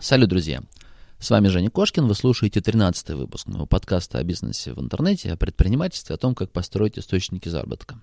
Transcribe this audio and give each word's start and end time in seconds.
Салют, 0.00 0.30
друзья! 0.30 0.62
С 1.18 1.28
вами 1.28 1.48
Женя 1.48 1.68
Кошкин, 1.68 2.06
вы 2.06 2.14
слушаете 2.14 2.62
13 2.62 3.10
выпуск 3.10 3.46
моего 3.46 3.66
подкаста 3.66 4.16
о 4.16 4.24
бизнесе 4.24 4.72
в 4.72 4.80
интернете, 4.80 5.30
о 5.30 5.36
предпринимательстве, 5.36 6.14
о 6.14 6.18
том, 6.18 6.34
как 6.34 6.50
построить 6.50 6.98
источники 6.98 7.50
заработка. 7.50 8.00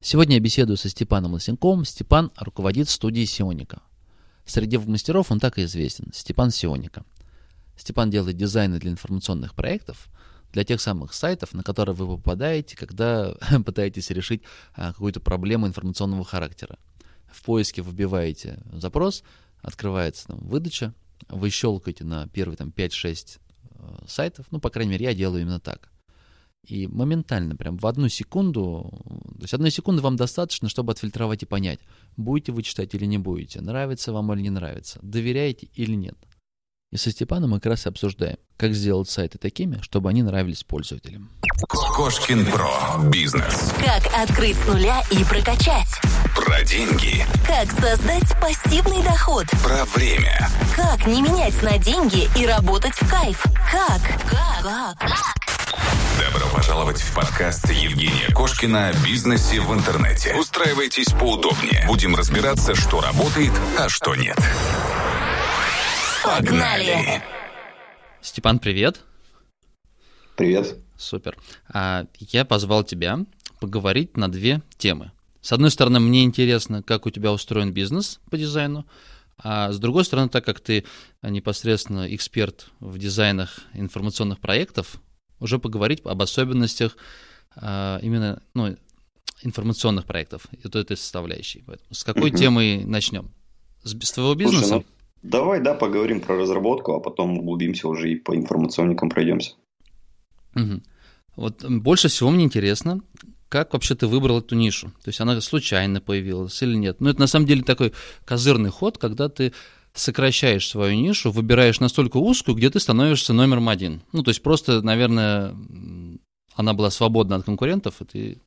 Сегодня 0.00 0.34
я 0.34 0.40
беседую 0.40 0.76
со 0.76 0.88
Степаном 0.88 1.34
Лысенковым. 1.34 1.84
Степан 1.84 2.32
руководит 2.36 2.88
студией 2.88 3.26
Сионика. 3.26 3.80
Среди 4.44 4.76
мастеров 4.76 5.30
он 5.30 5.38
так 5.38 5.56
и 5.56 5.62
известен– 5.62 6.10
Степан 6.12 6.50
Сионика. 6.50 7.04
Степан 7.76 8.10
делает 8.10 8.36
дизайны 8.36 8.80
для 8.80 8.90
информационных 8.90 9.54
проектов, 9.54 10.08
для 10.52 10.64
тех 10.64 10.80
самых 10.80 11.14
сайтов, 11.14 11.54
на 11.54 11.62
которые 11.62 11.94
вы 11.94 12.16
попадаете, 12.16 12.76
когда 12.76 13.36
пытаетесь 13.64 14.10
решить 14.10 14.42
а, 14.74 14.92
какую-то 14.92 15.20
проблему 15.20 15.68
информационного 15.68 16.24
характера. 16.24 16.76
В 17.30 17.40
поиске 17.44 17.82
вбиваете 17.82 18.58
запрос, 18.72 19.22
открывается 19.62 20.26
там, 20.26 20.38
выдача, 20.40 20.92
вы 21.28 21.50
щелкаете 21.50 22.04
на 22.04 22.28
первые 22.28 22.56
там 22.56 22.68
5-6 22.68 23.38
э, 23.62 24.06
сайтов, 24.06 24.46
ну, 24.50 24.60
по 24.60 24.70
крайней 24.70 24.92
мере, 24.92 25.06
я 25.06 25.14
делаю 25.14 25.42
именно 25.42 25.60
так. 25.60 25.90
И 26.66 26.86
моментально, 26.86 27.56
прям 27.56 27.76
в 27.76 27.86
одну 27.86 28.08
секунду, 28.08 28.90
то 29.36 29.42
есть 29.42 29.52
одной 29.52 29.70
секунды 29.70 30.00
вам 30.00 30.16
достаточно, 30.16 30.68
чтобы 30.68 30.92
отфильтровать 30.92 31.42
и 31.42 31.46
понять, 31.46 31.80
будете 32.16 32.52
вы 32.52 32.62
читать 32.62 32.94
или 32.94 33.04
не 33.04 33.18
будете, 33.18 33.60
нравится 33.60 34.12
вам 34.12 34.32
или 34.32 34.40
не 34.40 34.50
нравится, 34.50 34.98
доверяете 35.02 35.68
или 35.74 35.94
нет. 35.94 36.16
И 36.94 36.96
со 36.96 37.10
Степаном 37.10 37.50
мы 37.50 37.58
как 37.58 37.70
раз 37.70 37.86
и 37.86 37.88
обсуждаем, 37.88 38.36
как 38.56 38.72
сделать 38.72 39.10
сайты 39.10 39.36
такими, 39.36 39.80
чтобы 39.82 40.10
они 40.10 40.22
нравились 40.22 40.62
пользователям. 40.62 41.28
Кошкин 41.68 42.46
Про. 42.46 43.00
Бизнес. 43.10 43.72
Как 43.84 44.06
открыть 44.16 44.56
с 44.56 44.66
нуля 44.68 45.02
и 45.10 45.24
прокачать. 45.24 45.88
Про 46.36 46.62
деньги. 46.62 47.26
Как 47.48 47.68
создать 47.72 48.40
пассивный 48.40 49.02
доход. 49.02 49.46
Про 49.64 49.84
время. 49.86 50.48
Как 50.76 51.04
не 51.08 51.20
менять 51.20 51.60
на 51.64 51.78
деньги 51.78 52.28
и 52.38 52.46
работать 52.46 52.94
в 52.94 53.10
кайф. 53.10 53.42
Как? 53.72 54.00
Как? 54.30 54.96
Как? 54.96 55.10
Добро 56.20 56.46
пожаловать 56.54 57.00
в 57.00 57.12
подкаст 57.12 57.70
Евгения 57.70 58.32
Кошкина 58.32 58.90
о 58.90 58.92
бизнесе 59.04 59.60
в 59.60 59.74
интернете. 59.74 60.36
Устраивайтесь 60.36 61.08
поудобнее. 61.08 61.86
Будем 61.88 62.14
разбираться, 62.14 62.76
что 62.76 63.00
работает, 63.00 63.50
а 63.76 63.88
что 63.88 64.14
нет. 64.14 64.38
Погнали! 66.24 67.22
Степан, 68.22 68.58
привет. 68.58 69.02
Привет. 70.36 70.78
Супер. 70.96 71.36
А, 71.68 72.06
я 72.18 72.46
позвал 72.46 72.82
тебя 72.82 73.26
поговорить 73.60 74.16
на 74.16 74.30
две 74.30 74.62
темы. 74.78 75.12
С 75.42 75.52
одной 75.52 75.70
стороны, 75.70 76.00
мне 76.00 76.24
интересно, 76.24 76.82
как 76.82 77.04
у 77.04 77.10
тебя 77.10 77.30
устроен 77.30 77.74
бизнес 77.74 78.20
по 78.30 78.38
дизайну, 78.38 78.86
а 79.36 79.70
с 79.70 79.78
другой 79.78 80.06
стороны, 80.06 80.30
так 80.30 80.46
как 80.46 80.60
ты 80.60 80.86
непосредственно 81.22 82.12
эксперт 82.14 82.68
в 82.80 82.96
дизайнах 82.96 83.58
информационных 83.74 84.40
проектов, 84.40 85.02
уже 85.40 85.58
поговорить 85.58 86.00
об 86.06 86.22
особенностях 86.22 86.96
а, 87.54 87.98
именно 88.00 88.42
ну, 88.54 88.74
информационных 89.42 90.06
проектов 90.06 90.46
и 90.52 90.60
вот 90.64 90.74
этой 90.74 90.96
составляющей. 90.96 91.62
Поэтому 91.66 91.92
с 91.92 92.02
какой 92.02 92.30
угу. 92.30 92.38
темы 92.38 92.82
начнем? 92.86 93.30
С, 93.82 93.90
с 93.90 94.12
твоего 94.12 94.34
бизнеса? 94.34 94.66
Слушай, 94.66 94.86
ну, 94.88 94.93
давай, 95.24 95.60
да, 95.60 95.74
поговорим 95.74 96.20
про 96.20 96.36
разработку, 96.36 96.92
а 96.94 97.00
потом 97.00 97.38
углубимся 97.38 97.88
уже 97.88 98.12
и 98.12 98.16
по 98.16 98.36
информационникам 98.36 99.08
пройдемся. 99.10 99.54
Угу. 100.54 100.82
Вот 101.36 101.64
больше 101.64 102.08
всего 102.08 102.30
мне 102.30 102.44
интересно, 102.44 103.00
как 103.48 103.72
вообще 103.72 103.94
ты 103.94 104.06
выбрал 104.06 104.38
эту 104.38 104.54
нишу? 104.54 104.88
То 105.02 105.08
есть 105.08 105.20
она 105.20 105.40
случайно 105.40 106.00
появилась 106.00 106.62
или 106.62 106.76
нет? 106.76 107.00
Ну, 107.00 107.10
это 107.10 107.20
на 107.20 107.26
самом 107.26 107.46
деле 107.46 107.62
такой 107.62 107.92
козырный 108.24 108.70
ход, 108.70 108.98
когда 108.98 109.28
ты 109.28 109.52
сокращаешь 109.92 110.68
свою 110.68 110.96
нишу, 110.96 111.30
выбираешь 111.30 111.80
настолько 111.80 112.16
узкую, 112.16 112.56
где 112.56 112.68
ты 112.68 112.80
становишься 112.80 113.32
номером 113.32 113.68
один. 113.68 114.02
Ну, 114.12 114.22
то 114.22 114.30
есть 114.30 114.42
просто, 114.42 114.82
наверное, 114.82 115.54
она 116.54 116.74
была 116.74 116.90
свободна 116.90 117.36
от 117.36 117.44
конкурентов, 117.44 118.00
и 118.00 118.04
ты 118.04 118.38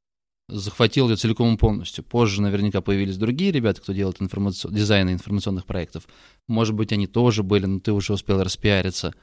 захватил 0.50 1.10
ее 1.10 1.16
целиком 1.16 1.56
и 1.56 1.58
полностью. 1.58 2.04
Позже 2.04 2.42
наверняка 2.42 2.82
появились 2.82 3.18
другие 3.18 3.52
ребята, 3.52 3.82
кто 3.82 3.94
делает 3.94 4.22
информацион... 4.22 4.74
дизайн 4.74 5.10
информационных 5.10 5.66
проектов. 5.66 6.08
Может 6.48 6.76
быть, 6.76 6.94
они 6.94 7.08
тоже 7.08 7.44
были, 7.44 7.66
но 7.66 7.80
ты 7.80 7.92
уже 7.92 8.14
успел 8.14 8.42
распиариться. 8.42 9.14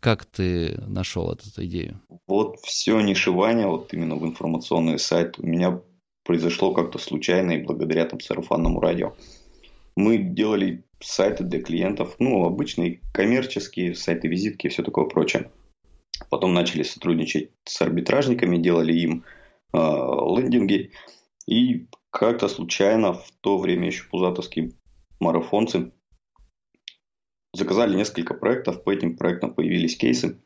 Как 0.00 0.24
ты 0.24 0.80
нашел 0.86 1.32
эту 1.32 1.64
идею? 1.64 2.00
Вот 2.26 2.58
все 2.62 3.00
нишевание 3.00 3.68
вот 3.68 3.94
именно 3.94 4.16
в 4.16 4.26
информационный 4.26 4.98
сайт 4.98 5.38
у 5.38 5.46
меня 5.46 5.80
произошло 6.24 6.74
как-то 6.74 6.98
случайно 6.98 7.52
и 7.52 7.62
благодаря 7.62 8.04
там 8.04 8.18
сарафанному 8.18 8.80
радио. 8.80 9.14
Мы 9.94 10.18
делали 10.18 10.84
сайты 11.00 11.44
для 11.44 11.62
клиентов, 11.62 12.16
ну, 12.18 12.44
обычные 12.44 13.00
коммерческие 13.12 13.94
сайты, 13.94 14.28
визитки 14.28 14.66
и 14.66 14.70
все 14.70 14.82
такое 14.82 15.04
прочее. 15.04 15.50
Потом 16.30 16.52
начали 16.52 16.82
сотрудничать 16.82 17.50
с 17.64 17.80
арбитражниками, 17.80 18.56
делали 18.56 18.92
им 18.92 19.24
э, 19.72 19.78
лендинги. 19.78 20.92
И 21.46 21.88
как-то 22.10 22.48
случайно 22.48 23.12
в 23.12 23.30
то 23.40 23.58
время 23.58 23.86
еще 23.86 24.04
пузатовские 24.04 24.72
марафонцы 25.20 25.92
заказали 27.52 27.96
несколько 27.96 28.34
проектов, 28.34 28.82
по 28.84 28.90
этим 28.90 29.16
проектам 29.16 29.54
появились 29.54 29.96
кейсы. 29.96 30.40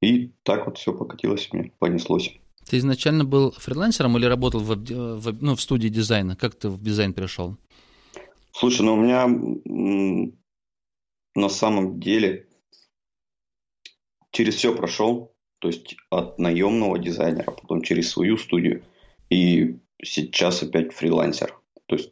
И 0.00 0.32
так 0.42 0.66
вот 0.66 0.78
все 0.78 0.92
покатилось 0.92 1.48
мне, 1.52 1.72
понеслось. 1.78 2.34
Ты 2.68 2.78
изначально 2.78 3.24
был 3.24 3.52
фрилансером 3.52 4.16
или 4.18 4.26
работал 4.26 4.60
в, 4.60 4.74
в, 4.74 5.42
ну, 5.42 5.54
в 5.54 5.60
студии 5.60 5.88
дизайна? 5.88 6.36
Как 6.36 6.54
ты 6.54 6.68
в 6.68 6.82
дизайн 6.82 7.14
пришел? 7.14 7.56
Слушай, 8.52 8.82
ну 8.82 8.94
у 8.94 9.00
меня 9.00 9.26
на 11.34 11.48
самом 11.48 12.00
деле 12.00 12.48
через 14.32 14.56
все 14.56 14.74
прошел. 14.74 15.35
То 15.58 15.68
есть 15.68 15.96
от 16.10 16.38
наемного 16.38 16.98
дизайнера, 16.98 17.50
потом 17.50 17.82
через 17.82 18.10
свою 18.10 18.36
студию. 18.36 18.82
И 19.30 19.78
сейчас 20.02 20.62
опять 20.62 20.92
фрилансер. 20.92 21.58
То 21.86 21.96
есть 21.96 22.10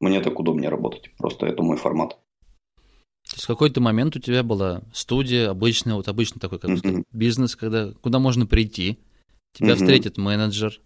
мне 0.00 0.20
так 0.20 0.38
удобнее 0.38 0.70
работать. 0.70 1.10
Просто 1.16 1.46
это 1.46 1.62
мой 1.62 1.76
формат. 1.76 2.18
То 3.28 3.36
есть 3.36 3.44
в 3.44 3.48
какой-то 3.48 3.80
момент 3.80 4.16
у 4.16 4.18
тебя 4.18 4.42
была 4.42 4.82
студия, 4.92 5.48
обычная, 5.48 5.94
вот 5.94 6.08
обычный 6.08 6.40
такой 6.40 6.58
как 6.58 6.70
mm-hmm. 6.70 7.04
бизнес, 7.10 7.56
когда, 7.56 7.92
куда 8.02 8.18
можно 8.18 8.46
прийти, 8.46 8.98
тебя 9.54 9.72
mm-hmm. 9.72 9.76
встретит 9.76 10.18
менеджер, 10.18 10.80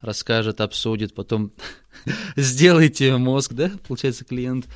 расскажет, 0.00 0.60
обсудит, 0.60 1.14
потом 1.14 1.52
сделайте 2.36 3.16
мозг, 3.18 3.52
да, 3.52 3.72
получается, 3.86 4.24
клиент. 4.24 4.68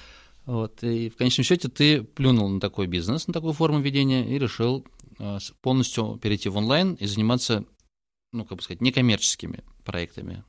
Вот, 0.46 0.84
и 0.84 1.10
в 1.10 1.16
конечном 1.16 1.44
счете 1.44 1.68
ты 1.68 2.04
плюнул 2.04 2.48
на 2.48 2.60
такой 2.60 2.86
бизнес, 2.86 3.26
на 3.26 3.34
такую 3.34 3.52
форму 3.52 3.80
ведения 3.80 4.24
и 4.24 4.38
решил 4.38 4.86
а, 5.18 5.38
полностью 5.60 6.18
перейти 6.22 6.48
в 6.48 6.56
онлайн 6.56 6.94
и 6.94 7.06
заниматься, 7.06 7.64
ну, 8.32 8.44
как 8.44 8.58
бы 8.58 8.62
сказать, 8.62 8.80
некоммерческими 8.80 9.64
проектами. 9.84 10.44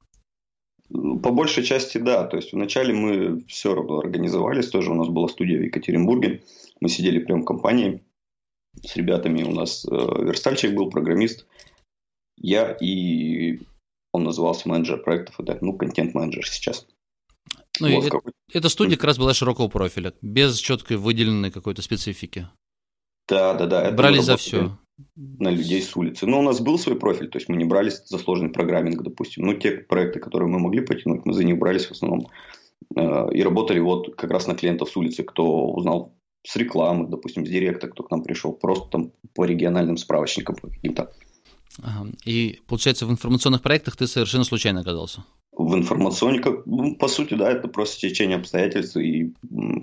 По 0.90 1.32
большей 1.32 1.64
части, 1.64 1.98
да. 1.98 2.26
То 2.28 2.38
есть, 2.38 2.54
вначале 2.54 2.94
мы 2.94 3.44
все 3.48 3.74
равно 3.74 4.00
организовались. 4.00 4.70
Тоже 4.70 4.92
у 4.92 4.96
нас 4.96 5.10
была 5.10 5.28
студия 5.28 5.58
в 5.58 5.64
Екатеринбурге. 5.64 6.44
Мы 6.80 6.90
сидели 6.90 7.20
прямо 7.20 7.42
в 7.42 7.46
компании 7.46 8.04
с 8.84 8.96
ребятами. 8.96 9.44
У 9.44 9.52
нас 9.52 9.86
э, 9.86 9.90
верстальщик 9.90 10.76
был, 10.76 10.90
программист. 10.90 11.46
Я 12.38 12.72
и 12.80 13.60
он 14.14 14.24
назывался 14.24 14.70
менеджер 14.70 15.02
проектов. 15.04 15.40
Это, 15.40 15.58
ну, 15.62 15.74
контент-менеджер 15.76 16.48
сейчас. 16.48 16.88
Ну, 17.80 17.96
вот, 17.96 18.06
это, 18.06 18.20
эта 18.54 18.70
студия 18.70 18.96
как 18.96 19.06
раз 19.06 19.18
была 19.18 19.34
широкого 19.34 19.68
профиля, 19.68 20.14
без 20.22 20.58
четкой 20.58 20.98
выделенной 20.98 21.52
какой-то 21.52 21.82
специфики. 21.82 22.48
Да, 23.28 23.54
да, 23.54 23.66
да. 23.66 23.92
Брали 23.92 24.20
за 24.20 24.38
все 24.38 24.78
на 25.16 25.50
людей 25.50 25.82
с 25.82 25.96
улицы. 25.96 26.26
Но 26.26 26.40
у 26.40 26.42
нас 26.42 26.60
был 26.60 26.80
свой 26.80 26.98
профиль, 26.98 27.30
то 27.30 27.38
есть 27.38 27.50
мы 27.50 27.58
не 27.58 27.66
брались 27.66 28.02
за 28.06 28.18
сложный 28.18 28.50
программинг, 28.50 29.04
допустим. 29.04 29.46
Ну, 29.46 29.54
те 29.54 29.72
проекты, 29.72 30.20
которые 30.20 30.50
мы 30.50 30.60
могли 30.60 30.82
потянуть, 30.82 31.26
мы 31.26 31.34
за 31.34 31.44
них 31.44 31.58
брались 31.58 31.86
в 31.86 31.92
основном. 31.92 32.28
Э, 32.96 33.32
и 33.32 33.44
работали 33.44 33.80
вот 33.80 34.16
как 34.16 34.32
раз 34.32 34.48
на 34.48 34.56
клиентов 34.56 34.90
с 34.90 34.98
улицы, 34.98 35.24
кто 35.24 35.68
узнал 35.68 36.16
с 36.44 36.56
рекламы, 36.56 37.08
допустим, 37.08 37.46
с 37.46 37.50
директа, 37.50 37.88
кто 37.88 38.04
к 38.04 38.12
нам 38.12 38.24
пришел, 38.24 38.54
просто 38.54 38.90
там 38.90 39.12
по 39.36 39.46
региональным 39.46 39.98
справочникам 39.98 40.56
каким-то. 40.56 41.12
Ага. 41.84 42.10
И, 42.26 42.62
получается, 42.68 43.06
в 43.06 43.12
информационных 43.12 43.62
проектах 43.62 43.96
ты 43.98 44.08
совершенно 44.08 44.44
случайно 44.44 44.82
оказался? 44.82 45.24
В 45.58 45.74
информационниках, 45.76 46.66
ну, 46.66 46.96
по 46.96 47.08
сути, 47.08 47.34
да, 47.34 47.52
это 47.52 47.68
просто 47.68 48.00
течение 48.00 48.38
обстоятельств 48.38 48.96
и 48.98 49.34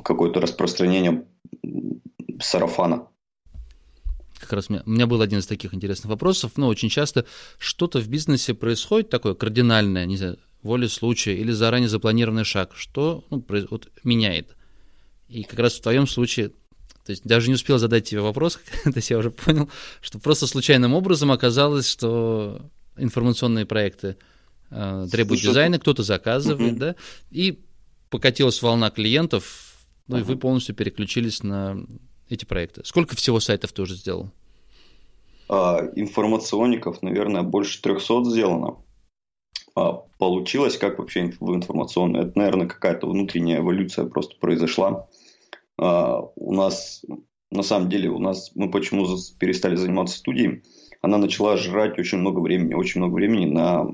какое-то 0.05 0.41
распространение 0.41 1.25
сарафана. 2.41 3.09
Как 4.38 4.53
раз 4.53 4.69
у 4.69 4.75
меня, 4.75 4.82
у 4.87 4.91
меня 4.91 5.06
был 5.06 5.21
один 5.21 5.41
из 5.41 5.47
таких 5.47 5.75
интересных 5.75 6.11
вопросов, 6.11 6.53
но 6.56 6.69
очень 6.69 6.91
часто 6.91 7.25
что-то 7.59 7.99
в 7.99 8.09
бизнесе 8.09 8.55
происходит 8.55 9.11
такое 9.11 9.35
кардинальное, 9.35 10.06
не 10.06 10.17
знаю, 10.17 10.38
воля 10.62 10.88
случая 10.88 11.35
или 11.35 11.53
заранее 11.53 11.88
запланированный 11.88 12.44
шаг, 12.44 12.73
что 12.75 13.25
ну, 13.31 13.44
вот, 13.70 13.88
меняет. 14.05 14.56
И 15.29 15.44
как 15.44 15.59
раз 15.59 15.75
в 15.75 15.82
твоем 15.82 16.06
случае, 16.06 16.50
то 17.05 17.11
есть 17.11 17.25
даже 17.25 17.49
не 17.49 17.55
успел 17.55 17.79
задать 17.79 18.09
тебе 18.09 18.20
вопрос, 18.20 18.59
то 18.85 18.93
есть 18.94 19.11
я 19.11 19.19
уже 19.19 19.31
понял, 19.31 19.69
что 20.00 20.19
просто 20.19 20.47
случайным 20.47 20.94
образом 20.94 21.32
оказалось, 21.32 21.88
что 21.88 22.61
информационные 22.97 23.67
проекты 23.67 24.17
э, 24.75 25.06
требуют 25.11 25.41
Слушай, 25.41 25.53
дизайна, 25.53 25.79
кто-то 25.79 26.03
заказывает, 26.03 26.73
угу. 26.73 26.81
да, 26.81 26.94
и 27.31 27.61
покатилась 28.11 28.62
волна 28.62 28.91
клиентов, 28.91 29.87
Ну 30.06 30.17
uh-huh. 30.17 30.21
и 30.21 30.23
вы 30.23 30.37
полностью 30.37 30.75
переключились 30.75 31.43
на 31.43 31.85
эти 32.29 32.44
проекты. 32.44 32.82
Сколько 32.85 33.17
всего 33.17 33.41
сайтов 33.41 33.73
ты 33.73 33.82
уже 33.82 33.94
сделал? 33.94 34.31
А, 35.49 35.81
информационников, 35.94 37.03
наверное, 37.03 37.43
больше 37.43 37.81
300 37.82 38.25
сделано. 38.25 38.76
А, 39.75 40.05
получилось 40.19 40.79
как 40.79 40.99
вообще 40.99 41.32
в 41.41 41.55
информационной? 41.55 42.20
Это, 42.20 42.38
наверное, 42.38 42.67
какая-то 42.67 43.09
внутренняя 43.09 43.61
эволюция 43.61 44.06
просто 44.06 44.37
произошла. 44.37 45.09
А, 45.79 46.20
у 46.20 46.55
нас, 46.55 47.05
на 47.50 47.62
самом 47.62 47.88
деле, 47.88 48.11
у 48.11 48.19
нас, 48.19 48.53
мы 48.55 48.70
почему 48.70 49.06
перестали 49.38 49.77
заниматься 49.77 50.19
студией, 50.19 50.62
она 51.03 51.19
начала 51.19 51.56
жрать 51.56 51.99
очень 51.99 52.19
много 52.19 52.41
времени, 52.41 52.75
очень 52.75 53.00
много 53.00 53.15
времени 53.15 53.47
на 53.47 53.88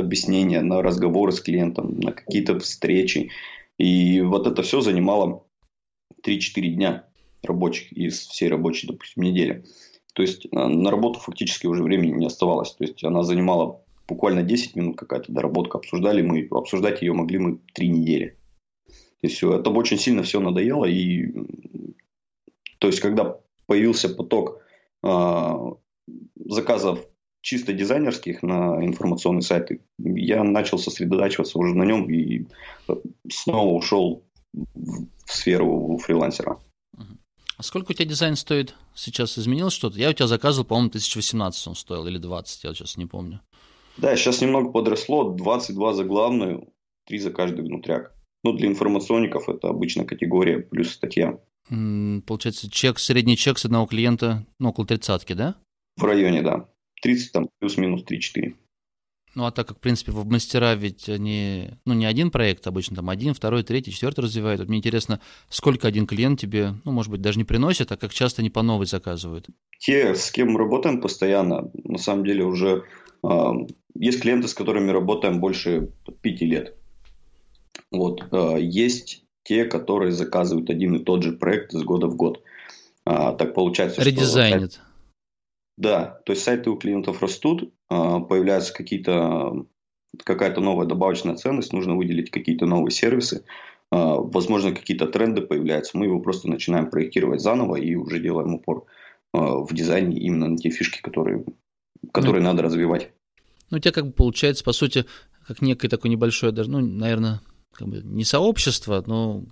объяснения, 0.00 0.62
на 0.62 0.82
разговоры 0.82 1.32
с 1.32 1.40
клиентом, 1.40 1.98
на 2.00 2.12
какие-то 2.12 2.58
встречи. 2.58 3.30
И 3.78 4.20
вот 4.20 4.46
это 4.46 4.62
все 4.62 4.80
занимало 4.80 5.44
3-4 6.22 6.68
дня 6.68 7.06
рабочих 7.42 7.92
из 7.92 8.26
всей 8.26 8.48
рабочей, 8.48 8.86
допустим, 8.86 9.22
недели. 9.22 9.64
То 10.14 10.22
есть 10.22 10.46
э, 10.46 10.48
на 10.52 10.90
работу 10.90 11.20
фактически 11.20 11.66
уже 11.66 11.82
времени 11.82 12.12
не 12.12 12.26
оставалось. 12.26 12.72
То 12.72 12.84
есть 12.84 13.04
она 13.04 13.22
занимала 13.22 13.82
буквально 14.08 14.42
10 14.42 14.76
минут 14.76 14.96
какая-то 14.96 15.32
доработка. 15.32 15.78
Обсуждали 15.78 16.22
мы, 16.22 16.48
обсуждать 16.50 17.02
ее 17.02 17.12
могли 17.12 17.38
мы 17.38 17.58
3 17.74 17.88
недели. 17.88 18.36
И 19.22 19.28
все. 19.28 19.58
Это 19.58 19.70
очень 19.70 19.98
сильно 19.98 20.22
все 20.22 20.40
надоело. 20.40 20.84
И 20.84 21.32
то 22.78 22.88
есть 22.88 23.00
когда 23.00 23.38
появился 23.66 24.08
поток 24.08 24.62
э, 25.02 25.54
заказов 26.36 27.06
чисто 27.46 27.72
дизайнерских 27.72 28.42
на 28.42 28.84
информационные 28.84 29.42
сайты, 29.42 29.80
я 29.98 30.42
начал 30.42 30.78
сосредотачиваться 30.78 31.56
уже 31.60 31.76
на 31.76 31.84
нем 31.84 32.10
и 32.10 32.44
снова 33.30 33.72
ушел 33.72 34.24
в 34.52 35.06
сферу 35.26 35.96
фрилансера. 35.98 36.58
А 37.56 37.62
сколько 37.62 37.92
у 37.92 37.94
тебя 37.94 38.08
дизайн 38.08 38.34
стоит? 38.34 38.74
Сейчас 38.96 39.38
изменилось 39.38 39.74
что-то? 39.74 39.96
Я 39.96 40.10
у 40.10 40.12
тебя 40.12 40.26
заказывал, 40.26 40.66
по-моему, 40.66 40.88
1018 40.88 41.68
он 41.68 41.76
стоил 41.76 42.04
или 42.08 42.18
20, 42.18 42.64
я 42.64 42.74
сейчас 42.74 42.96
не 42.96 43.06
помню. 43.06 43.40
Да, 43.96 44.16
сейчас 44.16 44.40
немного 44.40 44.72
подросло, 44.72 45.30
22 45.30 45.92
за 45.92 46.02
главную, 46.02 46.68
3 47.06 47.18
за 47.20 47.30
каждый 47.30 47.64
внутряк. 47.64 48.12
Ну, 48.42 48.54
для 48.54 48.66
информационников 48.66 49.48
это 49.48 49.68
обычная 49.68 50.04
категория 50.04 50.58
плюс 50.58 50.90
статья. 50.90 51.38
Получается, 51.68 52.68
чек, 52.68 52.98
средний 52.98 53.36
чек 53.36 53.58
с 53.58 53.64
одного 53.64 53.86
клиента, 53.86 54.44
ну, 54.58 54.70
около 54.70 54.84
тридцатки, 54.84 55.32
да? 55.32 55.54
В 55.96 56.02
районе, 56.02 56.42
да. 56.42 56.68
30 57.06 57.32
там 57.32 57.48
плюс-минус 57.60 58.02
3-4. 58.02 58.54
Ну, 59.36 59.44
а 59.44 59.52
так 59.52 59.68
как, 59.68 59.76
в 59.76 59.80
принципе, 59.80 60.10
в 60.10 60.26
мастера 60.26 60.74
ведь 60.74 61.08
они, 61.08 61.70
ну, 61.84 61.94
не 61.94 62.04
один 62.04 62.30
проект 62.30 62.66
обычно, 62.66 62.96
там 62.96 63.10
один, 63.10 63.32
второй, 63.32 63.62
третий, 63.62 63.92
четвертый 63.92 64.20
развивают. 64.20 64.60
Вот 64.60 64.68
мне 64.68 64.78
интересно, 64.78 65.20
сколько 65.48 65.86
один 65.86 66.06
клиент 66.06 66.40
тебе, 66.40 66.74
ну, 66.84 66.90
может 66.90 67.12
быть, 67.12 67.20
даже 67.20 67.38
не 67.38 67.44
приносит, 67.44 67.92
а 67.92 67.96
как 67.96 68.12
часто 68.12 68.42
они 68.42 68.50
по 68.50 68.62
новой 68.62 68.86
заказывают? 68.86 69.46
Те, 69.78 70.16
с 70.16 70.32
кем 70.32 70.52
мы 70.52 70.58
работаем 70.58 71.00
постоянно, 71.00 71.70
на 71.84 71.98
самом 71.98 72.24
деле 72.24 72.44
уже 72.44 72.84
э, 73.22 73.52
есть 73.94 74.20
клиенты, 74.20 74.48
с 74.48 74.54
которыми 74.54 74.90
работаем 74.90 75.38
больше 75.38 75.90
пяти 76.22 76.46
лет. 76.46 76.74
Вот, 77.92 78.24
э, 78.32 78.56
есть 78.60 79.22
те, 79.44 79.66
которые 79.66 80.10
заказывают 80.10 80.70
один 80.70 80.96
и 80.96 81.04
тот 81.04 81.22
же 81.22 81.32
проект 81.32 81.72
из 81.72 81.84
года 81.84 82.08
в 82.08 82.16
год. 82.16 82.42
А, 83.04 83.32
так 83.34 83.54
получается, 83.54 84.02
Редизайнит. 84.02 84.72
что... 84.72 84.80
Да, 85.76 86.20
то 86.24 86.32
есть 86.32 86.42
сайты 86.42 86.70
у 86.70 86.76
клиентов 86.76 87.22
растут, 87.22 87.72
а, 87.88 88.20
появляются 88.20 88.72
какие-то 88.72 89.66
какая-то 90.24 90.60
новая 90.60 90.86
добавочная 90.86 91.36
ценность, 91.36 91.72
нужно 91.72 91.96
выделить 91.96 92.30
какие-то 92.30 92.64
новые 92.66 92.90
сервисы, 92.90 93.44
а, 93.90 94.14
возможно, 94.16 94.72
какие-то 94.72 95.06
тренды 95.06 95.42
появляются, 95.42 95.96
мы 95.96 96.06
его 96.06 96.20
просто 96.20 96.48
начинаем 96.48 96.90
проектировать 96.90 97.40
заново 97.40 97.76
и 97.76 97.94
уже 97.94 98.20
делаем 98.20 98.54
упор 98.54 98.86
а, 99.32 99.58
в 99.58 99.72
дизайне 99.74 100.18
именно 100.18 100.48
на 100.48 100.56
те 100.56 100.70
фишки, 100.70 101.00
которые, 101.02 101.44
которые 102.12 102.42
ну, 102.42 102.50
надо 102.50 102.62
развивать. 102.62 103.10
Ну, 103.70 103.78
у 103.78 103.80
тебя 103.80 103.92
как 103.92 104.06
бы 104.06 104.12
получается, 104.12 104.64
по 104.64 104.72
сути, 104.72 105.04
как 105.46 105.60
некое 105.60 105.88
такое 105.88 106.10
небольшое, 106.10 106.52
даже, 106.52 106.70
ну, 106.70 106.80
наверное, 106.80 107.40
как 107.72 107.88
бы 107.88 108.00
не 108.02 108.24
сообщество, 108.24 109.04
но 109.06 109.44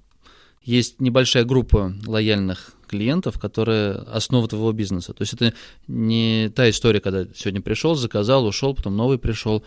есть 0.65 1.01
небольшая 1.01 1.45
группа 1.45 1.93
лояльных 2.07 2.73
клиентов, 2.87 3.39
которые 3.39 3.93
основа 3.93 4.49
твоего 4.49 4.73
бизнеса. 4.73 5.13
То 5.13 5.23
есть 5.23 5.35
это 5.35 5.55
не 5.87 6.51
та 6.55 6.69
история, 6.71 7.01
когда 7.01 7.27
сегодня 7.35 7.61
пришел, 7.61 7.95
заказал, 7.95 8.47
ушел, 8.47 8.75
потом 8.75 8.97
новый 8.97 9.19
пришел. 9.19 9.65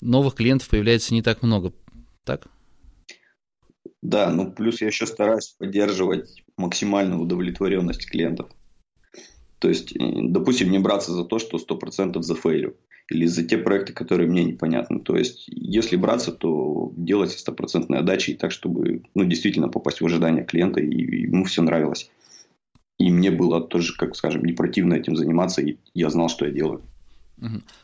Новых 0.00 0.34
клиентов 0.34 0.68
появляется 0.68 1.14
не 1.14 1.22
так 1.22 1.42
много. 1.42 1.72
Так? 2.24 2.48
Да, 4.02 4.30
ну 4.30 4.52
плюс 4.52 4.80
я 4.80 4.88
еще 4.88 5.06
стараюсь 5.06 5.54
поддерживать 5.58 6.44
максимальную 6.56 7.20
удовлетворенность 7.22 8.06
клиентов. 8.06 8.50
То 9.58 9.68
есть, 9.68 9.94
допустим, 9.98 10.70
не 10.70 10.78
браться 10.78 11.12
за 11.12 11.24
то, 11.24 11.38
что 11.38 11.56
100% 11.56 12.20
зафейлю 12.20 12.76
или 13.08 13.26
за 13.26 13.44
те 13.44 13.56
проекты, 13.58 13.92
которые 13.92 14.28
мне 14.28 14.44
непонятны. 14.44 15.00
То 15.00 15.16
есть, 15.16 15.44
если 15.48 15.96
браться, 15.96 16.32
то 16.32 16.92
делать 16.96 17.32
стопроцентной 17.32 17.98
отдачей 17.98 18.34
так, 18.34 18.50
чтобы 18.50 19.02
ну, 19.14 19.24
действительно 19.24 19.68
попасть 19.68 20.00
в 20.00 20.06
ожидание 20.06 20.44
клиента, 20.44 20.80
и 20.80 21.22
ему 21.22 21.44
все 21.44 21.62
нравилось. 21.62 22.10
И 22.98 23.10
мне 23.10 23.30
было 23.30 23.60
тоже, 23.60 23.94
как 23.96 24.16
скажем, 24.16 24.44
не 24.44 24.52
противно 24.52 24.94
этим 24.94 25.16
заниматься, 25.16 25.62
и 25.62 25.76
я 25.94 26.10
знал, 26.10 26.28
что 26.28 26.46
я 26.46 26.52
делаю. 26.52 26.82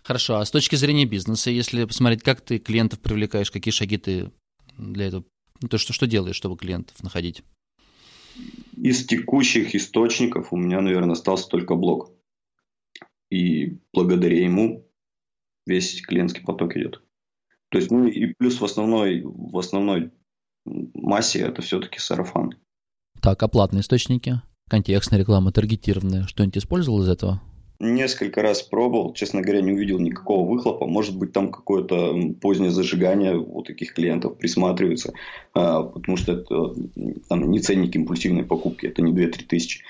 Хорошо, 0.02 0.38
а 0.38 0.44
с 0.44 0.50
точки 0.50 0.76
зрения 0.76 1.04
бизнеса, 1.04 1.50
если 1.50 1.84
посмотреть, 1.84 2.22
как 2.22 2.40
ты 2.40 2.58
клиентов 2.58 3.00
привлекаешь, 3.00 3.50
какие 3.50 3.72
шаги 3.72 3.98
ты 3.98 4.30
для 4.78 5.06
этого, 5.06 5.24
ну, 5.60 5.68
то 5.68 5.78
что, 5.78 5.92
что 5.92 6.06
делаешь, 6.06 6.36
чтобы 6.36 6.56
клиентов 6.56 7.02
находить? 7.02 7.44
Из 8.76 9.04
текущих 9.04 9.74
источников 9.74 10.52
у 10.52 10.56
меня, 10.56 10.80
наверное, 10.80 11.12
остался 11.12 11.48
только 11.48 11.74
блог. 11.74 12.10
И 13.30 13.78
благодаря 13.92 14.42
ему 14.42 14.86
весь 15.66 16.00
клиентский 16.02 16.42
поток 16.42 16.76
идет. 16.76 17.02
То 17.70 17.78
есть, 17.78 17.90
ну 17.90 18.06
и 18.06 18.34
плюс 18.34 18.60
в 18.60 18.64
основной, 18.64 19.22
в 19.24 19.56
основной 19.56 20.12
массе 20.64 21.40
это 21.40 21.62
все-таки 21.62 21.98
сарафан. 21.98 22.54
Так, 23.20 23.42
а 23.42 23.48
платные 23.48 23.80
источники? 23.80 24.42
Контекстная 24.68 25.20
реклама, 25.20 25.52
таргетированная. 25.52 26.26
Что-нибудь 26.26 26.58
использовал 26.58 27.02
из 27.02 27.08
этого? 27.08 27.40
Несколько 27.78 28.42
раз 28.42 28.62
пробовал, 28.62 29.12
честно 29.12 29.42
говоря, 29.42 29.60
не 29.60 29.72
увидел 29.72 29.98
никакого 29.98 30.48
выхлопа. 30.48 30.86
Может 30.86 31.18
быть, 31.18 31.32
там 31.32 31.50
какое-то 31.50 32.14
позднее 32.40 32.70
зажигание 32.70 33.36
у 33.36 33.62
таких 33.62 33.94
клиентов 33.94 34.38
присматривается, 34.38 35.14
а, 35.52 35.82
потому 35.82 36.16
что 36.16 36.32
это 36.32 36.74
там, 37.28 37.50
не 37.50 37.58
ценник 37.58 37.96
импульсивной 37.96 38.44
покупки, 38.44 38.86
это 38.86 39.02
не 39.02 39.12
2-3 39.12 39.46
тысячи. 39.48 39.82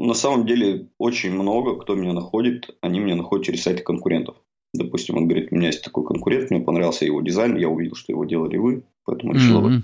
На 0.00 0.14
самом 0.14 0.46
деле 0.46 0.88
очень 0.96 1.30
много, 1.30 1.76
кто 1.76 1.94
меня 1.94 2.14
находит, 2.14 2.74
они 2.80 3.00
меня 3.00 3.16
находят 3.16 3.44
через 3.44 3.62
сайты 3.62 3.82
конкурентов. 3.82 4.36
Допустим, 4.72 5.18
он 5.18 5.28
говорит, 5.28 5.48
у 5.50 5.56
меня 5.56 5.66
есть 5.66 5.84
такой 5.84 6.06
конкурент, 6.06 6.50
мне 6.50 6.60
понравился 6.60 7.04
его 7.04 7.20
дизайн, 7.20 7.58
я 7.58 7.68
увидел, 7.68 7.96
что 7.96 8.10
его 8.10 8.24
делали 8.24 8.56
вы, 8.56 8.84
поэтому 9.04 9.34
решил 9.34 9.68
mm-hmm. 9.68 9.82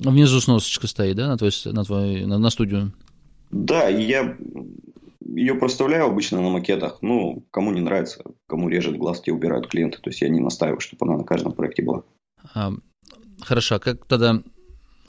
Внизу 0.00 0.40
сносочка 0.40 0.88
стоит, 0.88 1.14
да, 1.14 1.28
на, 1.28 1.36
твой, 1.36 1.52
на, 1.66 1.84
твой, 1.84 2.26
на, 2.26 2.38
на 2.38 2.50
студию? 2.50 2.92
Да, 3.52 3.88
я 3.88 4.36
ее 5.20 5.54
проставляю 5.54 6.06
обычно 6.06 6.40
на 6.40 6.48
макетах. 6.48 6.98
Ну, 7.00 7.44
кому 7.52 7.70
не 7.70 7.80
нравится, 7.80 8.24
кому 8.48 8.68
режет 8.68 8.98
глаз, 8.98 9.20
те 9.20 9.30
убирают 9.30 9.68
клиенты. 9.68 9.98
То 9.98 10.10
есть 10.10 10.20
я 10.20 10.28
не 10.28 10.40
настаиваю, 10.40 10.80
чтобы 10.80 11.06
она 11.06 11.18
на 11.18 11.24
каждом 11.24 11.52
проекте 11.52 11.84
была. 11.84 12.02
А, 12.54 12.72
хорошо, 13.40 13.76
а 13.76 13.78
как 13.78 14.04
тогда, 14.06 14.42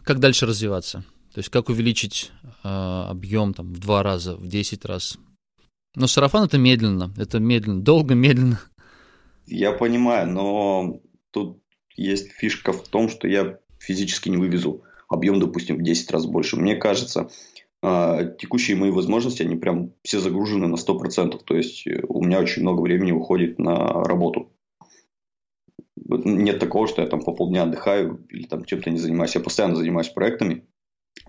как 0.03 0.19
дальше 0.19 0.45
развиваться? 0.45 1.03
То 1.35 1.39
есть 1.39 1.49
как 1.49 1.67
увеличить 1.67 2.31
э, 2.45 2.47
объем 2.63 3.53
там, 3.53 3.73
в 3.73 3.79
два 3.79 4.03
раза, 4.03 4.37
в 4.37 4.47
десять 4.47 4.85
раз? 4.85 5.17
Но 5.93 6.07
сарафан 6.07 6.45
это 6.45 6.57
медленно, 6.57 7.13
это 7.17 7.39
медленно, 7.39 7.81
долго, 7.81 8.15
медленно. 8.15 8.61
Я 9.45 9.73
понимаю, 9.73 10.31
но 10.31 11.01
тут 11.31 11.61
есть 11.97 12.31
фишка 12.31 12.71
в 12.71 12.87
том, 12.87 13.09
что 13.09 13.27
я 13.27 13.59
физически 13.79 14.29
не 14.29 14.37
вывезу 14.37 14.83
объем, 15.09 15.41
допустим, 15.41 15.75
в 15.75 15.81
10 15.83 16.09
раз 16.11 16.25
больше. 16.25 16.55
Мне 16.55 16.77
кажется, 16.77 17.29
а, 17.81 18.23
текущие 18.23 18.77
мои 18.77 18.91
возможности, 18.91 19.43
они 19.43 19.57
прям 19.57 19.91
все 20.03 20.21
загружены 20.21 20.67
на 20.67 20.77
100%. 20.77 21.43
То 21.43 21.57
есть, 21.57 21.85
э, 21.85 22.01
у 22.07 22.23
меня 22.23 22.39
очень 22.39 22.61
много 22.61 22.79
времени 22.79 23.11
уходит 23.11 23.59
на 23.59 23.75
работу. 24.05 24.53
Нет 25.97 26.59
такого, 26.59 26.87
что 26.87 27.01
я 27.01 27.09
там 27.09 27.21
по 27.21 27.33
полдня 27.33 27.63
отдыхаю 27.63 28.25
или 28.29 28.47
там 28.47 28.63
чем-то 28.63 28.89
не 28.89 28.99
занимаюсь. 28.99 29.35
Я 29.35 29.41
постоянно 29.41 29.75
занимаюсь 29.75 30.07
проектами. 30.07 30.65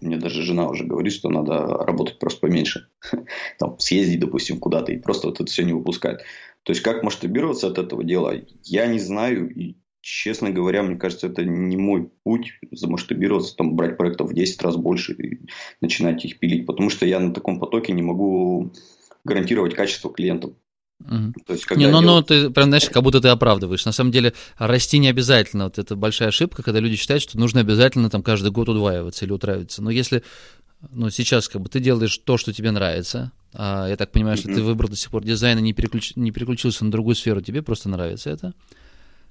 Мне 0.00 0.18
даже 0.18 0.42
жена 0.42 0.68
уже 0.68 0.84
говорит, 0.84 1.12
что 1.12 1.28
надо 1.28 1.66
работать 1.68 2.18
просто 2.18 2.40
поменьше. 2.40 2.88
Там, 3.58 3.78
съездить, 3.78 4.20
допустим, 4.20 4.58
куда-то 4.58 4.92
и 4.92 4.98
просто 4.98 5.28
вот 5.28 5.40
это 5.40 5.50
все 5.50 5.64
не 5.64 5.72
выпускать. 5.72 6.22
То 6.64 6.72
есть, 6.72 6.82
как 6.82 7.02
масштабироваться 7.02 7.68
от 7.68 7.78
этого 7.78 8.04
дела, 8.04 8.34
я 8.64 8.86
не 8.86 8.98
знаю. 8.98 9.48
И, 9.54 9.76
честно 10.00 10.50
говоря, 10.50 10.82
мне 10.82 10.96
кажется, 10.96 11.28
это 11.28 11.44
не 11.44 11.76
мой 11.76 12.10
путь 12.24 12.58
замасштабироваться, 12.72 13.56
там, 13.56 13.76
брать 13.76 13.96
проектов 13.96 14.30
в 14.30 14.34
10 14.34 14.60
раз 14.62 14.76
больше 14.76 15.12
и 15.14 15.40
начинать 15.80 16.24
их 16.24 16.38
пилить. 16.38 16.66
Потому 16.66 16.90
что 16.90 17.06
я 17.06 17.20
на 17.20 17.32
таком 17.32 17.60
потоке 17.60 17.92
не 17.92 18.02
могу 18.02 18.72
гарантировать 19.24 19.74
качество 19.74 20.12
клиентам. 20.12 20.56
Угу. 21.00 21.34
То 21.46 21.52
есть, 21.52 21.70
не, 21.76 21.88
ну, 21.88 22.00
ну, 22.00 22.22
ты 22.22 22.50
прям, 22.50 22.68
знаешь, 22.68 22.88
как 22.88 23.02
будто 23.02 23.20
ты 23.20 23.28
оправдываешь. 23.28 23.84
На 23.84 23.92
самом 23.92 24.12
деле, 24.12 24.32
расти 24.56 24.98
не 24.98 25.08
обязательно. 25.08 25.64
Вот 25.64 25.78
это 25.78 25.94
большая 25.94 26.28
ошибка, 26.28 26.62
когда 26.62 26.80
люди 26.80 26.96
считают, 26.96 27.22
что 27.22 27.38
нужно 27.38 27.60
обязательно 27.60 28.08
там 28.08 28.22
каждый 28.22 28.50
год 28.50 28.68
удваиваться 28.68 29.24
или 29.24 29.32
утраиваться. 29.32 29.82
Но 29.82 29.90
если, 29.90 30.22
ну, 30.90 31.10
сейчас 31.10 31.48
как 31.48 31.62
бы 31.62 31.68
ты 31.68 31.80
делаешь 31.80 32.16
то, 32.18 32.38
что 32.38 32.52
тебе 32.52 32.70
нравится, 32.70 33.32
а, 33.52 33.86
я 33.88 33.96
так 33.96 34.10
понимаю, 34.10 34.36
что 34.36 34.48
mm-hmm. 34.48 34.54
ты 34.54 34.62
выбрал 34.62 34.88
до 34.88 34.96
сих 34.96 35.10
пор 35.10 35.22
дизайн 35.22 35.58
и 35.58 35.62
не, 35.62 35.72
переключ... 35.72 36.16
не 36.16 36.30
переключился 36.30 36.84
на 36.84 36.90
другую 36.90 37.14
сферу, 37.14 37.40
тебе 37.40 37.62
просто 37.62 37.88
нравится 37.88 38.30
это. 38.30 38.54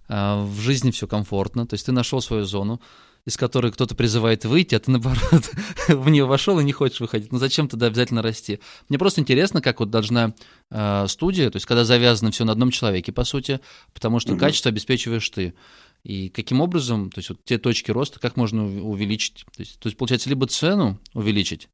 А, 0.08 0.44
в 0.44 0.60
жизни 0.60 0.92
все 0.92 1.08
комфортно, 1.08 1.66
то 1.66 1.74
есть 1.74 1.86
ты 1.86 1.92
нашел 1.92 2.22
свою 2.22 2.46
зону, 2.46 2.82
из 3.26 3.38
которой 3.38 3.72
кто-то 3.72 3.96
призывает 3.96 4.46
выйти, 4.46 4.76
а 4.76 4.80
ты, 4.80 4.92
наоборот, 4.92 5.50
в 5.88 6.10
нее 6.10 6.26
вошел 6.26 6.60
и 6.60 6.64
не 6.64 6.72
хочешь 6.72 7.00
выходить. 7.00 7.32
Ну 7.32 7.40
зачем 7.40 7.68
тогда 7.68 7.88
обязательно 7.88 8.22
расти? 8.22 8.60
Мне 8.88 9.00
просто 9.00 9.22
интересно, 9.22 9.62
как 9.62 9.80
вот 9.80 9.90
должна 9.90 10.36
э, 10.70 11.06
студия, 11.08 11.50
то 11.50 11.56
есть 11.56 11.66
когда 11.66 11.86
завязано 11.86 12.32
все 12.32 12.46
на 12.46 12.52
одном 12.52 12.70
человеке, 12.70 13.12
по 13.12 13.24
сути, 13.24 13.60
потому 13.94 14.20
что 14.20 14.34
mm-hmm. 14.34 14.40
качество 14.40 14.70
обеспечиваешь 14.70 15.28
ты. 15.30 15.56
И 16.04 16.30
каким 16.30 16.62
образом, 16.62 17.10
то 17.10 17.18
есть 17.18 17.30
вот 17.30 17.44
те 17.46 17.58
точки 17.58 17.90
роста, 17.90 18.20
как 18.20 18.38
можно 18.38 18.64
увеличить? 18.64 19.44
То 19.56 19.62
есть, 19.62 19.80
то 19.80 19.88
есть 19.88 19.98
получается, 19.98 20.30
либо 20.30 20.46
цену 20.46 21.00
увеличить, 21.16 21.68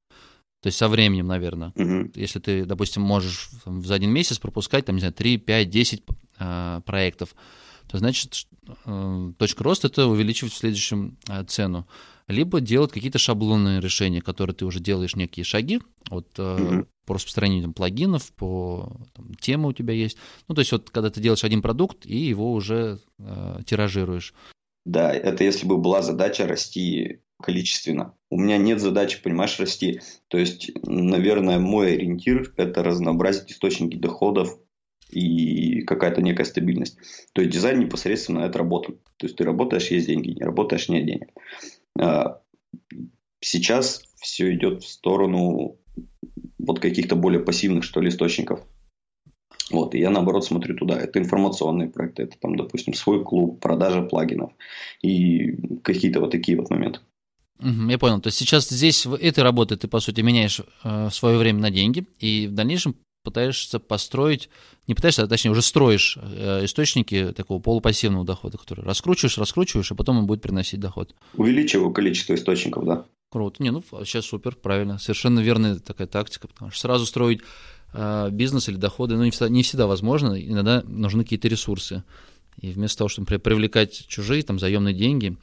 то 0.61 0.67
есть 0.67 0.77
со 0.77 0.88
временем, 0.88 1.27
наверное. 1.27 1.73
Угу. 1.75 2.11
Если 2.15 2.39
ты, 2.39 2.65
допустим, 2.65 3.01
можешь 3.01 3.50
там, 3.65 3.83
за 3.83 3.95
один 3.95 4.11
месяц 4.11 4.39
пропускать, 4.39 4.85
там, 4.85 4.95
не 4.95 5.01
знаю, 5.01 5.13
3, 5.13 5.38
5, 5.38 5.69
10 5.69 6.03
э, 6.39 6.81
проектов, 6.85 7.35
то 7.91 7.98
значит 7.98 8.48
э, 8.86 9.31
точка 9.38 9.63
роста 9.63 9.88
это 9.88 10.07
увеличивать 10.07 10.53
в 10.53 10.57
следующем 10.57 11.17
э, 11.29 11.43
цену. 11.43 11.88
Либо 12.27 12.62
делать 12.62 12.93
какие-то 12.93 13.19
шаблонные 13.19 13.81
решения, 13.81 14.21
которые 14.21 14.55
ты 14.55 14.65
уже 14.65 14.79
делаешь 14.79 15.17
некие 15.17 15.43
шаги 15.43 15.81
вот, 16.10 16.27
э, 16.38 16.41
mm-hmm. 16.41 16.88
по 17.05 17.15
распространению 17.15 17.63
там, 17.63 17.74
плагинов, 17.74 18.31
по 18.31 18.98
там, 19.13 19.33
темы 19.36 19.69
у 19.69 19.74
тебя 19.74 19.93
есть. 19.93 20.17
Ну, 20.48 20.55
то 20.55 20.60
есть 20.60 20.71
вот 20.71 20.89
когда 20.89 21.10
ты 21.10 21.19
делаешь 21.19 21.43
один 21.43 21.62
продукт 21.62 22.05
и 22.05 22.15
его 22.15 22.53
уже 22.53 23.00
э, 23.19 23.60
тиражируешь. 23.65 24.33
Да, 24.86 25.13
это 25.13 25.43
если 25.43 25.67
бы 25.67 25.77
была 25.77 26.01
задача 26.01 26.48
расти 26.48 27.19
количественно. 27.43 28.13
У 28.29 28.38
меня 28.38 28.57
нет 28.57 28.79
задачи, 28.79 29.21
понимаешь, 29.21 29.60
расти. 29.60 30.00
То 30.29 30.38
есть, 30.38 30.71
наверное, 30.83 31.60
мой 31.60 31.93
ориентир– 31.95 32.53
это 32.57 32.83
разнообразить 32.83 33.51
источники 33.51 33.98
доходов 33.98 34.57
и 35.11 35.81
какая-то 35.81 36.21
некая 36.21 36.45
стабильность. 36.45 36.97
То 37.33 37.41
есть 37.41 37.53
дизайн 37.53 37.79
непосредственно 37.79 38.39
это 38.39 38.59
работа. 38.59 38.93
То 39.17 39.25
есть 39.25 39.35
ты 39.35 39.43
работаешь, 39.43 39.91
есть 39.91 40.07
деньги, 40.07 40.31
не 40.31 40.43
работаешь, 40.43 40.89
нет 40.89 41.05
денег. 41.05 41.29
А, 41.99 42.41
сейчас 43.39 44.03
все 44.15 44.53
идет 44.53 44.83
в 44.83 44.87
сторону 44.87 45.77
вот 46.59 46.79
каких-то 46.79 47.15
более 47.15 47.41
пассивных, 47.41 47.83
что 47.83 48.01
ли, 48.01 48.09
источников. 48.09 48.61
Вот, 49.71 49.95
и 49.95 49.99
я 49.99 50.09
наоборот 50.09 50.45
смотрю 50.45 50.75
туда. 50.75 50.97
Это 50.97 51.19
информационные 51.19 51.89
проекты, 51.89 52.23
это 52.23 52.37
там, 52.39 52.55
допустим, 52.55 52.93
свой 52.93 53.23
клуб, 53.23 53.61
продажа 53.61 54.01
плагинов 54.01 54.51
и 55.01 55.79
какие-то 55.81 56.19
вот 56.19 56.31
такие 56.31 56.57
вот 56.57 56.69
моменты. 56.69 56.99
Я 57.61 57.99
понял. 57.99 58.19
То 58.19 58.27
есть 58.27 58.39
сейчас 58.39 58.67
здесь 58.69 59.05
этой 59.05 59.43
работе 59.43 59.75
ты, 59.75 59.87
по 59.87 59.99
сути, 59.99 60.21
меняешь 60.21 60.61
э, 60.83 61.09
свое 61.11 61.37
время 61.37 61.59
на 61.59 61.69
деньги, 61.69 62.05
и 62.19 62.47
в 62.47 62.53
дальнейшем 62.53 62.95
пытаешься 63.23 63.79
построить, 63.79 64.49
не 64.87 64.95
пытаешься, 64.95 65.23
а 65.23 65.27
точнее 65.27 65.51
уже 65.51 65.61
строишь 65.61 66.17
э, 66.21 66.65
источники 66.65 67.33
такого 67.35 67.61
полупассивного 67.61 68.25
дохода, 68.25 68.57
который 68.57 68.83
раскручиваешь, 68.83 69.37
раскручиваешь, 69.37 69.91
а 69.91 69.95
потом 69.95 70.19
он 70.19 70.25
будет 70.25 70.41
приносить 70.41 70.79
доход. 70.79 71.15
Увеличиваю 71.35 71.91
количество 71.91 72.33
источников, 72.33 72.85
да. 72.85 73.05
Круто. 73.29 73.63
Не, 73.63 73.71
ну 73.71 73.83
сейчас 74.03 74.25
супер, 74.25 74.55
правильно. 74.55 74.97
Совершенно 74.97 75.39
верная 75.39 75.79
такая 75.79 76.07
тактика, 76.07 76.47
потому 76.47 76.71
что 76.71 76.81
сразу 76.81 77.05
строить 77.05 77.41
э, 77.93 78.29
бизнес 78.31 78.67
или 78.69 78.75
доходы, 78.75 79.15
ну, 79.15 79.23
не 79.23 79.31
всегда, 79.31 79.49
не 79.49 79.63
всегда 79.63 79.87
возможно, 79.87 80.33
иногда 80.33 80.83
нужны 80.85 81.23
какие-то 81.23 81.47
ресурсы. 81.47 82.03
И 82.59 82.71
вместо 82.71 82.99
того, 82.99 83.07
чтобы 83.07 83.39
привлекать 83.39 84.05
чужие, 84.07 84.43
там, 84.43 84.59
заемные 84.59 84.93
деньги, 84.93 85.37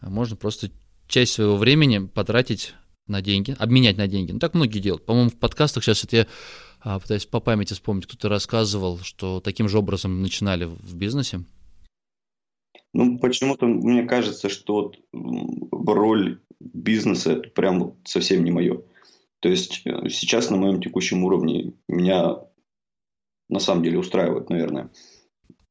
можно 0.00 0.36
просто 0.36 0.70
часть 1.06 1.32
своего 1.32 1.56
времени 1.56 2.06
потратить 2.06 2.74
на 3.08 3.22
деньги, 3.22 3.56
обменять 3.58 3.96
на 3.96 4.06
деньги. 4.06 4.32
Ну, 4.32 4.38
так 4.38 4.54
многие 4.54 4.80
делают. 4.80 5.04
По-моему, 5.06 5.30
в 5.30 5.36
подкастах 5.36 5.84
сейчас 5.84 6.04
это 6.04 6.16
я 6.16 6.26
а, 6.80 6.98
пытаюсь 6.98 7.26
по 7.26 7.40
памяти 7.40 7.74
вспомнить, 7.74 8.06
кто-то 8.06 8.28
рассказывал, 8.28 8.98
что 9.00 9.40
таким 9.40 9.68
же 9.68 9.78
образом 9.78 10.22
начинали 10.22 10.64
в 10.64 10.94
бизнесе. 10.94 11.40
Ну, 12.94 13.18
почему-то 13.18 13.66
мне 13.66 14.04
кажется, 14.04 14.48
что 14.48 14.92
вот 15.12 15.94
роль 15.94 16.40
бизнеса 16.60 17.32
это 17.32 17.50
прям 17.50 17.96
совсем 18.04 18.44
не 18.44 18.50
мое. 18.50 18.82
То 19.40 19.48
есть 19.48 19.82
э, 19.84 20.08
сейчас 20.08 20.50
на 20.50 20.56
моем 20.56 20.80
текущем 20.80 21.24
уровне 21.24 21.74
меня 21.86 22.38
на 23.48 23.60
самом 23.60 23.82
деле 23.82 23.98
устраивает, 23.98 24.50
наверное, 24.50 24.90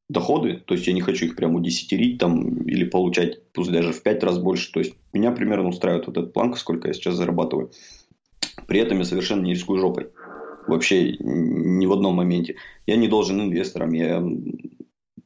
доходы. 0.08 0.62
То 0.66 0.74
есть 0.74 0.86
я 0.86 0.92
не 0.92 1.00
хочу 1.00 1.26
их 1.26 1.36
прям 1.36 1.54
удесятерить 1.54 2.18
там 2.18 2.62
или 2.62 2.84
получать 2.84 3.52
пусть 3.52 3.70
даже 3.70 3.92
в 3.92 4.02
пять 4.02 4.22
раз 4.22 4.38
больше. 4.38 4.72
То 4.72 4.80
есть 4.80 4.94
меня 5.12 5.32
примерно 5.32 5.68
устраивает 5.68 6.06
вот 6.06 6.16
этот 6.16 6.32
планка, 6.32 6.58
сколько 6.58 6.88
я 6.88 6.94
сейчас 6.94 7.16
зарабатываю. 7.16 7.70
При 8.66 8.80
этом 8.80 8.98
я 8.98 9.04
совершенно 9.04 9.42
не 9.42 9.52
рискую 9.52 9.80
жопой 9.80 10.08
вообще 10.68 11.16
ни 11.18 11.86
в 11.86 11.92
одном 11.92 12.14
моменте. 12.14 12.56
Я 12.86 12.96
не 12.96 13.08
должен 13.08 13.40
инвесторам, 13.40 13.92
я 13.92 14.22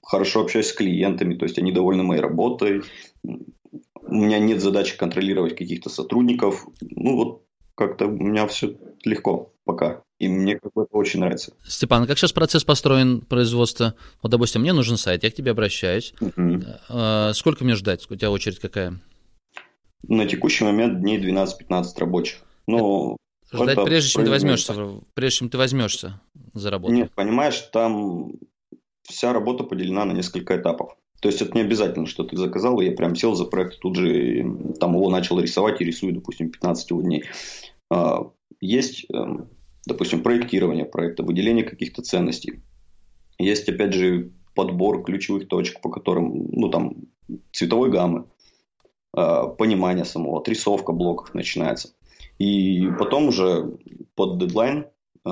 хорошо 0.02 0.42
общаюсь 0.42 0.68
с 0.68 0.72
клиентами, 0.72 1.34
то 1.34 1.44
есть 1.44 1.58
они 1.58 1.72
довольны 1.72 2.02
моей 2.02 2.20
работой. 2.20 2.82
У 3.22 4.14
меня 4.14 4.38
нет 4.38 4.60
задачи 4.60 4.96
контролировать 4.96 5.56
каких-то 5.56 5.90
сотрудников. 5.90 6.66
Ну 6.80 7.16
вот 7.16 7.42
как-то 7.74 8.06
у 8.06 8.10
меня 8.10 8.46
все 8.46 8.76
легко 9.04 9.51
пока. 9.64 10.02
И 10.18 10.28
мне 10.28 10.58
как 10.58 10.72
бы 10.72 10.82
это 10.82 10.96
очень 10.96 11.20
нравится. 11.20 11.52
Степан, 11.66 12.06
как 12.06 12.18
сейчас 12.18 12.32
процесс 12.32 12.64
построен 12.64 13.20
производства? 13.20 13.94
Вот, 14.22 14.30
допустим, 14.30 14.60
мне 14.60 14.72
нужен 14.72 14.96
сайт, 14.96 15.24
я 15.24 15.30
к 15.30 15.34
тебе 15.34 15.50
обращаюсь. 15.50 16.14
uh 16.20 17.32
Сколько 17.34 17.64
мне 17.64 17.74
ждать? 17.74 18.06
У 18.10 18.16
тебя 18.16 18.30
очередь 18.30 18.58
какая? 18.58 19.00
На 20.06 20.26
текущий 20.26 20.64
момент 20.64 21.00
дней 21.00 21.18
12-15 21.18 21.84
рабочих. 21.98 22.40
Но 22.66 23.16
Ждать, 23.52 23.70
это 23.70 23.84
прежде 23.84 24.10
чем 24.10 24.24
ты 24.24 24.30
возьмешься, 24.30 24.74
прежде 25.14 25.38
чем 25.38 25.50
ты 25.50 25.58
возьмешься 25.58 26.20
за 26.54 26.70
работу. 26.70 26.94
Нет, 26.94 27.12
понимаешь, 27.14 27.60
там 27.72 28.32
вся 29.02 29.32
работа 29.32 29.64
поделена 29.64 30.04
на 30.04 30.12
несколько 30.12 30.56
этапов. 30.56 30.96
То 31.20 31.28
есть 31.28 31.40
это 31.40 31.52
не 31.54 31.60
обязательно, 31.60 32.06
что 32.06 32.24
ты 32.24 32.36
заказал, 32.36 32.80
и 32.80 32.86
я 32.86 32.92
прям 32.92 33.14
сел 33.14 33.34
за 33.34 33.44
проект, 33.44 33.78
тут 33.78 33.96
же 33.96 34.44
там 34.80 34.94
его 34.94 35.08
начал 35.08 35.38
рисовать 35.38 35.80
и 35.80 35.84
рисую, 35.84 36.14
допустим, 36.14 36.50
15 36.50 36.88
дней. 37.02 37.24
Есть, 38.60 39.06
эм, 39.12 39.48
допустим, 39.86 40.22
проектирование 40.22 40.84
проекта, 40.84 41.22
выделение 41.22 41.64
каких-то 41.64 42.02
ценностей. 42.02 42.62
Есть, 43.38 43.68
опять 43.68 43.94
же, 43.94 44.32
подбор 44.54 45.02
ключевых 45.02 45.48
точек, 45.48 45.80
по 45.80 45.90
которым, 45.90 46.48
ну, 46.52 46.68
там, 46.68 46.96
цветовой 47.52 47.90
гаммы, 47.90 48.26
а, 49.14 49.46
понимание 49.46 50.04
самого, 50.04 50.40
отрисовка 50.40 50.92
блоков 50.92 51.34
начинается. 51.34 51.90
И 52.38 52.88
потом 52.98 53.28
уже 53.28 53.76
под 54.14 54.38
дедлайн 54.38 54.86
э, 55.24 55.30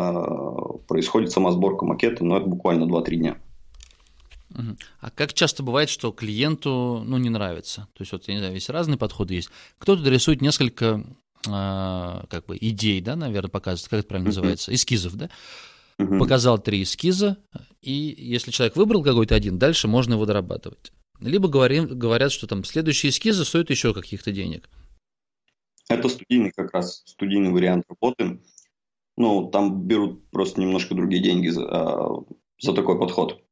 происходит 0.86 1.32
сама 1.32 1.50
сборка 1.50 1.84
макета, 1.84 2.24
но 2.24 2.36
это 2.36 2.46
буквально 2.46 2.84
2-3 2.84 3.16
дня. 3.16 3.36
А 5.00 5.10
как 5.10 5.32
часто 5.32 5.62
бывает, 5.62 5.88
что 5.88 6.12
клиенту 6.12 7.02
ну, 7.04 7.18
не 7.18 7.30
нравится? 7.30 7.88
То 7.94 8.02
есть, 8.02 8.12
вот, 8.12 8.28
я 8.28 8.34
не 8.34 8.40
знаю, 8.40 8.54
есть 8.54 8.68
разные 8.68 8.98
подходы 8.98 9.34
есть. 9.34 9.50
Кто-то 9.78 10.08
рисует 10.08 10.40
несколько 10.40 10.84
э, 10.84 11.02
как 11.42 12.46
бы 12.46 12.56
идей, 12.60 13.00
да, 13.00 13.16
наверное, 13.16 13.50
показывает, 13.50 13.88
как 13.88 13.98
это 14.00 14.08
правильно 14.08 14.28
uh-huh. 14.28 14.34
называется, 14.34 14.74
эскизов, 14.74 15.14
да? 15.16 15.30
Uh-huh. 15.98 16.18
Показал 16.18 16.58
три 16.58 16.82
эскиза, 16.82 17.38
и 17.82 17.92
если 17.92 18.50
человек 18.50 18.76
выбрал 18.76 19.02
какой-то 19.02 19.34
один, 19.34 19.58
дальше 19.58 19.88
можно 19.88 20.14
его 20.14 20.26
дорабатывать. 20.26 20.92
Либо 21.20 21.48
говорим, 21.48 21.86
говорят, 21.86 22.32
что 22.32 22.46
там 22.46 22.64
следующие 22.64 23.10
эскизы 23.10 23.44
стоят 23.44 23.70
еще 23.70 23.92
каких-то 23.92 24.32
денег. 24.32 24.68
Это 25.88 26.08
студийный 26.08 26.52
как 26.52 26.72
раз, 26.72 27.02
студийный 27.04 27.50
вариант 27.50 27.84
работы. 27.88 28.40
Ну, 29.16 29.50
там 29.50 29.82
берут 29.82 30.30
просто 30.30 30.60
немножко 30.60 30.94
другие 30.94 31.22
деньги 31.22 31.48
за, 31.48 31.66
а, 31.68 32.24
за 32.60 32.72
такой 32.72 32.98
подход. 32.98 33.42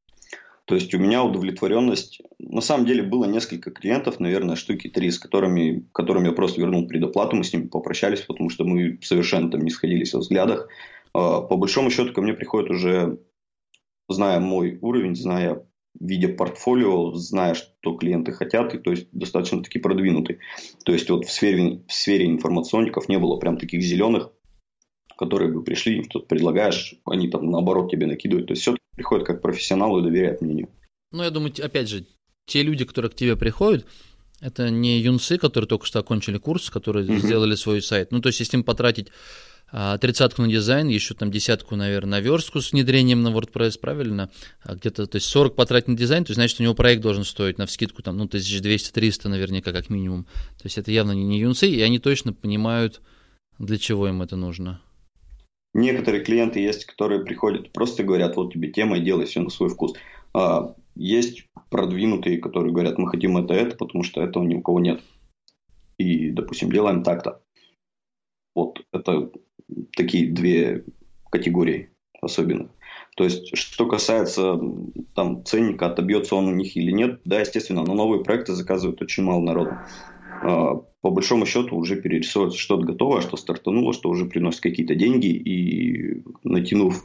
То 0.68 0.74
есть 0.74 0.92
у 0.92 0.98
меня 0.98 1.24
удовлетворенность... 1.24 2.20
На 2.38 2.60
самом 2.60 2.84
деле 2.84 3.02
было 3.02 3.24
несколько 3.24 3.70
клиентов, 3.70 4.20
наверное, 4.20 4.54
штуки 4.54 4.88
три, 4.88 5.10
с 5.10 5.18
которыми, 5.18 5.88
которым 5.92 6.24
я 6.24 6.32
просто 6.32 6.60
вернул 6.60 6.86
предоплату, 6.86 7.36
мы 7.36 7.44
с 7.44 7.54
ними 7.54 7.68
попрощались, 7.68 8.20
потому 8.20 8.50
что 8.50 8.64
мы 8.64 8.98
совершенно 9.02 9.50
там 9.50 9.62
не 9.62 9.70
сходились 9.70 10.12
во 10.12 10.20
взглядах. 10.20 10.68
А, 11.14 11.40
по 11.40 11.56
большому 11.56 11.90
счету 11.90 12.12
ко 12.12 12.20
мне 12.20 12.34
приходят 12.34 12.70
уже, 12.70 13.18
зная 14.10 14.40
мой 14.40 14.78
уровень, 14.82 15.16
зная 15.16 15.66
видя 15.98 16.28
портфолио, 16.28 17.14
зная, 17.14 17.54
что 17.54 17.96
клиенты 17.96 18.32
хотят, 18.32 18.74
и 18.74 18.78
то 18.78 18.90
есть 18.90 19.08
достаточно 19.10 19.62
таки 19.62 19.78
продвинутый. 19.78 20.38
То 20.84 20.92
есть 20.92 21.08
вот 21.08 21.24
в 21.24 21.30
сфере, 21.32 21.80
в 21.88 21.92
сфере 21.92 22.26
информационников 22.26 23.08
не 23.08 23.18
было 23.18 23.38
прям 23.38 23.56
таких 23.56 23.80
зеленых, 23.80 24.32
которые 25.18 25.52
бы 25.52 25.62
пришли, 25.62 26.04
что-то 26.04 26.26
предлагаешь, 26.26 26.94
они 27.04 27.28
там 27.28 27.50
наоборот 27.50 27.90
тебе 27.90 28.06
накидывают. 28.06 28.46
То 28.46 28.52
есть 28.52 28.62
все 28.62 28.76
приходят 28.94 29.26
как 29.26 29.42
профессионалы 29.42 30.00
и 30.00 30.04
доверяют 30.04 30.40
мнению. 30.40 30.68
Ну, 31.10 31.24
я 31.24 31.30
думаю, 31.30 31.52
опять 31.60 31.88
же, 31.88 32.06
те 32.46 32.62
люди, 32.62 32.84
которые 32.84 33.10
к 33.10 33.14
тебе 33.16 33.36
приходят, 33.36 33.86
это 34.40 34.70
не 34.70 35.00
юнцы, 35.00 35.36
которые 35.36 35.66
только 35.66 35.86
что 35.86 35.98
окончили 35.98 36.38
курс, 36.38 36.70
которые 36.70 37.04
uh-huh. 37.06 37.18
сделали 37.18 37.56
свой 37.56 37.82
сайт. 37.82 38.12
Ну, 38.12 38.20
то 38.20 38.28
есть, 38.28 38.38
если 38.38 38.58
им 38.58 38.62
потратить 38.62 39.08
а, 39.72 39.98
тридцатку 39.98 40.42
на 40.42 40.48
дизайн, 40.48 40.86
еще 40.86 41.14
там 41.14 41.32
десятку, 41.32 41.74
наверное, 41.74 42.20
на 42.20 42.20
верстку 42.20 42.60
с 42.60 42.70
внедрением 42.70 43.22
на 43.22 43.28
WordPress, 43.28 43.80
правильно? 43.80 44.30
А 44.62 44.76
где-то, 44.76 45.06
то 45.08 45.16
есть 45.16 45.26
40 45.26 45.56
потратить 45.56 45.88
на 45.88 45.96
дизайн, 45.96 46.24
то 46.24 46.30
есть 46.30 46.36
значит, 46.36 46.60
у 46.60 46.62
него 46.62 46.74
проект 46.74 47.02
должен 47.02 47.24
стоить 47.24 47.58
на 47.58 47.66
вскидку 47.66 48.02
там, 48.02 48.16
ну, 48.16 48.26
1200-300 48.26 49.28
наверняка 49.28 49.72
как 49.72 49.90
минимум. 49.90 50.24
То 50.24 50.64
есть 50.64 50.78
это 50.78 50.92
явно 50.92 51.12
не, 51.12 51.24
не 51.24 51.40
юнцы, 51.40 51.68
и 51.68 51.80
они 51.80 51.98
точно 51.98 52.32
понимают, 52.32 53.00
для 53.58 53.78
чего 53.78 54.08
им 54.08 54.22
это 54.22 54.36
нужно. 54.36 54.80
Некоторые 55.78 56.24
клиенты 56.24 56.58
есть, 56.58 56.86
которые 56.86 57.24
приходят, 57.24 57.72
просто 57.72 58.02
говорят, 58.02 58.36
вот 58.36 58.52
тебе 58.52 58.70
тема, 58.72 58.98
и 58.98 59.04
делай 59.04 59.26
все 59.26 59.40
на 59.40 59.48
свой 59.48 59.68
вкус. 59.68 59.94
А, 60.34 60.74
есть 60.96 61.46
продвинутые, 61.70 62.38
которые 62.38 62.72
говорят, 62.72 62.98
мы 62.98 63.08
хотим 63.08 63.36
это, 63.38 63.54
это, 63.54 63.76
потому 63.76 64.02
что 64.02 64.20
этого 64.20 64.42
ни 64.42 64.56
у 64.56 64.60
кого 64.60 64.80
нет. 64.80 65.00
И, 65.96 66.30
допустим, 66.30 66.72
делаем 66.72 67.04
так-то. 67.04 67.42
Вот 68.56 68.84
это 68.92 69.30
такие 69.94 70.32
две 70.32 70.84
категории 71.30 71.90
особенно. 72.20 72.68
То 73.16 73.24
есть, 73.24 73.56
что 73.56 73.86
касается 73.86 74.60
там 75.14 75.44
ценника, 75.44 75.86
отобьется 75.86 76.34
он 76.34 76.48
у 76.48 76.54
них 76.54 76.76
или 76.76 76.90
нет, 76.90 77.20
да, 77.24 77.40
естественно, 77.40 77.84
но 77.84 77.94
новые 77.94 78.22
проекты 78.22 78.54
заказывают 78.54 79.02
очень 79.02 79.24
мало 79.24 79.42
народу. 79.42 79.76
А, 80.42 80.74
по 81.00 81.10
большому 81.10 81.46
счету 81.46 81.76
уже 81.76 82.00
перерисовывается 82.00 82.58
что-то 82.58 82.84
готовое, 82.84 83.20
что 83.20 83.36
стартануло, 83.36 83.92
что 83.92 84.08
уже 84.08 84.26
приносит 84.26 84.60
какие-то 84.60 84.94
деньги, 84.94 85.28
и 85.28 86.24
натянув 86.44 87.04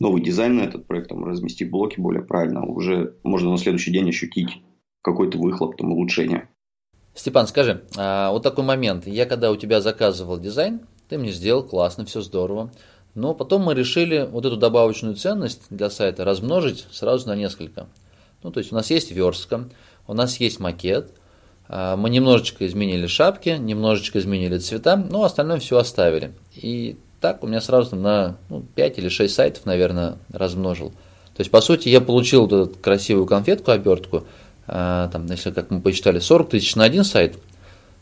новый 0.00 0.22
дизайн 0.22 0.56
на 0.56 0.62
этот 0.62 0.86
проект, 0.86 1.08
там, 1.08 1.24
разместив 1.24 1.70
блоки 1.70 2.00
более 2.00 2.22
правильно, 2.22 2.64
уже 2.64 3.16
можно 3.22 3.50
на 3.50 3.58
следующий 3.58 3.90
день 3.90 4.08
ощутить 4.08 4.62
какой-то 5.02 5.38
выхлоп, 5.38 5.76
там, 5.76 5.92
улучшение. 5.92 6.48
Степан, 7.14 7.46
скажи, 7.48 7.82
а, 7.96 8.30
вот 8.30 8.42
такой 8.42 8.64
момент. 8.64 9.06
Я 9.06 9.26
когда 9.26 9.50
у 9.50 9.56
тебя 9.56 9.80
заказывал 9.80 10.38
дизайн, 10.38 10.80
ты 11.08 11.18
мне 11.18 11.32
сделал 11.32 11.64
классно, 11.64 12.04
все 12.04 12.20
здорово. 12.20 12.72
Но 13.14 13.34
потом 13.34 13.62
мы 13.62 13.74
решили 13.74 14.28
вот 14.30 14.44
эту 14.44 14.56
добавочную 14.56 15.16
ценность 15.16 15.62
для 15.70 15.90
сайта 15.90 16.24
размножить 16.24 16.86
сразу 16.92 17.26
на 17.26 17.34
несколько. 17.34 17.88
Ну, 18.42 18.52
то 18.52 18.60
есть 18.60 18.70
у 18.70 18.76
нас 18.76 18.90
есть 18.90 19.10
верстка, 19.10 19.68
у 20.06 20.14
нас 20.14 20.38
есть 20.38 20.60
макет, 20.60 21.17
мы 21.68 22.10
немножечко 22.10 22.66
изменили 22.66 23.06
шапки, 23.06 23.50
немножечко 23.50 24.18
изменили 24.18 24.58
цвета, 24.58 24.96
но 24.96 25.24
остальное 25.24 25.58
все 25.58 25.76
оставили. 25.78 26.32
И 26.54 26.96
так 27.20 27.42
у 27.42 27.46
меня 27.46 27.60
сразу 27.60 27.96
на 27.96 28.38
ну, 28.48 28.64
5 28.74 28.98
или 28.98 29.08
6 29.08 29.34
сайтов, 29.34 29.66
наверное, 29.66 30.16
размножил. 30.32 30.90
То 31.34 31.40
есть, 31.40 31.50
по 31.50 31.60
сути, 31.60 31.88
я 31.88 32.00
получил 32.00 32.46
вот 32.46 32.52
эту 32.52 32.78
красивую 32.78 33.26
конфетку, 33.26 33.70
обертку, 33.70 34.24
а, 34.66 35.08
там, 35.08 35.26
если 35.26 35.50
как 35.50 35.70
мы 35.70 35.80
посчитали, 35.80 36.18
40 36.18 36.48
тысяч 36.48 36.74
на 36.74 36.84
один 36.84 37.04
сайт– 37.04 37.36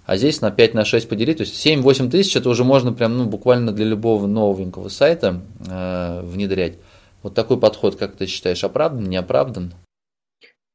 а 0.06 0.16
здесь 0.16 0.40
на 0.40 0.52
5 0.52 0.74
на 0.74 0.84
6 0.84 1.08
поделить, 1.08 1.38
то 1.38 1.42
есть 1.42 1.66
7-8 1.66 2.10
тысяч 2.10 2.36
это 2.36 2.48
уже 2.48 2.62
можно 2.62 2.92
прям 2.92 3.18
ну, 3.18 3.26
буквально 3.26 3.72
для 3.72 3.84
любого 3.84 4.28
новенького 4.28 4.88
сайта 4.88 5.42
э, 5.68 6.20
внедрять. 6.22 6.78
Вот 7.24 7.34
такой 7.34 7.58
подход, 7.58 7.96
как 7.96 8.14
ты 8.14 8.26
считаешь, 8.26 8.62
оправдан, 8.62 9.08
не 9.08 9.16
оправдан? 9.16 9.74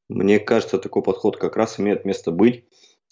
Мне 0.10 0.39
кажется, 0.39 0.77
такой 0.77 1.01
подход 1.01 1.38
как 1.38 1.55
раз 1.55 1.79
имеет 1.79 2.03
место 2.03 2.31
быть. 2.31 2.65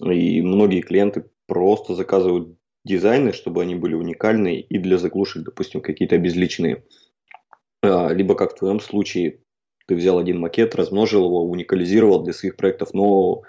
И 0.04 0.42
многие 0.42 0.82
клиенты 0.82 1.26
просто 1.48 1.96
заказывают 1.96 2.58
дизайны, 2.86 3.34
чтобы 3.34 3.62
они 3.62 3.76
были 3.76 3.94
уникальные 3.94 4.62
и 4.62 4.78
для 4.78 4.98
заглушек, 4.98 5.44
допустим, 5.44 5.82
какие-то 5.82 6.16
обезличенные. 6.16 6.84
А, 7.82 8.10
либо 8.10 8.36
как 8.36 8.54
в 8.54 8.60
твоем 8.60 8.80
случае, 8.80 9.42
ты 9.88 9.96
взял 9.96 10.18
один 10.18 10.40
макет, 10.40 10.76
размножил 10.76 11.26
его, 11.26 11.44
уникализировал 11.44 12.24
для 12.24 12.34
своих 12.34 12.56
проектов, 12.56 12.94
но 12.94 13.44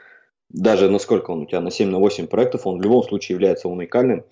даже 0.48 0.90
насколько 0.90 1.30
он 1.30 1.42
у 1.42 1.46
тебя 1.46 1.60
на 1.60 1.70
7 1.70 1.88
на 1.88 1.98
8 1.98 2.26
проектов, 2.26 2.66
он 2.66 2.78
в 2.78 2.82
любом 2.82 3.02
случае 3.04 3.34
является 3.34 3.68
уникальным. 3.68 4.24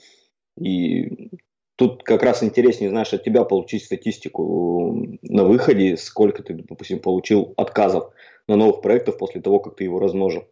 И 0.60 1.30
тут 1.76 2.02
как 2.02 2.22
раз 2.22 2.42
интереснее, 2.42 2.90
знаешь, 2.90 3.12
от 3.12 3.22
тебя 3.22 3.44
получить 3.44 3.84
статистику 3.84 5.18
на 5.22 5.44
выходе, 5.44 5.96
сколько 5.96 6.42
ты, 6.42 6.54
допустим, 6.54 6.98
получил 6.98 7.54
отказов 7.56 8.12
на 8.48 8.56
новых 8.56 8.82
проектов 8.82 9.18
после 9.18 9.40
того, 9.40 9.60
как 9.60 9.76
ты 9.76 9.84
его 9.84 10.00
размножил. 10.00 10.44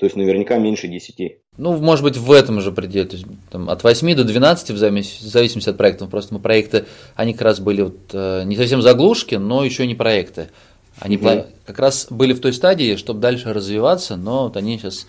То 0.00 0.06
есть 0.06 0.16
наверняка 0.16 0.56
меньше 0.56 0.88
10. 0.88 1.36
Ну, 1.58 1.76
может 1.76 2.02
быть, 2.02 2.16
в 2.16 2.32
этом 2.32 2.62
же 2.62 2.72
пределе. 2.72 3.04
То 3.04 3.16
есть, 3.16 3.26
там, 3.50 3.68
от 3.68 3.84
8 3.84 4.14
до 4.14 4.24
12 4.24 4.70
в 4.70 4.78
зависимости 4.78 5.68
от 5.68 5.76
проектов. 5.76 6.08
Просто 6.08 6.32
мы 6.32 6.40
проекты, 6.40 6.86
они 7.14 7.34
как 7.34 7.42
раз 7.42 7.60
были 7.60 7.82
вот, 7.82 7.98
э, 8.14 8.44
не 8.46 8.56
совсем 8.56 8.80
заглушки, 8.80 9.34
но 9.34 9.62
еще 9.62 9.86
не 9.86 9.94
проекты. 9.94 10.48
Они 10.98 11.18
угу. 11.18 11.44
как 11.66 11.78
раз 11.78 12.06
были 12.08 12.32
в 12.32 12.40
той 12.40 12.54
стадии, 12.54 12.96
чтобы 12.96 13.20
дальше 13.20 13.52
развиваться, 13.52 14.16
но 14.16 14.44
вот 14.44 14.56
они 14.56 14.78
сейчас 14.78 15.06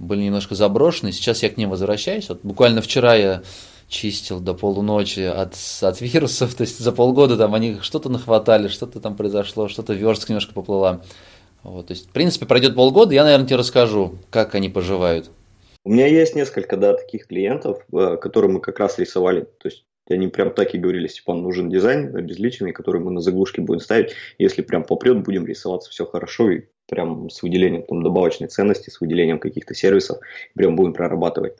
были 0.00 0.22
немножко 0.22 0.56
заброшены. 0.56 1.12
Сейчас 1.12 1.44
я 1.44 1.48
к 1.48 1.56
ним 1.56 1.70
возвращаюсь. 1.70 2.28
Вот 2.28 2.40
буквально 2.42 2.82
вчера 2.82 3.14
я 3.14 3.42
чистил 3.88 4.40
до 4.40 4.54
полуночи 4.54 5.20
от, 5.20 5.54
от 5.82 6.00
вирусов, 6.00 6.54
то 6.56 6.62
есть 6.62 6.80
за 6.80 6.90
полгода 6.90 7.36
там 7.36 7.54
они 7.54 7.78
что-то 7.80 8.08
нахватали, 8.08 8.66
что-то 8.66 8.98
там 8.98 9.16
произошло, 9.16 9.68
что-то 9.68 9.92
верстка 9.92 10.32
немножко 10.32 10.52
поплыла. 10.52 11.02
Вот, 11.62 11.88
то 11.88 11.92
есть, 11.92 12.08
в 12.08 12.12
принципе, 12.12 12.46
пройдет 12.46 12.74
полгода, 12.74 13.14
я, 13.14 13.24
наверное, 13.24 13.46
тебе 13.46 13.56
расскажу, 13.56 14.18
как 14.30 14.54
они 14.54 14.68
поживают. 14.68 15.30
У 15.84 15.90
меня 15.90 16.06
есть 16.06 16.34
несколько, 16.34 16.76
да, 16.76 16.94
таких 16.94 17.26
клиентов, 17.26 17.84
э, 17.92 18.16
которые 18.20 18.50
мы 18.50 18.60
как 18.60 18.78
раз 18.78 18.98
рисовали. 18.98 19.42
То 19.58 19.68
есть 19.68 19.84
они 20.08 20.28
прям 20.28 20.52
так 20.52 20.74
и 20.74 20.78
говорили, 20.78 21.06
Степан, 21.06 21.42
нужен 21.42 21.70
дизайн 21.70 22.14
обезличенный, 22.14 22.72
который 22.72 23.00
мы 23.00 23.10
на 23.10 23.20
заглушке 23.20 23.62
будем 23.62 23.80
ставить. 23.80 24.12
Если 24.38 24.62
прям 24.62 24.84
попрет, 24.84 25.22
будем 25.22 25.46
рисоваться 25.46 25.90
все 25.90 26.04
хорошо 26.04 26.50
и 26.50 26.62
прям 26.88 27.30
с 27.30 27.42
выделением 27.42 27.84
там, 27.84 28.02
добавочной 28.02 28.48
ценности, 28.48 28.90
с 28.90 29.00
выделением 29.00 29.38
каких-то 29.38 29.74
сервисов, 29.74 30.18
прям 30.54 30.76
будем 30.76 30.92
прорабатывать. 30.92 31.54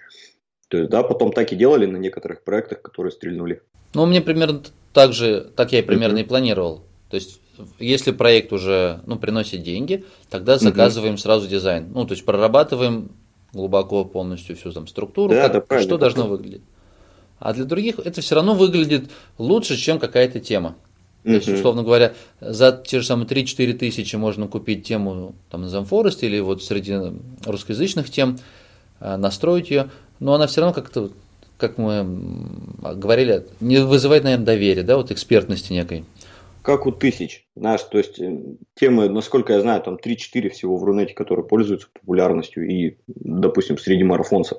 То 0.69 0.79
есть, 0.79 0.91
да, 0.91 1.03
потом 1.03 1.33
так 1.33 1.53
и 1.53 1.57
делали 1.57 1.87
на 1.87 1.97
некоторых 1.97 2.43
проектах, 2.43 2.83
которые 2.83 3.13
стрельнули. 3.13 3.63
Ну, 3.95 4.07
мне 4.07 4.21
примерно 4.21 4.63
так 4.93 5.13
же, 5.13 5.51
так 5.57 5.73
я 5.73 5.81
и 5.81 5.83
примерно 5.83 6.19
mm-hmm. 6.19 6.25
и 6.25 6.29
планировал. 6.29 6.83
То 7.11 7.17
есть, 7.17 7.41
если 7.79 8.13
проект 8.13 8.53
уже 8.53 9.01
ну, 9.07 9.17
приносит 9.17 9.63
деньги, 9.63 10.05
тогда 10.29 10.59
заказываем 10.59 11.15
mm-hmm. 11.15 11.19
сразу 11.19 11.49
дизайн. 11.49 11.91
Ну, 11.93 12.05
то 12.07 12.13
есть, 12.13 12.25
прорабатываем 12.25 13.11
глубоко 13.53 14.05
полностью 14.05 14.57
всю 14.57 14.73
там 14.73 14.87
структуру, 14.87 15.33
да, 15.33 15.49
как, 15.49 15.81
что 15.81 15.99
должно 15.99 16.27
выглядеть. 16.27 16.63
А 17.39 17.55
для 17.55 17.65
других 17.65 17.99
это 17.99 18.21
все 18.21 18.35
равно 18.35 18.55
выглядит 18.55 19.11
лучше, 19.39 19.77
чем 19.77 19.99
какая-то 19.99 20.41
тема. 20.41 20.77
То 21.23 21.33
есть, 21.33 21.49
условно 21.49 21.83
говоря, 21.83 22.15
за 22.41 22.73
те 22.87 23.01
же 23.01 23.07
самые 23.07 23.27
3-4 23.27 23.75
тысячи 23.75 24.17
можно 24.17 24.47
купить 24.49 24.87
тему 24.87 25.35
там, 25.51 25.63
на 25.63 25.69
Замфорест 25.69 26.23
или 26.23 26.41
вот 26.41 26.63
среди 26.63 26.97
русскоязычных 27.45 28.11
тем, 28.11 28.39
а, 29.01 29.19
настроить 29.19 29.71
ее, 29.71 29.91
но 30.19 30.35
она 30.35 30.47
все 30.47 30.63
равно 30.63 30.75
как-то, 30.75 31.11
как 31.59 31.77
мы 31.77 32.07
говорили, 32.95 33.47
не 33.61 33.79
вызывает, 33.79 34.25
наверное, 34.25 34.47
доверия, 34.47 34.83
да, 34.83 34.97
вот 34.97 35.11
экспертности 35.11 35.75
некой. 35.75 36.05
Как 36.63 36.87
у 36.87 36.93
тысяч, 36.93 37.47
знаешь, 37.57 37.83
то 37.83 37.99
есть 37.99 38.19
э, 38.21 38.39
темы, 38.75 39.09
насколько 39.09 39.55
я 39.55 39.61
знаю, 39.61 39.83
там 39.83 39.97
3-4 39.97 40.51
всего 40.51 40.77
в 40.77 40.85
Рунете, 40.85 41.15
которые 41.15 41.47
пользуются 41.47 41.89
популярностью 41.93 42.69
и, 42.69 42.99
допустим, 43.07 43.79
среди 43.79 44.05
марафонцев 44.05 44.59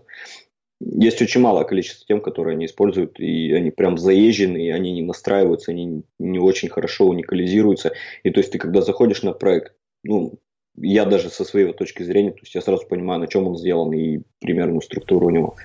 есть 0.83 1.21
очень 1.21 1.41
малое 1.41 1.63
количество 1.63 2.05
тем, 2.07 2.21
которые 2.21 2.55
они 2.55 2.65
используют, 2.65 3.19
и 3.19 3.51
они 3.53 3.71
прям 3.71 3.97
заезжены, 3.97 4.65
и 4.65 4.69
они 4.69 4.91
не 4.91 5.01
настраиваются, 5.03 5.71
они 5.71 6.03
не 6.19 6.39
очень 6.39 6.69
хорошо 6.69 7.05
уникализируются. 7.05 7.93
И 8.23 8.31
то 8.31 8.39
есть 8.39 8.51
ты 8.51 8.57
когда 8.57 8.81
заходишь 8.81 9.21
на 9.21 9.33
проект, 9.33 9.73
ну, 10.03 10.39
я 10.77 11.05
даже 11.05 11.29
со 11.29 11.43
своей 11.43 11.71
точки 11.73 12.03
зрения, 12.03 12.31
то 12.31 12.39
есть 12.41 12.55
я 12.55 12.61
сразу 12.61 12.85
понимаю, 12.87 13.19
на 13.19 13.27
чем 13.27 13.47
он 13.47 13.57
сделан 13.57 13.91
и 13.93 14.21
примерную 14.39 14.81
структуру 14.81 15.27
у 15.27 15.31
него. 15.31 15.55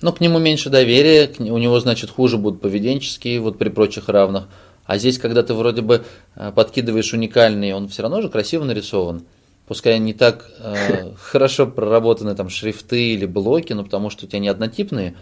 Ну, 0.00 0.12
к 0.12 0.20
нему 0.20 0.38
меньше 0.38 0.70
доверия, 0.70 1.30
у 1.38 1.58
него, 1.58 1.78
значит, 1.78 2.10
хуже 2.10 2.38
будут 2.38 2.60
поведенческие, 2.60 3.40
вот 3.40 3.58
при 3.58 3.68
прочих 3.68 4.08
равных. 4.08 4.48
А 4.84 4.98
здесь, 4.98 5.18
когда 5.18 5.42
ты 5.42 5.54
вроде 5.54 5.82
бы 5.82 6.04
э, 6.36 6.52
подкидываешь 6.54 7.12
уникальный, 7.12 7.72
он 7.72 7.88
все 7.88 8.02
равно 8.02 8.20
же 8.22 8.28
красиво 8.28 8.64
нарисован 8.64 9.24
пускай 9.66 9.98
не 9.98 10.12
так 10.12 10.50
э, 10.58 11.12
хорошо 11.16 11.66
проработаны 11.66 12.34
там 12.34 12.48
шрифты 12.48 13.14
или 13.14 13.26
блоки, 13.26 13.72
но 13.72 13.84
потому 13.84 14.10
что 14.10 14.26
у 14.26 14.28
тебя 14.28 14.38
не 14.38 14.48
однотипные. 14.48 15.16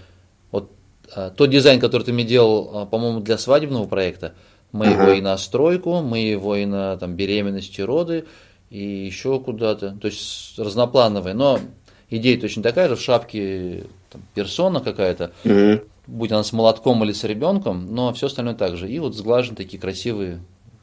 Вот 0.50 0.70
э, 1.14 1.30
тот 1.36 1.50
дизайн, 1.50 1.80
который 1.80 2.02
ты 2.02 2.12
мне 2.12 2.24
делал, 2.24 2.82
э, 2.82 2.86
по-моему, 2.86 3.20
для 3.20 3.38
свадебного 3.38 3.86
проекта, 3.86 4.34
мы 4.72 4.86
uh-huh. 4.86 5.02
его 5.02 5.12
и 5.12 5.20
на 5.20 5.36
стройку, 5.36 6.00
мы 6.00 6.20
его 6.20 6.56
и 6.56 6.64
на 6.64 6.96
там, 6.96 7.14
беременности, 7.14 7.80
роды, 7.80 8.24
и 8.70 8.82
еще 8.82 9.40
куда-то. 9.40 9.96
То 10.00 10.06
есть 10.06 10.58
разноплановые. 10.58 11.34
Но 11.34 11.60
идея 12.08 12.40
точно 12.40 12.62
такая 12.62 12.88
же, 12.88 12.96
в 12.96 13.00
шапке 13.00 13.84
там, 14.10 14.22
персона 14.34 14.80
какая-то, 14.80 15.32
uh-huh. 15.44 15.86
Будь 16.10 16.32
она 16.32 16.42
с 16.42 16.52
молотком 16.52 17.02
или 17.04 17.12
с 17.12 17.24
ребенком, 17.24 17.86
но 17.94 18.12
все 18.12 18.26
остальное 18.26 18.54
так 18.54 18.76
же. 18.76 18.88
И 18.90 18.98
вот 18.98 19.14
сглажены 19.14 19.56
такие 19.56 19.80
красивые 19.80 20.40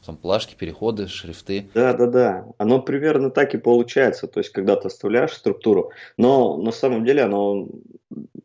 там 0.08 0.16
плашки, 0.16 0.54
переходы, 0.54 1.06
шрифты. 1.06 1.68
Да, 1.74 1.92
да, 1.92 2.06
да. 2.06 2.46
Оно 2.56 2.80
примерно 2.80 3.30
так 3.30 3.54
и 3.54 3.58
получается. 3.58 4.26
То 4.26 4.40
есть, 4.40 4.50
когда 4.52 4.74
ты 4.74 4.88
оставляешь 4.88 5.34
структуру, 5.34 5.92
но 6.16 6.56
на 6.56 6.72
самом 6.72 7.04
деле 7.04 7.24
оно 7.24 7.68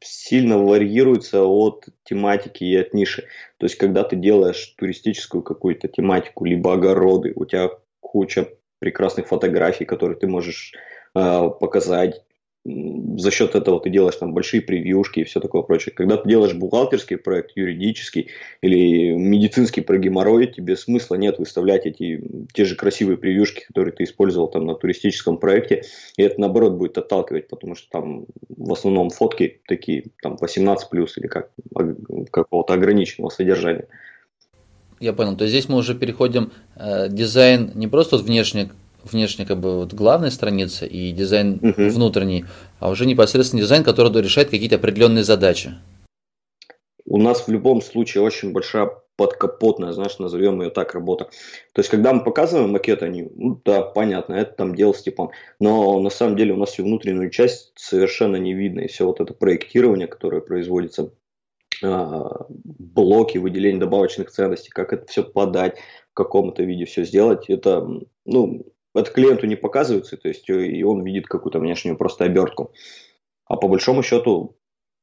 сильно 0.01 0.57
варьируется 0.57 1.43
от 1.43 1.85
тематики 2.03 2.65
и 2.65 2.75
от 2.75 2.93
ниши. 2.93 3.23
То 3.59 3.65
есть, 3.65 3.77
когда 3.77 4.03
ты 4.03 4.17
делаешь 4.17 4.75
туристическую 4.77 5.41
какую-то 5.41 5.87
тематику, 5.87 6.43
либо 6.43 6.73
огороды, 6.73 7.31
у 7.33 7.45
тебя 7.45 7.69
куча 8.01 8.49
прекрасных 8.79 9.29
фотографий, 9.29 9.85
которые 9.85 10.17
ты 10.17 10.27
можешь 10.27 10.73
э, 11.15 11.49
показать, 11.61 12.25
за 12.65 13.29
счет 13.29 13.55
этого 13.55 13.81
ты 13.81 13.89
делаешь 13.89 14.15
там 14.15 14.33
большие 14.33 14.61
превьюшки 14.61 15.19
и 15.19 15.23
все 15.25 15.41
такое 15.41 15.63
прочее. 15.63 15.93
Когда 15.93 16.15
ты 16.15 16.29
делаешь 16.29 16.53
бухгалтерский 16.53 17.17
проект, 17.17 17.51
юридический 17.55 18.29
или 18.61 19.11
медицинский 19.11 19.81
про 19.81 19.97
геморрой, 19.97 20.47
тебе 20.47 20.77
смысла 20.77 21.15
нет 21.15 21.39
выставлять 21.39 21.85
эти 21.85 22.23
те 22.53 22.63
же 22.63 22.75
красивые 22.75 23.17
превьюшки, 23.17 23.65
которые 23.67 23.93
ты 23.93 24.05
использовал 24.05 24.47
там 24.47 24.65
на 24.65 24.75
туристическом 24.75 25.37
проекте, 25.37 25.83
и 26.15 26.23
это 26.23 26.39
наоборот 26.39 26.73
будет 26.73 26.97
отталкивать, 26.97 27.49
потому 27.49 27.75
что 27.75 27.89
там 27.89 28.25
в 28.49 28.71
основном 28.71 29.09
фотки 29.09 29.59
такие 29.67 30.05
там 30.21 30.37
18 30.39 30.89
плюс 30.89 31.17
или 31.17 31.27
как 31.27 31.51
какого-то 32.31 32.73
ограниченного 32.73 33.29
содержания. 33.29 33.87
Я 35.01 35.11
понял. 35.11 35.35
То 35.35 35.43
есть 35.43 35.53
здесь 35.53 35.67
мы 35.67 35.77
уже 35.77 35.95
переходим 35.95 36.53
э, 36.77 37.09
дизайн 37.09 37.71
не 37.75 37.87
просто 37.87 38.15
вот 38.15 38.25
внешне 38.25 38.69
внешне 39.03 39.45
как 39.45 39.59
бы 39.59 39.79
вот 39.79 39.93
главная 39.93 40.29
страница 40.29 40.85
и 40.85 41.11
дизайн 41.11 41.55
uh-huh. 41.55 41.89
внутренний, 41.89 42.45
а 42.79 42.89
уже 42.89 43.05
непосредственно 43.05 43.61
дизайн, 43.61 43.83
который 43.83 44.11
решает 44.21 44.49
какие-то 44.49 44.75
определенные 44.75 45.23
задачи. 45.23 45.73
У 47.05 47.17
нас 47.17 47.47
в 47.47 47.51
любом 47.51 47.81
случае 47.81 48.23
очень 48.23 48.51
большая 48.51 48.89
подкапотная, 49.15 49.91
знаешь, 49.91 50.17
назовем 50.19 50.61
ее 50.61 50.69
так, 50.69 50.93
работа. 50.93 51.25
То 51.73 51.79
есть, 51.79 51.89
когда 51.89 52.13
мы 52.13 52.23
показываем 52.23 52.71
макет, 52.71 53.03
они, 53.03 53.29
ну 53.35 53.61
да, 53.63 53.81
понятно, 53.81 54.33
это 54.33 54.53
там 54.53 54.75
дело 54.75 54.93
Степан. 54.95 55.29
Но 55.59 55.99
на 55.99 56.09
самом 56.09 56.35
деле 56.35 56.53
у 56.53 56.57
нас 56.57 56.71
всю 56.71 56.83
внутреннюю 56.83 57.29
часть 57.29 57.73
совершенно 57.75 58.37
не 58.37 58.53
видно. 58.53 58.81
И 58.81 58.87
все 58.87 59.05
вот 59.05 59.19
это 59.19 59.33
проектирование, 59.33 60.07
которое 60.07 60.41
производится, 60.41 61.11
а, 61.83 62.45
блоки, 62.49 63.37
выделение 63.37 63.79
добавочных 63.79 64.31
ценностей, 64.31 64.69
как 64.71 64.93
это 64.93 65.05
все 65.05 65.23
подать, 65.23 65.77
в 66.11 66.15
каком-то 66.15 66.63
виде 66.63 66.85
все 66.85 67.03
сделать, 67.03 67.49
это, 67.49 67.87
ну, 68.25 68.65
это 68.93 69.11
клиенту 69.11 69.47
не 69.47 69.55
показывается, 69.55 70.17
то 70.17 70.27
есть 70.27 70.49
э, 70.49 70.67
и 70.67 70.83
он 70.83 71.03
видит 71.03 71.27
какую-то 71.27 71.59
внешнюю 71.59 71.97
просто 71.97 72.25
обертку. 72.25 72.71
А 73.45 73.55
по 73.55 73.67
большому 73.67 74.03
счету, 74.03 74.55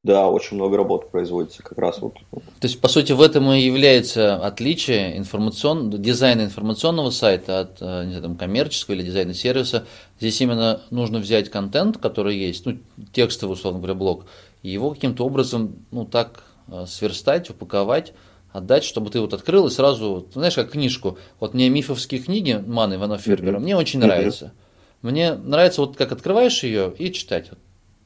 да, 0.03 0.31
очень 0.31 0.57
много 0.57 0.79
работы 0.79 1.09
производится 1.09 1.63
как 1.63 1.77
раз 1.77 2.01
вот. 2.01 2.15
То 2.31 2.41
есть, 2.63 2.81
по 2.81 2.89
сути, 2.89 3.13
в 3.13 3.21
этом 3.21 3.53
и 3.53 3.61
является 3.61 4.37
отличие 4.37 5.19
информацион... 5.19 5.91
дизайна 5.91 6.43
информационного 6.43 7.11
сайта 7.11 7.61
от 7.61 7.83
э, 7.83 8.05
не 8.05 8.11
знаю, 8.13 8.23
там, 8.23 8.37
коммерческого 8.37 8.95
или 8.95 9.03
дизайна 9.03 9.35
сервиса. 9.35 9.87
Здесь 10.19 10.41
именно 10.41 10.81
нужно 10.91 11.19
взять 11.19 11.51
контент, 11.51 11.99
который 11.99 12.37
есть, 12.37 12.65
ну, 12.65 12.79
текстовый, 13.13 13.55
условно 13.55 13.81
говоря, 13.81 13.95
блок, 13.95 14.25
и 14.63 14.71
его 14.71 14.91
каким-то 14.91 15.27
образом, 15.27 15.85
ну, 15.91 16.07
так 16.07 16.45
э, 16.69 16.87
сверстать, 16.87 17.51
упаковать, 17.51 18.15
отдать, 18.53 18.85
чтобы 18.85 19.11
ты 19.11 19.21
вот 19.21 19.35
открыл 19.35 19.67
и 19.67 19.71
сразу, 19.71 20.27
знаешь, 20.33 20.55
как 20.55 20.73
книжку. 20.73 21.19
Вот 21.39 21.55
мне 21.55 21.69
мифовские 21.69 22.21
книги 22.21 22.63
Мана 22.67 22.95
Ивана 22.95 23.19
Фербера, 23.19 23.57
mm-hmm. 23.57 23.63
мне 23.63 23.77
очень 23.77 24.01
нравятся. 24.01 24.47
Mm-hmm. 24.47 25.11
Мне 25.11 25.35
нравится 25.35 25.81
вот 25.81 25.97
как 25.97 26.13
открываешь 26.13 26.63
ее 26.63 26.93
и 26.99 27.13
читать. 27.13 27.51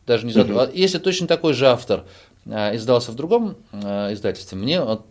Даже 0.07 0.26
не 0.26 0.33
задумываясь. 0.33 0.70
Mm-hmm. 0.70 0.78
Если 0.78 0.98
точно 0.98 1.26
такой 1.26 1.54
же 1.54 1.66
автор 1.66 2.04
а, 2.46 2.74
издался 2.76 3.11
в 3.11 3.14
другом 3.14 3.57
а, 3.72 4.12
издательстве, 4.12 4.59
мне 4.59 4.80
вот, 4.80 5.07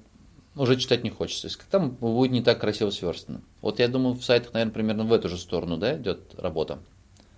уже 0.55 0.77
читать 0.77 1.03
не 1.03 1.09
хочется. 1.09 1.49
Там 1.69 1.91
будет 1.91 2.31
не 2.31 2.41
так 2.41 2.59
красиво 2.59 2.91
сверстано. 2.91 3.41
Вот 3.61 3.79
я 3.79 3.87
думаю, 3.87 4.15
в 4.15 4.23
сайтах, 4.23 4.53
наверное, 4.53 4.73
примерно 4.73 5.03
в 5.03 5.13
эту 5.13 5.29
же 5.29 5.37
сторону 5.37 5.77
да, 5.77 5.97
идет 5.97 6.35
работа. 6.37 6.79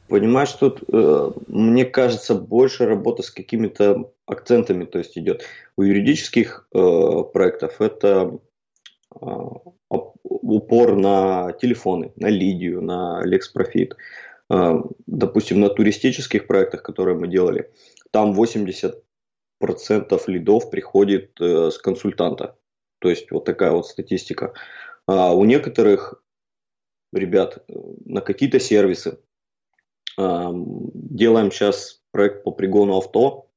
Понимаешь, 0.07 0.51
тут, 0.51 0.83
э, 0.87 1.31
мне 1.47 1.83
кажется, 1.83 2.35
больше 2.35 2.85
работа 2.85 3.23
с 3.23 3.31
какими-то 3.31 4.11
акцентами, 4.27 4.85
то 4.85 4.99
есть 4.99 5.17
идет. 5.17 5.43
У 5.77 5.81
юридических 5.81 6.67
э, 6.73 7.23
проектов 7.33 7.81
это 7.81 8.39
э, 9.19 9.27
упор 9.89 10.95
на 10.95 11.53
телефоны, 11.53 12.13
на 12.17 12.27
Лидию, 12.27 12.81
на 12.81 13.23
LexProfit. 13.25 13.93
Допустим, 15.07 15.59
на 15.59 15.69
туристических 15.69 16.45
проектах, 16.45 16.83
которые 16.83 17.17
мы 17.17 17.27
делали, 17.27 17.71
там 18.11 18.39
80% 18.39 19.01
лидов 20.27 20.69
приходит 20.69 21.31
с 21.39 21.79
консультанта. 21.79 22.55
То 22.99 23.09
есть 23.09 23.31
вот 23.31 23.45
такая 23.45 23.71
вот 23.71 23.87
статистика. 23.87 24.53
А 25.07 25.33
у 25.33 25.45
некоторых 25.45 26.21
ребят 27.11 27.65
на 28.05 28.21
какие-то 28.21 28.59
сервисы 28.59 29.17
делаем 30.17 31.51
сейчас 31.51 32.01
проект 32.11 32.43
по 32.43 32.51
пригону 32.51 32.97
авто. 32.97 33.47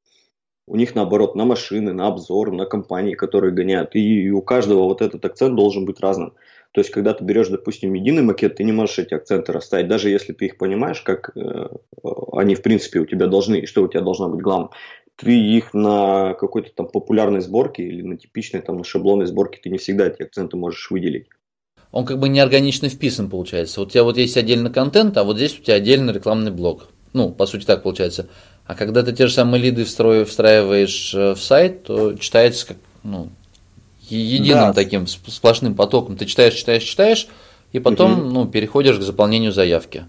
У 0.67 0.77
них 0.77 0.95
наоборот 0.95 1.35
на 1.35 1.45
машины, 1.45 1.93
на 1.93 2.09
обзор, 2.09 2.53
на 2.53 2.67
компании, 2.67 3.15
которые 3.15 3.55
гоняют. 3.55 3.95
И 3.95 4.31
у 4.31 4.43
каждого 4.43 4.85
вот 4.85 5.01
этот 5.01 5.25
акцент 5.25 5.57
должен 5.57 5.87
быть 5.87 6.01
разным. 6.01 6.35
То 6.73 6.81
есть, 6.81 6.91
когда 6.91 7.15
ты 7.15 7.25
берешь, 7.25 7.49
допустим, 7.49 7.95
единый 7.95 8.23
макет, 8.23 8.57
ты 8.57 8.65
не 8.65 8.73
можешь 8.73 8.99
эти 8.99 9.15
акценты 9.15 9.53
расставить, 9.53 9.89
даже 9.89 10.11
если 10.11 10.35
ты 10.35 10.47
их 10.47 10.59
понимаешь, 10.59 11.01
как 11.01 11.35
э, 11.35 11.69
они 12.33 12.55
в 12.55 12.63
принципе 12.63 13.01
у 13.01 13.07
тебя 13.07 13.27
должны, 13.27 13.61
и 13.61 13.67
что 13.67 13.83
у 13.83 13.89
тебя 13.89 14.03
должно 14.03 14.29
быть 14.29 14.43
главным. 14.43 14.71
Ты 15.17 15.33
их 15.33 15.73
на 15.73 16.35
какой-то 16.35 16.71
там 16.75 16.89
популярной 16.89 17.41
сборке 17.41 17.83
или 17.83 18.03
на 18.03 18.19
типичной 18.19 18.61
там 18.61 18.77
на 18.77 18.85
шаблонной 18.85 19.27
сборке, 19.27 19.59
ты 19.63 19.71
не 19.71 19.79
всегда 19.79 20.07
эти 20.07 20.23
акценты 20.23 20.57
можешь 20.57 20.91
выделить 20.91 21.29
он 21.93 22.05
как 22.05 22.19
бы 22.19 22.29
неорганично 22.29 22.89
вписан 22.89 23.31
получается. 23.31 23.81
Вот 23.81 23.89
у 23.89 23.91
тебя 23.91 24.05
вот 24.05 24.17
есть 24.17 24.37
отдельный 24.37 24.71
контент, 24.71 25.17
а 25.17 25.25
вот 25.25 25.37
здесь 25.37 25.59
у 25.59 25.63
тебя 25.63 25.75
отдельный 25.75 26.13
рекламный 26.13 26.51
блок. 26.51 26.89
Ну, 27.13 27.31
по 27.31 27.47
сути 27.47 27.65
так 27.65 27.83
получается. 27.83 28.29
А 28.67 28.75
когда 28.75 29.03
ты 29.03 29.13
те 29.13 29.27
же 29.27 29.33
самые 29.33 29.63
лиды 29.63 29.85
встраиваешь 29.85 31.15
э, 31.15 31.35
в 31.35 31.41
сайт, 31.43 31.85
то 31.85 32.15
читается 32.15 32.69
как, 32.69 32.77
ну, 33.03 33.31
единым 34.11 34.69
да. 34.69 34.73
таким 34.75 35.07
сплошным 35.07 35.75
потоком. 35.75 36.17
Ты 36.17 36.27
читаешь, 36.27 36.55
читаешь, 36.55 36.83
читаешь, 36.83 37.29
и 37.73 37.79
потом, 37.79 38.13
угу. 38.13 38.31
ну, 38.31 38.47
переходишь 38.47 38.99
к 38.99 39.03
заполнению 39.03 39.53
заявки. 39.53 40.05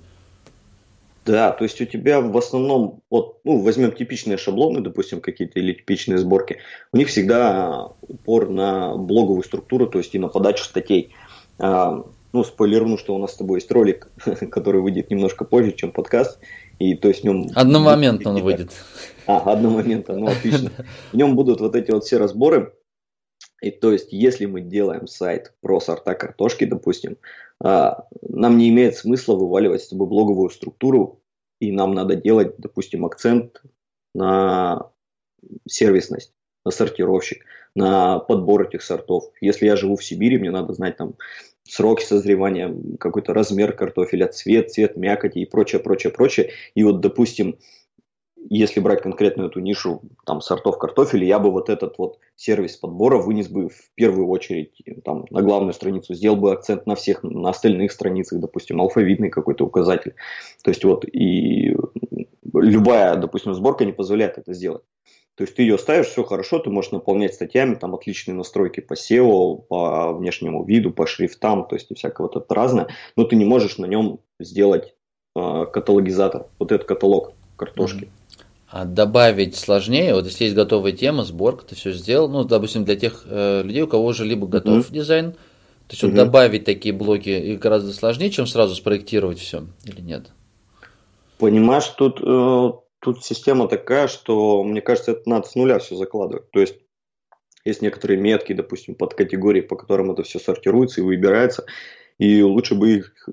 Да, 1.25 1.51
то 1.51 1.63
есть 1.63 1.79
у 1.79 1.85
тебя 1.85 2.21
в 2.21 2.35
основном, 2.37 3.01
вот, 3.09 3.37
ну, 3.43 3.59
возьмем 3.59 3.91
типичные 3.91 4.37
шаблоны, 4.37 4.81
допустим, 4.81 5.21
какие-то 5.21 5.59
или 5.59 5.73
типичные 5.73 6.17
сборки, 6.17 6.57
у 6.91 6.97
них 6.97 7.09
всегда 7.09 7.89
упор 8.01 8.49
на 8.49 8.95
блоговую 8.95 9.43
структуру, 9.43 9.85
то 9.85 9.99
есть 9.99 10.15
и 10.15 10.19
на 10.19 10.27
подачу 10.27 10.63
статей. 10.63 11.13
А, 11.59 12.05
ну, 12.31 12.43
спойлерну, 12.43 12.97
что 12.97 13.15
у 13.15 13.17
нас 13.17 13.33
с 13.33 13.37
тобой 13.37 13.57
есть 13.57 13.71
ролик, 13.71 14.11
который 14.51 14.81
выйдет 14.81 15.09
немножко 15.09 15.45
позже, 15.45 15.71
чем 15.73 15.91
подкаст. 15.91 16.39
И 16.79 16.95
то 16.95 17.09
есть 17.09 17.21
в 17.21 17.23
нем... 17.25 17.47
Одномоментно 17.55 18.31
он 18.31 18.41
выйдет. 18.41 18.71
А, 19.27 19.51
одномоментно, 19.51 20.15
ну 20.15 20.27
отлично. 20.27 20.71
В 21.11 21.17
нем 21.17 21.35
будут 21.35 21.59
вот 21.59 21.75
эти 21.75 21.91
вот 21.91 22.05
все 22.05 22.17
разборы. 22.17 22.73
И 23.61 23.71
то 23.71 23.91
есть, 23.91 24.13
если 24.13 24.45
мы 24.45 24.61
делаем 24.61 25.05
сайт 25.05 25.53
про 25.61 25.81
сорта 25.81 26.15
картошки, 26.15 26.63
допустим, 26.63 27.17
а, 27.61 28.07
нам 28.21 28.57
не 28.57 28.69
имеет 28.69 28.95
смысла 28.95 29.35
вываливать 29.35 29.83
с 29.83 29.89
тобой 29.89 30.07
блоговую 30.07 30.49
структуру, 30.49 31.21
и 31.59 31.71
нам 31.71 31.93
надо 31.93 32.15
делать, 32.15 32.55
допустим, 32.57 33.05
акцент 33.05 33.61
на 34.15 34.91
сервисность, 35.67 36.33
на 36.63 36.71
сортировщик, 36.71 37.43
на 37.79 38.19
подбор 38.19 38.63
этих 38.63 38.81
сортов. 38.81 39.31
Если 39.39 39.65
я 39.65 39.75
живу 39.75 39.95
в 39.95 40.03
Сибири, 40.03 40.37
мне 40.37 40.51
надо 40.51 40.73
знать 40.73 40.97
там 40.97 41.15
сроки 41.63 42.03
созревания, 42.03 42.75
какой-то 42.99 43.33
размер 43.33 43.71
картофеля, 43.73 44.27
цвет, 44.27 44.71
цвет 44.71 44.97
мякоти 44.97 45.39
и 45.39 45.45
прочее, 45.45 45.79
прочее, 45.79 46.11
прочее. 46.11 46.51
И 46.75 46.83
вот, 46.83 46.99
допустим, 46.99 47.57
если 48.49 48.81
брать 48.81 49.01
конкретно 49.01 49.43
эту 49.43 49.59
нишу 49.59 50.01
там, 50.25 50.41
сортов 50.41 50.77
картофеля, 50.77 51.25
я 51.25 51.39
бы 51.39 51.51
вот 51.51 51.69
этот 51.69 51.97
вот 51.97 52.19
сервис 52.35 52.75
подбора 52.75 53.17
вынес 53.17 53.47
бы 53.47 53.69
в 53.69 53.91
первую 53.95 54.27
очередь 54.27 54.73
там, 55.05 55.25
на 55.29 55.41
главную 55.41 55.73
страницу, 55.73 56.13
сделал 56.13 56.35
бы 56.35 56.51
акцент 56.51 56.85
на 56.85 56.95
всех, 56.95 57.23
на 57.23 57.49
остальных 57.49 57.91
страницах, 57.91 58.39
допустим, 58.39 58.81
алфавитный 58.81 59.29
какой-то 59.29 59.65
указатель. 59.65 60.15
То 60.63 60.71
есть 60.71 60.83
вот 60.83 61.05
и 61.05 61.75
любая, 62.53 63.15
допустим, 63.15 63.53
сборка 63.53 63.85
не 63.85 63.93
позволяет 63.93 64.37
это 64.37 64.53
сделать. 64.53 64.83
То 65.39 65.43
есть 65.43 65.55
ты 65.55 65.61
ее 65.61 65.77
ставишь, 65.77 66.07
все 66.07 66.25
хорошо, 66.25 66.59
ты 66.59 66.69
можешь 66.69 66.91
наполнять 66.91 67.33
статьями, 67.33 67.75
там 67.75 67.95
отличные 67.95 68.35
настройки 68.35 68.81
по 68.81 68.91
SEO, 68.91 69.61
по 69.69 70.11
внешнему 70.11 70.65
виду, 70.65 70.91
по 70.91 71.07
шрифтам, 71.07 71.65
то 71.65 71.77
есть 71.77 71.89
и 71.91 71.95
всякое 71.95 72.23
вот 72.23 72.35
это 72.35 72.53
разное, 72.53 72.89
но 73.15 73.23
ты 73.23 73.37
не 73.37 73.45
можешь 73.45 73.77
на 73.77 73.85
нем 73.85 74.19
сделать 74.37 74.95
э, 75.37 75.65
каталогизатор, 75.71 76.47
вот 76.59 76.73
этот 76.73 76.85
каталог 76.85 77.31
картошки. 77.55 78.09
А 78.69 78.83
добавить 78.83 79.55
сложнее, 79.55 80.13
вот 80.13 80.25
если 80.25 80.43
есть 80.43 80.57
готовая 80.57 80.91
тема, 80.91 81.23
сборка, 81.23 81.63
ты 81.67 81.75
все 81.75 81.93
сделал, 81.93 82.27
ну, 82.27 82.43
допустим, 82.43 82.83
для 82.83 82.97
тех 82.97 83.23
э, 83.25 83.61
людей, 83.63 83.83
у 83.83 83.87
кого 83.87 84.07
уже 84.07 84.25
либо 84.25 84.45
готов 84.45 84.89
mm-hmm. 84.89 84.93
дизайн, 84.93 85.31
то 85.31 85.37
есть 85.91 86.03
mm-hmm. 86.03 86.07
вот 86.07 86.15
добавить 86.15 86.65
такие 86.65 86.93
блоки 86.93 87.29
и 87.29 87.55
гораздо 87.55 87.93
сложнее, 87.93 88.29
чем 88.29 88.45
сразу 88.45 88.75
спроектировать 88.75 89.39
все, 89.39 89.63
или 89.85 90.01
нет? 90.01 90.33
Понимаешь, 91.37 91.87
тут 91.87 92.19
э, 92.21 92.71
тут 92.99 93.23
система 93.23 93.67
такая, 93.67 94.07
что, 94.07 94.63
мне 94.63 94.81
кажется, 94.81 95.11
это 95.11 95.29
надо 95.29 95.47
с 95.47 95.55
нуля 95.55 95.79
все 95.79 95.95
закладывать. 95.95 96.49
То 96.51 96.59
есть, 96.59 96.75
есть 97.65 97.81
некоторые 97.81 98.19
метки, 98.19 98.53
допустим, 98.53 98.95
под 98.95 99.13
категории, 99.13 99.61
по 99.61 99.75
которым 99.75 100.11
это 100.11 100.23
все 100.23 100.39
сортируется 100.39 101.01
и 101.01 101.03
выбирается, 101.03 101.65
и 102.17 102.41
лучше 102.41 102.75
бы 102.75 102.91
их 102.91 103.29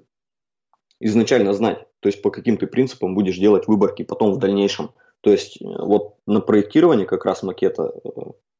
изначально 1.00 1.52
знать. 1.52 1.86
То 2.00 2.08
есть, 2.08 2.22
по 2.22 2.30
каким 2.30 2.56
ты 2.56 2.66
принципам 2.66 3.14
будешь 3.14 3.38
делать 3.38 3.66
выборки 3.66 4.02
потом 4.02 4.32
в 4.32 4.38
дальнейшем. 4.38 4.92
То 5.20 5.32
есть, 5.32 5.58
вот 5.60 6.16
на 6.26 6.40
проектировании 6.40 7.04
как 7.04 7.24
раз 7.24 7.42
макета 7.42 7.92
э, 8.04 8.08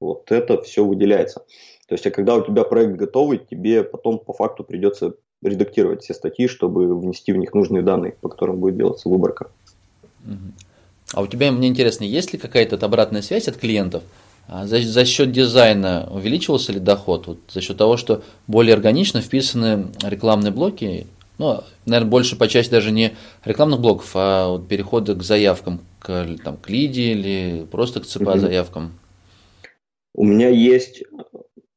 вот 0.01 0.33
это 0.33 0.63
все 0.63 0.85
выделяется. 0.85 1.41
То 1.87 1.95
есть, 1.95 2.07
а 2.07 2.11
когда 2.11 2.35
у 2.37 2.45
тебя 2.45 2.65
проект 2.65 2.97
готовый, 2.97 3.39
тебе 3.39 3.85
потом 3.85 4.19
по 4.19 4.33
факту 4.33 4.65
придется 4.65 5.15
редактировать 5.43 6.03
все 6.03 6.15
статьи, 6.15 6.49
чтобы 6.49 6.99
внести 6.99 7.33
в 7.33 7.37
них 7.37 7.55
нужные 7.55 7.83
данные, 7.83 8.17
по 8.21 8.29
которым 8.29 8.59
будет 8.59 8.77
делаться 8.77 9.09
выборка. 9.09 9.51
А 11.13 11.23
у 11.23 11.27
тебя, 11.27 11.53
мне 11.53 11.69
интересно, 11.69 12.05
есть 12.05 12.33
ли 12.33 12.39
какая-то 12.39 12.77
обратная 12.85 13.23
связь 13.23 13.49
от 13.49 13.57
клиентов? 13.57 14.03
А 14.49 14.67
за, 14.67 14.81
за 14.81 15.05
счет 15.05 15.33
дизайна 15.33 16.09
увеличивался 16.11 16.73
ли 16.73 16.79
доход? 16.79 17.27
Вот 17.27 17.39
за 17.49 17.61
счет 17.61 17.77
того, 17.77 17.97
что 17.97 18.23
более 18.47 18.75
органично 18.75 19.21
вписаны 19.21 19.89
рекламные 20.03 20.53
блоки, 20.53 21.07
ну, 21.39 21.63
наверное, 21.85 22.11
больше 22.11 22.37
по 22.37 22.49
части 22.49 22.71
даже 22.71 22.91
не 22.91 23.15
рекламных 23.45 23.81
блоков, 23.81 24.11
а 24.15 24.49
вот 24.49 24.69
перехода 24.69 25.15
к 25.15 25.23
заявкам, 25.23 25.81
к, 25.99 26.27
там, 26.45 26.57
к 26.57 26.69
лиде 26.71 27.13
или 27.13 27.67
просто 27.71 28.01
к 28.01 28.07
ЦПА 28.07 28.39
заявкам. 28.39 28.93
У 30.15 30.25
меня 30.25 30.49
есть 30.49 31.03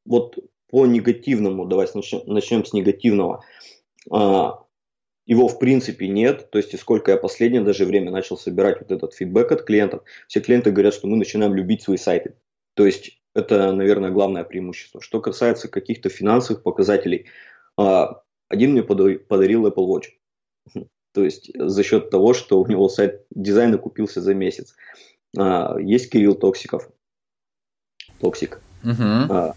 вот 0.06 0.36
по 0.70 0.86
негативному, 0.86 1.66
давайте 1.66 1.92
начнем, 1.96 2.22
начнем 2.26 2.64
с 2.64 2.72
негативного. 2.72 3.44
А, 4.10 4.60
его 5.30 5.46
в 5.46 5.60
принципе 5.60 6.08
нет, 6.08 6.50
то 6.50 6.58
есть 6.58 6.74
и 6.74 6.76
сколько 6.76 7.12
я 7.12 7.16
последнее 7.16 7.62
даже 7.62 7.84
время 7.84 8.10
начал 8.10 8.36
собирать 8.36 8.80
вот 8.80 8.90
этот 8.90 9.14
фидбэк 9.14 9.52
от 9.52 9.62
клиентов, 9.62 10.02
все 10.26 10.40
клиенты 10.40 10.72
говорят, 10.72 10.92
что 10.92 11.06
мы 11.06 11.16
начинаем 11.16 11.54
любить 11.54 11.82
свои 11.82 11.98
сайты. 11.98 12.34
То 12.74 12.84
есть 12.84 13.20
это, 13.32 13.70
наверное, 13.70 14.10
главное 14.10 14.42
преимущество. 14.42 15.00
Что 15.00 15.20
касается 15.20 15.68
каких-то 15.68 16.08
финансовых 16.08 16.64
показателей, 16.64 17.26
а, 17.76 18.22
один 18.48 18.72
мне 18.72 18.82
подарил 18.82 19.68
Apple 19.68 19.86
Watch. 19.86 20.08
То 21.14 21.22
есть 21.22 21.52
за 21.54 21.84
счет 21.84 22.10
того, 22.10 22.34
что 22.34 22.60
у 22.60 22.66
него 22.66 22.88
сайт 22.88 23.24
дизайн 23.30 23.78
окупился 23.78 24.20
за 24.20 24.34
месяц. 24.34 24.74
А, 25.38 25.78
есть 25.78 26.10
Кирилл 26.10 26.34
Токсиков. 26.34 26.90
Токсик. 28.20 28.60
Uh-huh. 28.82 29.54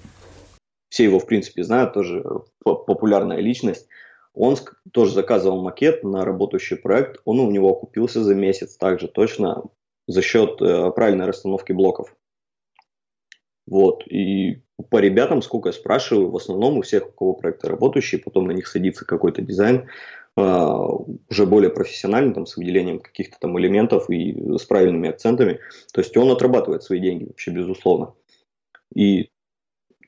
Все 0.89 1.03
его, 1.05 1.17
в 1.17 1.25
принципе, 1.25 1.63
знают, 1.63 1.95
тоже 1.95 2.23
популярная 2.63 3.39
личность. 3.39 3.87
Он 4.33 4.57
тоже 4.91 5.13
заказывал 5.13 5.61
макет 5.61 6.03
на 6.03 6.25
работающий 6.25 6.77
проект. 6.77 7.21
Он 7.25 7.39
у 7.39 7.51
него 7.51 7.69
окупился 7.69 8.23
за 8.23 8.33
месяц 8.33 8.77
также 8.77 9.07
точно 9.07 9.63
за 10.07 10.21
счет 10.21 10.61
э, 10.61 10.91
правильной 10.91 11.25
расстановки 11.25 11.71
блоков. 11.71 12.15
Вот. 13.67 14.05
И 14.07 14.63
по 14.89 14.99
ребятам, 14.99 15.41
сколько 15.41 15.69
я 15.69 15.73
спрашиваю, 15.73 16.29
в 16.29 16.35
основном 16.35 16.77
у 16.77 16.81
всех, 16.81 17.07
у 17.07 17.11
кого 17.11 17.33
проекты 17.33 17.67
работающие, 17.67 18.19
потом 18.19 18.47
на 18.47 18.51
них 18.51 18.67
садится 18.67 19.05
какой-то 19.05 19.41
дизайн, 19.41 19.87
Uh, 20.35 21.19
уже 21.29 21.45
более 21.45 21.69
профессиональный, 21.69 22.33
там, 22.33 22.47
с 22.47 22.57
выделением 22.57 22.99
каких-то 22.99 23.37
там 23.39 23.59
элементов 23.59 24.09
и 24.09 24.35
с 24.57 24.63
правильными 24.63 25.09
акцентами. 25.09 25.59
То 25.93 26.01
есть 26.01 26.17
он 26.17 26.31
отрабатывает 26.31 26.81
свои 26.81 26.99
деньги 26.99 27.25
вообще 27.25 27.51
безусловно. 27.51 28.15
И 28.95 29.29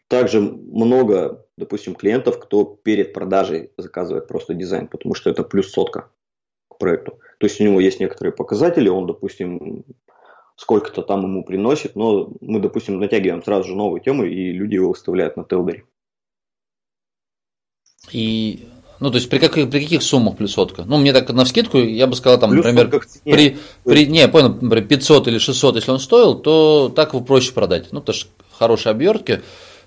также 0.08 0.42
много, 0.42 1.45
допустим, 1.58 1.96
клиентов, 1.96 2.40
кто 2.40 2.64
перед 2.64 3.14
продажей 3.14 3.72
заказывает 3.78 4.28
просто 4.28 4.54
дизайн, 4.54 4.88
потому 4.88 5.16
что 5.16 5.30
это 5.30 5.44
плюс 5.44 5.72
сотка 5.72 6.10
к 6.70 6.78
проекту. 6.78 7.20
То 7.40 7.46
есть 7.46 7.60
у 7.62 7.64
него 7.64 7.80
есть 7.80 8.00
некоторые 8.00 8.34
показатели, 8.34 8.90
он, 8.90 9.08
допустим, 9.08 9.86
сколько-то 10.56 11.02
там 11.02 11.24
ему 11.24 11.44
приносит, 11.44 11.96
но 11.96 12.32
мы, 12.42 12.60
допустим, 12.60 13.00
натягиваем 13.00 13.44
сразу 13.44 13.70
же 13.70 13.76
новую 13.76 14.02
тему, 14.02 14.26
и 14.26 14.52
люди 14.52 14.76
его 14.76 14.90
выставляют 14.90 15.38
на 15.38 15.44
Телдере. 15.44 15.86
И 18.12 18.68
ну, 19.00 19.12
то 19.12 19.18
есть 19.18 19.30
при 19.30 19.40
каких, 19.40 19.70
при 19.70 19.82
каких 19.82 20.04
суммах 20.04 20.38
плюс 20.38 20.54
сотка? 20.54 20.84
Ну, 20.86 20.98
мне 20.98 21.12
так 21.12 21.30
на 21.30 21.44
вскидку, 21.44 21.78
я 21.78 22.08
бы 22.08 22.16
сказал, 22.16 22.40
там, 22.40 22.52
плюс 22.52 22.66
например, 22.66 23.02
при, 23.24 23.58
при, 23.84 24.06
не, 24.06 24.28
понял, 24.28 24.50
например, 24.50 24.88
500 24.88 25.28
или 25.28 25.38
600, 25.38 25.76
если 25.76 25.92
он 25.92 26.00
стоил, 26.00 26.36
то 26.36 26.90
так 26.96 27.14
его 27.14 27.24
проще 27.24 27.52
продать. 27.52 27.92
Ну, 27.92 28.00
потому 28.00 28.16
что 28.16 28.30
хорошие 28.52 28.92
обертки, 28.92 29.42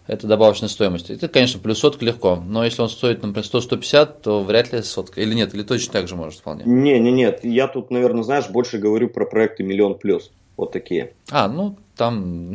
это 0.09 0.27
добавочная 0.27 0.71
стоимость. 0.71 1.11
Это, 1.11 1.29
конечно, 1.29 1.61
плюс 1.61 1.79
сотка 1.79 2.03
легко. 2.03 2.43
Но 2.45 2.65
если 2.65 2.81
он 2.81 2.89
стоит, 2.89 3.23
например, 3.23 3.45
100-150, 3.45 4.23
то 4.23 4.43
вряд 4.43 4.73
ли 4.73 4.83
сотка. 4.83 5.21
Или 5.21 5.35
нет, 5.35 5.55
или 5.55 5.63
точно 5.63 5.93
так 5.93 6.09
же 6.09 6.17
может 6.17 6.41
вполне. 6.41 6.65
Не, 6.65 6.99
не, 6.99 7.13
нет. 7.13 7.41
Я 7.45 7.69
тут, 7.69 7.91
наверное, 7.91 8.23
знаешь, 8.23 8.49
больше 8.49 8.79
говорю 8.79 9.11
про 9.11 9.27
проекты 9.27 9.65
миллион 9.65 9.99
плюс. 9.99 10.31
Вот 10.57 10.73
такие. 10.73 11.13
А, 11.31 11.47
ну 11.47 11.77
там, 11.95 12.55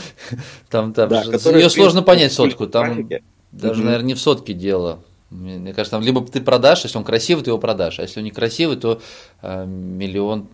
там, 0.70 0.94
там 0.94 1.08
да, 1.08 1.22
ее 1.24 1.68
сложно 1.68 2.02
понять 2.02 2.32
сотку. 2.32 2.68
Там 2.68 3.08
даже, 3.50 3.82
наверное, 3.82 4.06
не 4.06 4.14
в 4.14 4.20
сотке 4.20 4.54
дело. 4.54 5.00
Мне 5.30 5.74
кажется, 5.74 5.96
там 5.96 6.02
либо 6.04 6.24
ты 6.24 6.40
продашь, 6.40 6.84
если 6.84 6.96
он 6.96 7.02
красивый, 7.02 7.42
ты 7.42 7.50
его 7.50 7.58
продашь, 7.58 7.98
а 7.98 8.02
если 8.02 8.20
он 8.20 8.24
не 8.24 8.30
красивый, 8.30 8.76
то 8.76 9.00
э, 9.42 9.66
миллион 9.66 10.46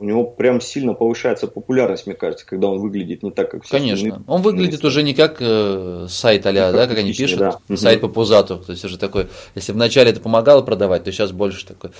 у 0.00 0.04
него 0.04 0.24
прям 0.24 0.62
сильно 0.62 0.94
повышается 0.94 1.46
популярность, 1.46 2.06
мне 2.06 2.16
кажется, 2.16 2.46
когда 2.46 2.68
он 2.68 2.78
выглядит 2.78 3.22
не 3.22 3.30
так, 3.30 3.50
как 3.50 3.64
все 3.64 3.76
Конечно. 3.76 4.08
Остальные. 4.08 4.24
Он 4.26 4.40
выглядит 4.40 4.82
уже 4.82 5.02
не 5.02 5.12
как 5.12 5.36
э, 5.40 6.06
сайт 6.08 6.46
а 6.46 6.52
да, 6.52 6.86
как 6.86 6.96
они 6.96 7.12
пишут, 7.12 7.38
да. 7.38 7.76
сайт 7.76 8.00
по 8.00 8.08
пузату. 8.08 8.56
То 8.56 8.72
есть 8.72 8.82
уже 8.82 8.98
такой, 8.98 9.28
если 9.54 9.72
вначале 9.72 10.10
это 10.10 10.20
помогало 10.20 10.62
продавать, 10.62 11.04
то 11.04 11.12
сейчас 11.12 11.32
больше 11.32 11.66
такой, 11.66 11.90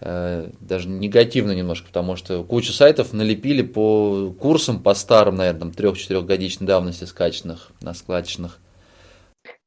э, 0.00 0.48
даже 0.60 0.88
негативно 0.88 1.52
немножко, 1.52 1.88
потому 1.88 2.16
что 2.16 2.42
кучу 2.44 2.72
сайтов 2.72 3.12
налепили 3.12 3.60
по 3.60 4.34
курсам, 4.40 4.82
по 4.82 4.94
старым, 4.94 5.36
наверное, 5.36 5.70
трех-четырехгодичной 5.70 6.66
давности 6.66 7.04
скачанных, 7.04 7.72
на 7.82 7.92
складчных. 7.92 8.58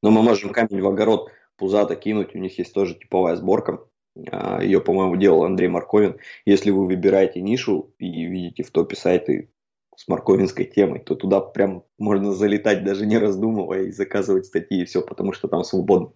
Но 0.02 0.10
мы 0.10 0.24
можем 0.24 0.50
камень 0.50 0.82
в 0.82 0.88
огород 0.88 1.30
пузато 1.58 1.96
кинуть, 1.96 2.34
у 2.34 2.40
них 2.40 2.58
есть 2.58 2.74
тоже 2.74 2.96
типовая 2.96 3.36
сборка 3.36 3.82
Ее, 4.16 4.80
по-моему, 4.80 5.16
делал 5.16 5.44
Андрей 5.44 5.70
Марковин. 5.70 6.18
Если 6.46 6.70
вы 6.70 6.86
выбираете 6.86 7.42
нишу 7.42 7.94
и 7.98 8.26
видите 8.26 8.64
в 8.64 8.72
топе 8.72 8.96
сайты 8.96 9.50
с 9.96 10.08
марковинской 10.08 10.66
темой, 10.66 11.00
то 11.00 11.16
туда 11.16 11.40
прям 11.40 11.84
можно 11.98 12.34
залетать, 12.34 12.84
даже 12.84 13.06
не 13.06 13.18
раздумывая, 13.18 13.84
и 13.86 13.92
заказывать 13.92 14.46
статьи 14.46 14.82
и 14.82 14.86
все, 14.86 15.02
потому 15.02 15.34
что 15.34 15.48
там 15.48 15.64
свободно. 15.64 16.12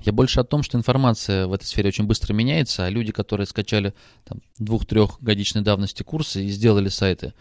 Я 0.00 0.12
больше 0.12 0.40
о 0.40 0.44
том, 0.44 0.62
что 0.62 0.78
информация 0.78 1.48
в 1.48 1.52
этой 1.52 1.64
сфере 1.64 1.88
очень 1.88 2.06
быстро 2.06 2.32
меняется, 2.32 2.84
а 2.84 2.90
люди, 2.90 3.10
которые 3.10 3.46
скачали 3.46 3.94
там, 4.24 4.40
двух-трех 4.58 5.20
годичной 5.20 5.62
давности 5.62 6.04
курсы 6.04 6.44
и 6.44 6.48
сделали 6.48 6.88
сайты, 6.88 7.34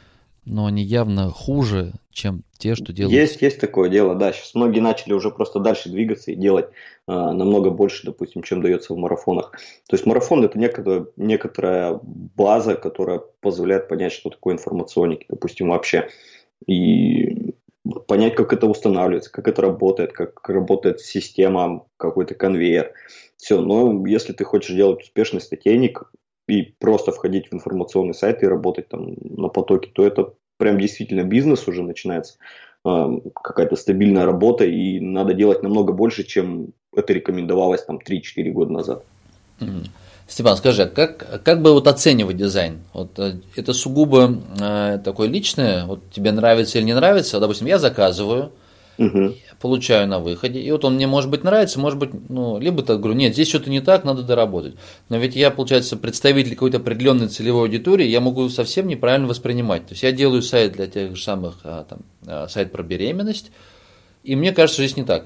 но 0.47 0.65
они 0.65 0.83
явно 0.83 1.29
хуже, 1.29 1.93
чем 2.11 2.43
те, 2.57 2.75
что 2.75 2.93
делают. 2.93 3.13
Есть, 3.13 3.41
есть 3.41 3.59
такое 3.59 3.89
дело, 3.89 4.15
да. 4.15 4.31
Сейчас 4.31 4.55
многие 4.55 4.79
начали 4.79 5.13
уже 5.13 5.29
просто 5.29 5.59
дальше 5.59 5.89
двигаться 5.89 6.31
и 6.31 6.35
делать 6.35 6.67
э, 7.07 7.11
намного 7.11 7.69
больше, 7.69 8.05
допустим, 8.05 8.43
чем 8.43 8.61
дается 8.61 8.93
в 8.93 8.97
марафонах. 8.97 9.51
То 9.87 9.95
есть 9.95 10.05
марафон 10.05 10.43
это 10.43 10.57
некоторая, 10.57 11.05
некоторая 11.17 11.99
база, 12.01 12.75
которая 12.75 13.21
позволяет 13.41 13.87
понять, 13.87 14.13
что 14.13 14.29
такое 14.29 14.55
информационники, 14.55 15.25
допустим, 15.29 15.69
вообще. 15.69 16.09
И 16.65 17.53
понять, 18.07 18.35
как 18.35 18.53
это 18.53 18.67
устанавливается, 18.67 19.31
как 19.31 19.47
это 19.47 19.61
работает, 19.61 20.13
как 20.13 20.47
работает 20.49 21.01
система, 21.01 21.85
какой-то 21.97 22.35
конвейер. 22.35 22.93
Все, 23.35 23.61
но 23.61 24.05
если 24.07 24.33
ты 24.33 24.43
хочешь 24.43 24.75
делать 24.75 25.01
успешный 25.01 25.41
статейник, 25.41 26.09
и 26.47 26.73
просто 26.79 27.11
входить 27.11 27.49
в 27.49 27.53
информационный 27.53 28.13
сайт 28.13 28.43
и 28.43 28.47
работать 28.47 28.87
там 28.87 29.15
на 29.21 29.49
потоке, 29.49 29.89
то 29.93 30.05
это 30.05 30.33
прям 30.57 30.79
действительно 30.79 31.23
бизнес 31.23 31.67
уже 31.67 31.83
начинается, 31.83 32.37
а, 32.83 33.09
какая-то 33.43 33.75
стабильная 33.75 34.25
работа, 34.25 34.65
и 34.65 34.99
надо 34.99 35.33
делать 35.33 35.63
намного 35.63 35.93
больше, 35.93 36.23
чем 36.23 36.69
это 36.95 37.13
рекомендовалось 37.13 37.83
там 37.83 37.99
3-4 37.99 38.51
года 38.51 38.71
назад. 38.71 39.03
Степан, 40.27 40.57
скажи, 40.57 40.83
а 40.83 40.87
как, 40.87 41.41
как 41.43 41.61
бы 41.61 41.71
вот 41.71 41.87
оценивать 41.87 42.35
дизайн? 42.35 42.79
Вот 42.93 43.17
э, 43.17 43.35
это 43.55 43.71
сугубо 43.71 44.37
э, 44.59 44.99
такое 45.03 45.29
личное, 45.29 45.85
вот 45.85 46.01
тебе 46.11 46.33
нравится 46.33 46.77
или 46.77 46.85
не 46.85 46.93
нравится, 46.93 47.39
допустим, 47.39 47.67
я 47.67 47.79
заказываю, 47.79 48.51
угу. 48.97 49.35
получаю 49.59 50.07
на 50.07 50.19
выходе, 50.19 50.59
и 50.59 50.71
вот 50.71 50.85
он 50.85 50.95
мне, 50.95 51.07
может 51.07 51.29
быть, 51.29 51.43
нравится, 51.43 51.79
может 51.79 51.99
быть, 51.99 52.11
ну, 52.29 52.59
либо 52.59 52.83
так 52.83 52.99
говорю, 52.99 53.17
нет, 53.17 53.33
здесь 53.33 53.49
что-то 53.49 53.69
не 53.69 53.81
так, 53.81 54.03
надо 54.03 54.23
доработать. 54.23 54.75
Но 55.09 55.17
ведь 55.17 55.35
я, 55.35 55.51
получается, 55.51 55.97
представитель 55.97 56.53
какой-то 56.53 56.77
определенной 56.77 57.27
целевой 57.27 57.63
аудитории, 57.63 58.07
я 58.07 58.21
могу 58.21 58.47
совсем 58.49 58.87
неправильно 58.87 59.27
воспринимать. 59.27 59.87
То 59.87 59.93
есть 59.93 60.03
я 60.03 60.11
делаю 60.11 60.41
сайт 60.41 60.73
для 60.73 60.87
тех 60.87 61.15
же 61.15 61.21
самых, 61.21 61.55
а, 61.63 61.85
там, 61.85 61.99
а, 62.25 62.47
сайт 62.47 62.71
про 62.71 62.83
беременность, 62.83 63.51
и 64.23 64.35
мне 64.35 64.51
кажется, 64.51 64.75
что 64.75 64.87
здесь 64.87 64.97
не 64.97 65.03
так. 65.03 65.25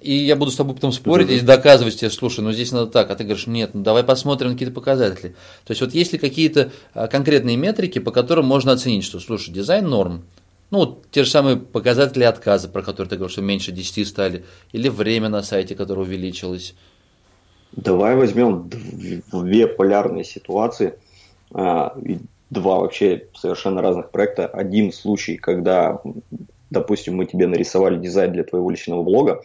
И 0.00 0.12
я 0.12 0.36
буду 0.36 0.52
с 0.52 0.56
тобой 0.56 0.76
потом 0.76 0.92
спорить 0.92 1.28
и 1.28 1.40
доказывать 1.40 1.96
тебе, 1.96 2.10
слушай, 2.10 2.38
ну 2.38 2.52
здесь 2.52 2.70
надо 2.70 2.86
так, 2.88 3.10
а 3.10 3.16
ты 3.16 3.24
говоришь, 3.24 3.48
нет, 3.48 3.70
ну 3.74 3.82
давай 3.82 4.04
посмотрим 4.04 4.52
какие-то 4.52 4.72
показатели. 4.72 5.34
То 5.64 5.72
есть 5.72 5.80
вот 5.80 5.92
есть 5.92 6.12
ли 6.12 6.18
какие-то 6.20 6.70
а, 6.94 7.08
конкретные 7.08 7.56
метрики, 7.56 7.98
по 7.98 8.12
которым 8.12 8.46
можно 8.46 8.70
оценить, 8.70 9.02
что, 9.02 9.18
слушай, 9.18 9.52
дизайн 9.52 9.88
норм, 9.88 10.24
ну, 10.70 10.78
вот 10.78 11.10
те 11.10 11.24
же 11.24 11.30
самые 11.30 11.56
показатели 11.56 12.24
отказа, 12.24 12.68
про 12.68 12.82
которые 12.82 13.08
ты 13.08 13.16
говорил, 13.16 13.32
что 13.32 13.42
меньше 13.42 13.72
10 13.72 14.06
стали, 14.06 14.44
или 14.72 14.88
время 14.88 15.28
на 15.28 15.42
сайте, 15.42 15.74
которое 15.74 16.02
увеличилось. 16.02 16.74
Давай 17.72 18.16
возьмем 18.16 18.70
две 19.32 19.66
полярные 19.66 20.24
ситуации, 20.24 20.98
а, 21.52 21.96
два 22.50 22.80
вообще 22.80 23.28
совершенно 23.34 23.82
разных 23.82 24.10
проекта. 24.10 24.46
Один 24.46 24.92
случай, 24.92 25.36
когда, 25.36 26.00
допустим, 26.70 27.16
мы 27.16 27.26
тебе 27.26 27.46
нарисовали 27.46 27.98
дизайн 27.98 28.32
для 28.32 28.44
твоего 28.44 28.70
личного 28.70 29.02
блога, 29.02 29.42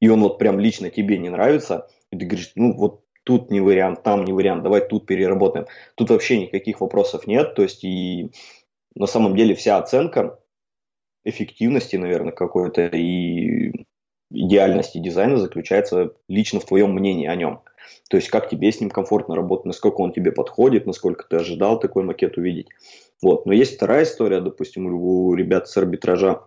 и 0.00 0.08
он 0.08 0.22
вот 0.22 0.38
прям 0.38 0.58
лично 0.58 0.90
тебе 0.90 1.18
не 1.18 1.30
нравится, 1.30 1.88
и 2.10 2.16
ты 2.16 2.26
говоришь, 2.26 2.52
ну 2.56 2.72
вот 2.72 3.02
тут 3.24 3.50
не 3.50 3.60
вариант, 3.60 4.02
там 4.02 4.24
не 4.24 4.32
вариант, 4.32 4.62
давай 4.62 4.86
тут 4.86 5.06
переработаем. 5.06 5.66
Тут 5.94 6.10
вообще 6.10 6.40
никаких 6.40 6.80
вопросов 6.80 7.26
нет, 7.26 7.54
то 7.54 7.62
есть 7.62 7.84
и 7.84 8.32
на 8.94 9.06
самом 9.06 9.36
деле 9.36 9.54
вся 9.54 9.78
оценка 9.78 10.38
эффективности, 11.24 11.96
наверное, 11.96 12.32
какой-то 12.32 12.86
и 12.86 13.86
идеальности 14.30 14.98
дизайна 14.98 15.36
заключается 15.36 16.14
лично 16.28 16.60
в 16.60 16.66
твоем 16.66 16.92
мнении 16.94 17.26
о 17.26 17.36
нем. 17.36 17.60
То 18.08 18.16
есть, 18.16 18.28
как 18.28 18.48
тебе 18.48 18.72
с 18.72 18.80
ним 18.80 18.90
комфортно 18.90 19.34
работать, 19.34 19.66
насколько 19.66 20.00
он 20.00 20.12
тебе 20.12 20.32
подходит, 20.32 20.86
насколько 20.86 21.26
ты 21.28 21.36
ожидал 21.36 21.78
такой 21.78 22.04
макет 22.04 22.36
увидеть. 22.38 22.68
Вот. 23.20 23.46
Но 23.46 23.52
есть 23.52 23.76
вторая 23.76 24.04
история, 24.04 24.40
допустим, 24.40 24.86
у 24.86 25.34
ребят 25.34 25.68
с 25.68 25.76
арбитража, 25.76 26.46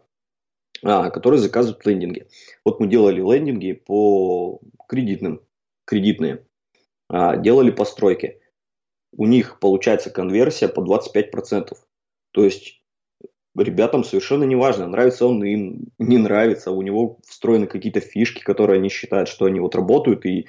а, 0.83 1.09
которые 1.09 1.39
заказывают 1.39 1.85
лендинги. 1.85 2.27
Вот 2.63 2.79
мы 2.79 2.87
делали 2.87 3.21
лендинги 3.21 3.73
по 3.73 4.59
кредитным, 4.87 5.41
кредитные, 5.85 6.45
а, 7.09 7.37
делали 7.37 7.71
постройки. 7.71 8.41
У 9.15 9.25
них 9.25 9.59
получается 9.59 10.09
конверсия 10.09 10.67
по 10.67 10.81
25%. 10.81 11.77
То 12.35 12.43
есть 12.43 12.81
ребятам 13.57 14.03
совершенно 14.03 14.43
не 14.43 14.57
важно, 14.57 14.87
нравится 14.87 15.25
он 15.25 15.41
им, 15.45 15.85
не 15.97 16.17
нравится, 16.17 16.71
у 16.71 16.81
него 16.81 17.19
встроены 17.25 17.65
какие-то 17.65 18.01
фишки, 18.01 18.41
которые 18.41 18.79
они 18.79 18.89
считают, 18.89 19.29
что 19.29 19.45
они 19.45 19.61
вот 19.61 19.73
работают, 19.73 20.25
и 20.25 20.45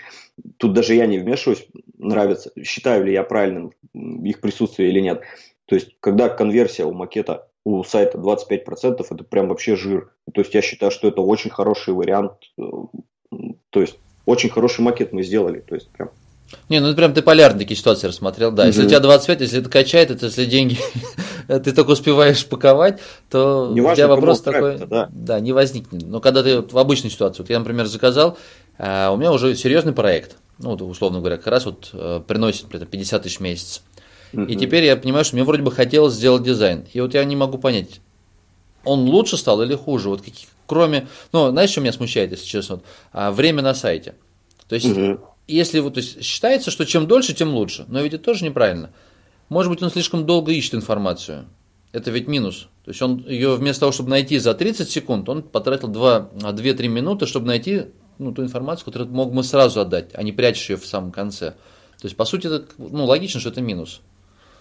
тут 0.57 0.73
даже 0.73 0.97
я 0.97 1.07
не 1.07 1.19
вмешиваюсь, 1.19 1.69
нравится, 1.97 2.51
считаю 2.65 3.05
ли 3.05 3.13
я 3.13 3.23
правильным 3.23 3.73
их 3.95 4.41
присутствие 4.41 4.89
или 4.89 4.99
нет. 4.99 5.23
То 5.67 5.77
есть, 5.77 5.97
когда 6.01 6.29
конверсия 6.29 6.87
у 6.87 6.93
макета, 6.93 7.49
у 7.65 7.85
сайта 7.85 8.19
25%, 8.19 9.07
это 9.09 9.23
прям 9.23 9.47
вообще 9.47 9.77
жир. 9.77 10.13
То 10.35 10.41
есть, 10.41 10.55
я 10.55 10.63
считаю, 10.63 10.91
что 10.91 11.07
это 11.07 11.21
очень 11.21 11.51
хороший 11.51 11.95
вариант, 11.95 12.33
то 12.57 13.81
есть, 13.81 13.97
очень 14.25 14.51
хороший 14.51 14.81
макет 14.81 15.13
мы 15.13 15.23
сделали, 15.23 15.61
то 15.61 15.77
есть, 15.77 15.89
прям 15.93 16.11
не, 16.69 16.81
ну 16.81 16.95
прям 16.95 17.15
ты 17.15 17.23
полярные 17.23 17.61
такие 17.61 17.79
ситуации 17.79 18.09
рассмотрел, 18.09 18.51
да. 18.51 18.67
Если 18.67 18.85
у 18.85 18.89
тебя 18.89 19.01
25, 19.01 19.41
если 19.41 19.61
это 19.61 19.71
качает, 19.71 20.11
это 20.11 20.27
если 20.27 20.45
деньги 20.47 20.79
ты 21.49 21.73
только 21.73 21.93
успеваешь 21.93 22.45
паковать, 22.45 23.01
то 23.31 23.71
не 23.73 23.81
у 23.81 23.95
тебя 23.95 24.09
вопрос 24.09 24.41
такой, 24.41 24.79
да. 24.79 25.09
да, 25.13 25.39
не 25.39 25.53
возникнет. 25.53 26.03
Но 26.03 26.21
когда 26.21 26.43
ты 26.43 26.61
в 26.61 26.79
обычной 26.79 27.11
ситуации, 27.11 27.43
вот 27.43 27.51
я, 27.51 27.59
например, 27.59 27.87
заказал, 27.87 28.37
а 28.79 29.11
у 29.13 29.17
меня 29.17 29.33
уже 29.33 29.55
серьезный 29.55 29.93
проект, 29.93 30.37
ну, 30.59 30.71
вот, 30.71 30.83
условно 30.83 31.21
говоря, 31.21 31.37
как 31.37 31.47
раз 31.47 31.67
вот 31.67 31.91
э, 31.93 32.21
приносит 32.27 32.65
например, 32.65 32.87
50 32.87 33.23
тысяч 33.23 33.37
в 33.39 33.41
месяц. 33.41 33.83
И 34.33 34.57
теперь 34.57 34.85
я 34.85 34.97
понимаю, 34.97 35.25
что 35.25 35.37
мне 35.37 35.45
вроде 35.45 35.63
бы 35.63 35.71
хотелось 35.71 36.15
сделать 36.15 36.43
дизайн. 36.43 36.85
И 36.93 37.01
вот 37.01 37.15
я 37.15 37.25
не 37.25 37.37
могу 37.37 37.59
понять, 37.59 38.01
он 38.85 39.09
лучше 39.09 39.37
стал 39.37 39.63
или 39.63 39.75
хуже? 39.75 40.09
Вот 40.09 40.21
каких, 40.21 40.49
кроме, 40.67 41.07
ну, 41.33 41.51
знаешь, 41.51 41.71
что 41.71 41.81
меня 41.81 41.93
смущает, 41.93 42.33
если 42.33 42.45
честно, 42.45 42.77
вот, 42.77 42.85
а, 43.13 43.31
время 43.31 43.63
на 43.63 43.73
сайте. 43.73 44.15
То 44.69 44.75
есть, 44.75 44.87
угу 44.87 45.21
если 45.47 45.81
вот, 45.81 45.95
то 45.95 45.99
есть, 45.99 46.23
считается, 46.23 46.71
что 46.71 46.85
чем 46.85 47.07
дольше, 47.07 47.35
тем 47.35 47.55
лучше. 47.55 47.85
Но 47.89 48.01
ведь 48.01 48.15
это 48.15 48.25
тоже 48.25 48.45
неправильно. 48.45 48.91
Может 49.49 49.71
быть, 49.71 49.83
он 49.83 49.91
слишком 49.91 50.27
долго 50.27 50.53
ищет 50.53 50.75
информацию. 50.75 51.47
Это 51.93 52.11
ведь 52.11 52.29
минус. 52.29 52.69
То 52.85 52.91
есть 52.91 53.01
он 53.01 53.25
ее 53.27 53.55
вместо 53.55 53.81
того, 53.81 53.93
чтобы 53.93 54.11
найти 54.11 54.39
за 54.39 54.55
30 54.55 54.91
секунд, 54.91 55.29
он 55.29 55.43
потратил 55.43 55.89
2-3 55.89 56.89
минуты, 56.89 57.27
чтобы 57.27 57.47
найти 57.47 57.87
ну, 58.19 58.33
ту 58.33 58.43
информацию, 58.43 58.85
которую 58.85 59.11
мог 59.11 59.33
бы 59.33 59.43
сразу 59.45 59.81
отдать, 59.81 60.11
а 60.15 60.23
не 60.23 60.33
прячешь 60.33 60.71
ее 60.71 60.77
в 60.77 60.87
самом 60.87 61.13
конце. 61.13 61.53
То 62.01 62.05
есть, 62.05 62.17
по 62.17 62.25
сути, 62.25 62.47
это 62.49 62.67
ну, 62.79 63.05
логично, 63.05 63.41
что 63.41 63.51
это 63.51 63.61
минус. 63.61 64.01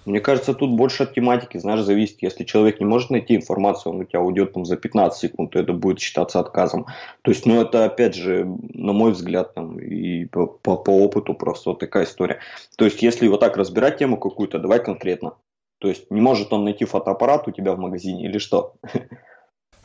Мне 0.05 0.19
кажется, 0.19 0.53
тут 0.53 0.71
больше 0.71 1.03
от 1.03 1.13
тематики, 1.13 1.57
знаешь, 1.57 1.81
зависит. 1.81 2.17
Если 2.21 2.43
человек 2.43 2.79
не 2.79 2.85
может 2.85 3.09
найти 3.09 3.35
информацию, 3.35 3.93
он 3.93 4.01
у 4.01 4.03
тебя 4.03 4.21
уйдет 4.21 4.53
там 4.53 4.65
за 4.65 4.77
15 4.77 5.19
секунд, 5.19 5.51
то 5.51 5.59
это 5.59 5.73
будет 5.73 5.99
считаться 5.99 6.39
отказом. 6.39 6.85
То 7.23 7.31
есть, 7.31 7.45
ну, 7.45 7.61
это, 7.61 7.85
опять 7.85 8.15
же, 8.15 8.45
на 8.45 8.93
мой 8.93 9.11
взгляд, 9.11 9.55
там, 9.55 9.79
и 9.79 10.25
по, 10.25 10.45
по, 10.45 10.77
по 10.77 10.91
опыту 10.91 11.33
просто 11.33 11.71
вот 11.71 11.79
такая 11.79 12.05
история. 12.05 12.39
То 12.77 12.85
есть, 12.85 13.01
если 13.01 13.27
вот 13.27 13.39
так 13.39 13.57
разбирать 13.57 13.97
тему 13.97 14.17
какую-то, 14.17 14.59
давай 14.59 14.83
конкретно. 14.83 15.33
То 15.79 15.87
есть, 15.87 16.09
не 16.11 16.21
может 16.21 16.53
он 16.53 16.63
найти 16.65 16.85
фотоаппарат 16.85 17.47
у 17.47 17.51
тебя 17.51 17.73
в 17.73 17.79
магазине 17.79 18.25
или 18.25 18.37
что? 18.37 18.75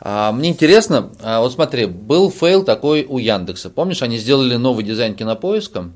А, 0.03 0.33
мне 0.33 0.49
интересно, 0.49 1.13
а, 1.23 1.41
вот 1.41 1.53
смотри, 1.53 1.85
был 1.85 2.31
фейл 2.31 2.65
такой 2.65 3.05
у 3.05 3.19
Яндекса. 3.19 3.69
Помнишь, 3.69 4.03
они 4.03 4.17
сделали 4.17 4.57
новый 4.57 4.83
дизайн 4.83 5.15
кинопоиска? 5.15 5.93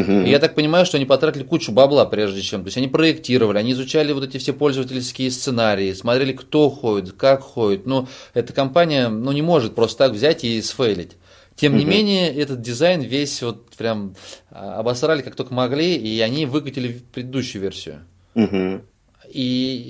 Угу. 0.00 0.12
И 0.26 0.30
я 0.30 0.38
так 0.38 0.54
понимаю, 0.54 0.86
что 0.86 0.96
они 0.96 1.06
потратили 1.06 1.42
кучу 1.42 1.72
бабла 1.72 2.04
прежде 2.06 2.40
чем. 2.40 2.62
То 2.62 2.68
есть 2.68 2.76
они 2.76 2.88
проектировали, 2.88 3.58
они 3.58 3.72
изучали 3.72 4.12
вот 4.12 4.24
эти 4.24 4.38
все 4.38 4.52
пользовательские 4.52 5.30
сценарии, 5.30 5.92
смотрели, 5.92 6.32
кто 6.32 6.70
ходит, 6.70 7.12
как 7.12 7.42
ходит. 7.42 7.86
Но 7.86 8.08
эта 8.34 8.52
компания 8.52 9.08
ну, 9.08 9.32
не 9.32 9.42
может 9.42 9.74
просто 9.74 9.98
так 9.98 10.12
взять 10.12 10.44
и 10.44 10.60
сфейлить. 10.62 11.12
Тем 11.54 11.76
не 11.76 11.84
менее, 11.84 12.34
этот 12.34 12.62
дизайн 12.62 13.02
весь 13.02 13.42
вот 13.42 13.70
прям 13.76 14.16
а, 14.50 14.80
обосрали 14.80 15.20
как 15.20 15.34
только 15.34 15.52
могли, 15.52 15.94
и 15.94 16.18
они 16.20 16.46
выкатили 16.46 17.02
предыдущую 17.12 17.60
версию. 17.62 18.00
Угу. 18.34 18.80
И 19.28 19.42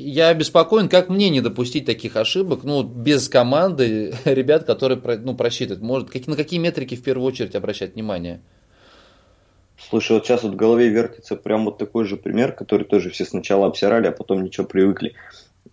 я 0.07 0.29
обеспокоен, 0.29 0.89
как 0.89 1.09
мне 1.09 1.31
не 1.31 1.41
допустить 1.41 1.87
таких 1.87 2.17
ошибок, 2.17 2.65
ну, 2.65 2.83
без 2.83 3.29
команды 3.29 4.15
ребят, 4.25 4.65
которые 4.65 5.01
ну, 5.19 5.35
просчитывают. 5.37 5.83
Может, 5.83 6.27
на 6.27 6.37
какие 6.37 6.59
метрики 6.59 6.97
в 6.97 7.03
первую 7.03 7.27
очередь 7.27 7.55
обращать 7.55 7.95
внимание? 7.95 8.43
Слушай, 9.89 10.13
вот 10.13 10.27
сейчас 10.27 10.43
вот 10.43 10.53
в 10.53 10.57
голове 10.57 10.89
вертится 10.89 11.37
прям 11.37 11.65
вот 11.65 11.79
такой 11.79 12.05
же 12.05 12.17
пример, 12.17 12.53
который 12.53 12.85
тоже 12.85 13.11
все 13.11 13.25
сначала 13.25 13.67
обсирали, 13.67 14.07
а 14.07 14.13
потом 14.13 14.43
ничего 14.43 14.67
привыкли. 14.67 15.15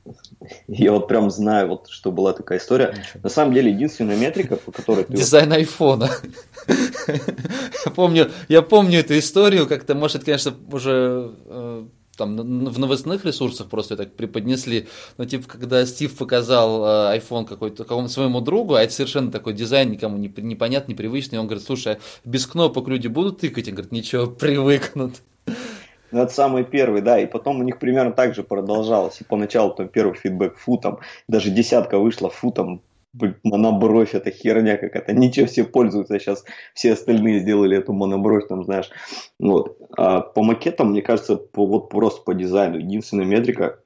Я 0.68 0.92
вот 0.92 1.08
прям 1.08 1.30
знаю, 1.32 1.68
вот, 1.70 1.88
что 1.90 2.12
была 2.12 2.34
такая 2.34 2.60
история. 2.60 2.90
Ничего. 2.90 3.20
На 3.24 3.30
самом 3.30 3.54
деле, 3.54 3.72
единственная 3.72 4.16
метрика, 4.16 4.56
по 4.56 4.72
которой 4.72 5.06
ты... 5.06 5.14
Дизайн 5.14 5.52
айфона. 5.52 6.10
я, 7.86 7.92
помню, 7.92 8.32
я 8.48 8.62
помню 8.62 9.00
эту 9.00 9.18
историю, 9.18 9.68
как-то, 9.68 9.96
может, 9.96 10.24
конечно, 10.24 10.54
уже 10.72 11.32
э, 11.46 11.86
там 12.20 12.36
в 12.66 12.80
новостных 12.80 13.26
ресурсах 13.26 13.68
просто 13.68 13.98
так 13.98 14.14
преподнесли, 14.14 14.88
но 15.18 15.26
типа, 15.26 15.48
когда 15.48 15.86
Стив 15.86 16.16
показал 16.16 16.86
э, 16.86 17.18
iPhone 17.18 17.46
какой-то 17.46 17.84
какому-то 17.84 18.14
своему 18.14 18.42
другу, 18.42 18.76
а 18.76 18.84
это 18.84 18.94
совершенно 18.94 19.32
такой 19.32 19.54
дизайн 19.54 19.90
никому 19.90 20.18
не, 20.18 20.32
непонятный, 20.38 20.94
непривычный, 20.94 21.40
он 21.40 21.48
говорит, 21.48 21.66
слушай, 21.66 21.94
а 21.94 22.00
без 22.26 22.46
кнопок 22.46 22.88
люди 22.88 23.08
будут 23.08 23.40
тыкать? 23.40 23.68
Он 23.68 23.74
говорит, 23.76 23.92
ничего, 23.92 24.28
привыкнут. 24.28 25.16
Ну, 26.12 26.24
это 26.24 26.34
самый 26.34 26.64
первый, 26.64 27.02
да, 27.02 27.20
и 27.20 27.28
потом 27.28 27.60
у 27.60 27.64
них 27.64 27.78
примерно 27.78 28.12
так 28.12 28.34
же 28.34 28.44
продолжалось. 28.44 29.22
И 29.22 29.24
поначалу 29.24 29.72
там 29.72 29.88
первый 29.88 30.16
фидбэк 30.16 30.58
фу, 30.58 30.78
там 30.78 31.00
даже 31.28 31.52
десятка 31.52 32.00
вышла, 32.00 32.30
фу, 32.30 32.52
там 32.52 32.82
монобровь, 33.44 34.16
это 34.16 34.32
херня 34.32 34.78
какая-то, 34.78 35.14
ничего 35.14 35.48
все 35.48 35.64
пользуются, 35.64 36.20
сейчас 36.20 36.44
все 36.74 36.94
остальные 36.94 37.40
сделали 37.40 37.78
эту 37.78 37.94
монобровь, 37.94 38.48
там, 38.48 38.64
знаешь, 38.64 38.90
вот. 39.40 39.78
А 39.98 40.22
по 40.22 40.44
макетам, 40.44 40.92
мне 40.92 41.02
кажется, 41.02 41.36
по, 41.36 41.66
вот 41.66 41.90
просто 41.90 42.22
по 42.24 42.34
дизайну, 42.34 42.78
единственная 42.78 43.26
метрика, 43.26 43.80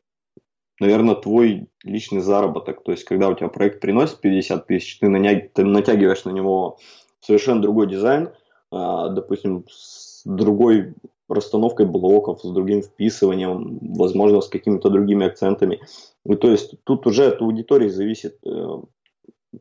наверное, 0.80 1.16
твой 1.16 1.68
личный 1.84 2.22
заработок, 2.22 2.84
то 2.84 2.92
есть, 2.92 3.04
когда 3.04 3.30
у 3.30 3.36
тебя 3.36 3.50
проект 3.50 3.80
приносит 3.80 4.20
50 4.22 4.68
тысяч, 4.68 5.00
ты, 5.00 5.10
наняг, 5.10 5.54
ты 5.54 5.64
натягиваешь 5.64 6.26
на 6.26 6.32
него 6.32 6.78
совершенно 7.22 7.62
другой 7.62 7.88
дизайн, 7.88 8.30
а, 8.72 9.10
допустим, 9.10 9.66
с 9.70 10.22
другой 10.26 10.94
расстановкой 11.30 11.86
блоков, 11.86 12.42
с 12.42 12.50
другим 12.50 12.82
вписыванием, 12.82 13.80
возможно, 13.82 14.42
с 14.42 14.48
какими-то 14.48 14.90
другими 14.90 15.26
акцентами. 15.26 15.80
И 16.26 16.36
то 16.36 16.50
есть 16.50 16.76
тут 16.84 17.08
уже 17.08 17.28
от 17.28 17.42
аудитории 17.42 17.90
зависит, 17.90 18.38
э, 18.46 18.82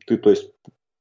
ты, 0.05 0.17
то 0.17 0.29
есть, 0.29 0.51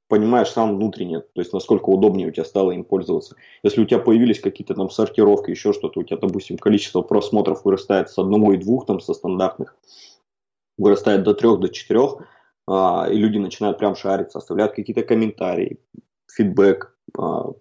понимаешь 0.08 0.50
сам 0.50 0.76
внутренне, 0.76 1.20
то 1.20 1.40
есть, 1.40 1.52
насколько 1.52 1.88
удобнее 1.88 2.28
у 2.28 2.30
тебя 2.30 2.44
стало 2.44 2.72
им 2.72 2.84
пользоваться. 2.84 3.36
Если 3.62 3.80
у 3.80 3.86
тебя 3.86 3.98
появились 3.98 4.40
какие-то 4.40 4.74
там 4.74 4.90
сортировки, 4.90 5.50
еще 5.50 5.72
что-то, 5.72 6.00
у 6.00 6.02
тебя, 6.02 6.18
допустим, 6.18 6.58
количество 6.58 7.02
просмотров 7.02 7.64
вырастает 7.64 8.10
с 8.10 8.18
одного 8.18 8.52
и 8.52 8.58
двух, 8.58 8.86
там, 8.86 9.00
со 9.00 9.14
стандартных, 9.14 9.74
вырастает 10.76 11.22
до 11.22 11.34
трех, 11.34 11.60
до 11.60 11.68
четырех, 11.68 12.18
а, 12.68 13.08
и 13.10 13.16
люди 13.16 13.38
начинают 13.38 13.78
прям 13.78 13.96
шариться, 13.96 14.38
оставляют 14.38 14.74
какие-то 14.74 15.02
комментарии, 15.02 15.78
фидбэк, 16.30 16.94
а, 17.18 17.52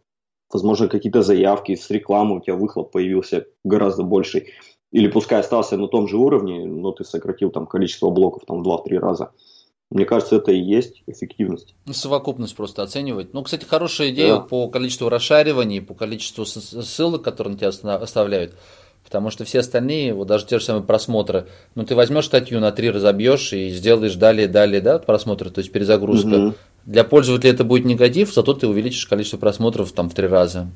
возможно, 0.51 0.87
какие-то 0.87 1.21
заявки 1.21 1.75
с 1.75 1.89
рекламы, 1.89 2.37
у 2.37 2.41
тебя 2.41 2.55
выхлоп 2.55 2.91
появился 2.91 3.47
гораздо 3.63 4.03
больший. 4.03 4.53
Или 4.91 5.07
пускай 5.07 5.39
остался 5.39 5.77
на 5.77 5.87
том 5.87 6.07
же 6.07 6.17
уровне, 6.17 6.65
но 6.65 6.91
ты 6.91 7.05
сократил 7.05 7.49
там 7.49 7.65
количество 7.65 8.09
блоков 8.09 8.43
там 8.45 8.61
в 8.61 8.67
2-3 8.67 8.97
раза. 8.97 9.31
Мне 9.91 10.05
кажется, 10.05 10.37
это 10.37 10.53
и 10.53 10.57
есть 10.57 11.03
эффективность. 11.05 11.75
Ну, 11.85 11.91
совокупность 11.91 12.55
просто 12.55 12.81
оценивать. 12.81 13.33
Ну, 13.33 13.43
кстати, 13.43 13.65
хорошая 13.65 14.11
идея 14.11 14.35
да. 14.35 14.39
по 14.39 14.69
количеству 14.69 15.09
расшариваний, 15.09 15.81
по 15.81 15.93
количеству 15.93 16.45
ссылок, 16.45 17.23
которые 17.23 17.53
на 17.53 17.59
тебя 17.59 17.95
оставляют. 17.95 18.55
Потому 19.03 19.31
что 19.31 19.43
все 19.43 19.59
остальные, 19.59 20.13
вот 20.13 20.27
даже 20.27 20.45
те 20.45 20.59
же 20.59 20.65
самые 20.65 20.83
просмотры, 20.83 21.47
ну 21.75 21.83
ты 21.83 21.95
возьмешь 21.95 22.25
статью 22.25 22.61
на 22.61 22.71
три, 22.71 22.89
разобьешь 22.89 23.51
и 23.51 23.69
сделаешь 23.69 24.15
далее, 24.15 24.47
далее, 24.47 24.79
да, 24.79 24.99
просмотры, 24.99 25.49
то 25.49 25.59
есть 25.59 25.71
перезагрузка. 25.71 26.27
Угу. 26.27 26.53
Для 26.85 27.03
пользователя 27.03 27.51
это 27.51 27.65
будет 27.65 27.83
негатив, 27.83 28.33
зато 28.33 28.53
ты 28.53 28.67
увеличишь 28.67 29.07
количество 29.07 29.37
просмотров 29.37 29.91
там 29.91 30.09
в 30.09 30.13
три 30.13 30.27
раза. 30.27 30.69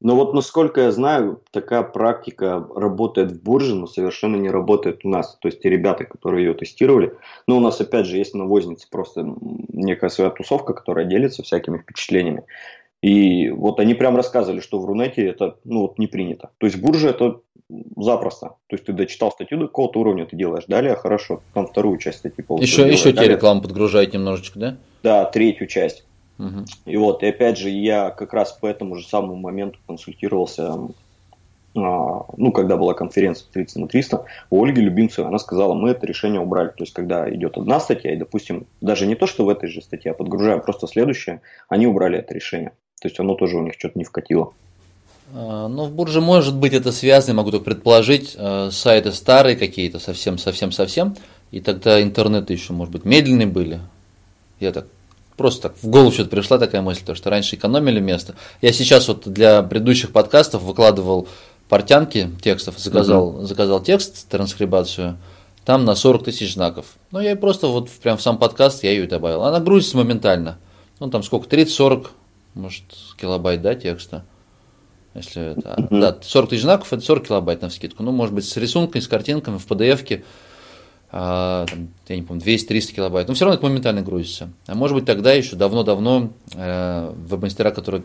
Но 0.00 0.16
вот 0.16 0.32
насколько 0.32 0.80
я 0.80 0.92
знаю, 0.92 1.42
такая 1.50 1.82
практика 1.82 2.66
работает 2.74 3.32
в 3.32 3.42
бурже, 3.42 3.74
но 3.74 3.86
совершенно 3.86 4.36
не 4.36 4.48
работает 4.48 5.04
у 5.04 5.08
нас. 5.08 5.36
То 5.40 5.48
есть 5.48 5.60
те 5.60 5.68
ребята, 5.68 6.04
которые 6.04 6.46
ее 6.46 6.54
тестировали. 6.54 7.14
Но 7.46 7.58
у 7.58 7.60
нас 7.60 7.80
опять 7.80 8.06
же 8.06 8.16
есть 8.16 8.34
навозница, 8.34 8.86
просто 8.90 9.36
некая 9.68 10.08
своя 10.08 10.30
тусовка, 10.30 10.72
которая 10.72 11.04
делится 11.04 11.42
всякими 11.42 11.78
впечатлениями. 11.78 12.44
И 13.02 13.50
вот 13.50 13.78
они 13.80 13.94
прям 13.94 14.16
рассказывали, 14.16 14.60
что 14.60 14.78
в 14.78 14.84
Рунете 14.86 15.26
это 15.26 15.56
ну, 15.64 15.82
вот 15.82 15.98
не 15.98 16.06
принято. 16.06 16.50
То 16.58 16.66
есть 16.66 16.78
в 16.78 16.82
бурже 16.82 17.08
это 17.08 17.40
запросто. 17.96 18.54
То 18.66 18.76
есть 18.76 18.84
ты 18.84 18.92
дочитал 18.92 19.32
статью 19.32 19.58
до 19.58 19.66
какого-то 19.66 20.00
уровня, 20.00 20.26
ты 20.26 20.36
делаешь 20.36 20.64
далее, 20.66 20.96
хорошо, 20.96 21.42
там 21.54 21.66
вторую 21.66 21.98
часть 21.98 22.18
статьи 22.18 22.42
получилось. 22.42 22.72
Еще, 22.72 23.08
еще 23.08 23.12
тебе 23.12 23.34
рекламу 23.34 23.62
подгружает 23.62 24.12
немножечко, 24.12 24.58
да? 24.58 24.76
Да, 25.02 25.24
третью 25.26 25.66
часть. 25.66 26.04
Угу. 26.40 26.64
И 26.86 26.96
вот, 26.96 27.22
и 27.22 27.26
опять 27.26 27.58
же, 27.58 27.68
я 27.68 28.10
как 28.10 28.32
раз 28.32 28.52
по 28.52 28.66
этому 28.66 28.96
же 28.96 29.06
самому 29.06 29.36
моменту 29.36 29.78
консультировался, 29.86 30.72
а, 31.76 32.24
ну, 32.36 32.52
когда 32.52 32.78
была 32.78 32.94
конференция 32.94 33.46
30 33.52 33.76
на 33.76 33.88
300, 33.88 34.24
у 34.48 34.64
Ольги 34.64 34.80
Любимцевой, 34.80 35.28
она 35.28 35.38
сказала, 35.38 35.74
мы 35.74 35.90
это 35.90 36.06
решение 36.06 36.40
убрали. 36.40 36.68
То 36.68 36.80
есть, 36.84 36.94
когда 36.94 37.28
идет 37.28 37.58
одна 37.58 37.78
статья, 37.78 38.14
и, 38.14 38.16
допустим, 38.16 38.66
даже 38.80 39.06
не 39.06 39.16
то, 39.16 39.26
что 39.26 39.44
в 39.44 39.50
этой 39.50 39.68
же 39.68 39.82
статье, 39.82 40.12
а 40.12 40.14
подгружаем 40.14 40.62
просто 40.62 40.86
следующее, 40.86 41.42
они 41.68 41.86
убрали 41.86 42.18
это 42.18 42.32
решение. 42.32 42.72
То 43.02 43.08
есть, 43.08 43.20
оно 43.20 43.34
тоже 43.34 43.58
у 43.58 43.62
них 43.62 43.74
что-то 43.78 43.98
не 43.98 44.04
вкатило. 44.04 44.54
А, 45.34 45.68
ну, 45.68 45.84
в 45.84 45.92
Бурже 45.92 46.22
может 46.22 46.56
быть 46.56 46.72
это 46.72 46.90
связано, 46.90 47.34
могу 47.34 47.50
только 47.50 47.66
предположить, 47.66 48.34
э, 48.38 48.70
сайты 48.72 49.12
старые 49.12 49.56
какие-то, 49.56 49.98
совсем-совсем-совсем, 49.98 51.16
и 51.50 51.60
тогда 51.60 52.00
интернеты 52.00 52.54
еще, 52.54 52.72
может 52.72 52.92
быть, 52.92 53.04
медленные 53.04 53.46
были. 53.46 53.80
Я 54.58 54.72
так 54.72 54.86
просто 55.40 55.70
так 55.70 55.78
в 55.80 55.88
голову 55.88 56.12
что-то 56.12 56.28
пришла 56.28 56.58
такая 56.58 56.82
мысль, 56.82 57.00
то 57.02 57.14
что 57.14 57.30
раньше 57.30 57.56
экономили 57.56 57.98
место. 57.98 58.34
Я 58.60 58.74
сейчас 58.74 59.08
вот 59.08 59.26
для 59.26 59.62
предыдущих 59.62 60.12
подкастов 60.12 60.62
выкладывал 60.62 61.28
портянки 61.70 62.30
текстов, 62.42 62.78
заказал, 62.78 63.28
угу. 63.28 63.46
заказал 63.46 63.82
текст, 63.82 64.28
транскрибацию, 64.28 65.16
там 65.64 65.86
на 65.86 65.94
40 65.94 66.24
тысяч 66.24 66.52
знаков. 66.52 66.84
Ну, 67.10 67.20
я 67.20 67.36
просто 67.36 67.68
вот 67.68 67.88
прям 67.88 68.18
в 68.18 68.22
сам 68.22 68.36
подкаст 68.36 68.84
я 68.84 68.90
ее 68.90 69.06
добавил. 69.06 69.42
Она 69.44 69.60
грузится 69.60 69.96
моментально. 69.96 70.58
Ну, 70.98 71.08
там 71.08 71.22
сколько, 71.22 71.48
30-40, 71.48 72.08
может, 72.52 72.84
килобайт, 73.18 73.62
да, 73.62 73.74
текста. 73.74 74.26
Если 75.14 75.52
это, 75.52 75.76
mm-hmm. 75.78 76.00
да, 76.00 76.18
40 76.20 76.50
тысяч 76.50 76.62
знаков, 76.62 76.92
это 76.92 77.02
40 77.02 77.28
килобайт 77.28 77.62
на 77.62 77.70
скидку. 77.70 78.02
Ну, 78.02 78.12
может 78.12 78.34
быть, 78.34 78.44
с 78.46 78.58
рисунками, 78.58 79.00
с 79.00 79.08
картинками, 79.08 79.56
в 79.56 79.66
PDF-ке, 79.66 80.22
а, 81.12 81.66
там, 81.66 81.88
я 82.08 82.16
не 82.16 82.22
помню, 82.22 82.42
200-300 82.42 82.94
килобайт. 82.94 83.28
Но 83.28 83.34
все 83.34 83.44
равно 83.44 83.58
это 83.58 83.66
моментально 83.66 84.02
грузится. 84.02 84.50
А 84.66 84.74
может 84.74 84.94
быть, 84.94 85.04
тогда 85.04 85.32
еще 85.32 85.56
давно-давно 85.56 86.30
э, 86.54 87.12
веб-мастера, 87.26 87.72
которые 87.72 88.04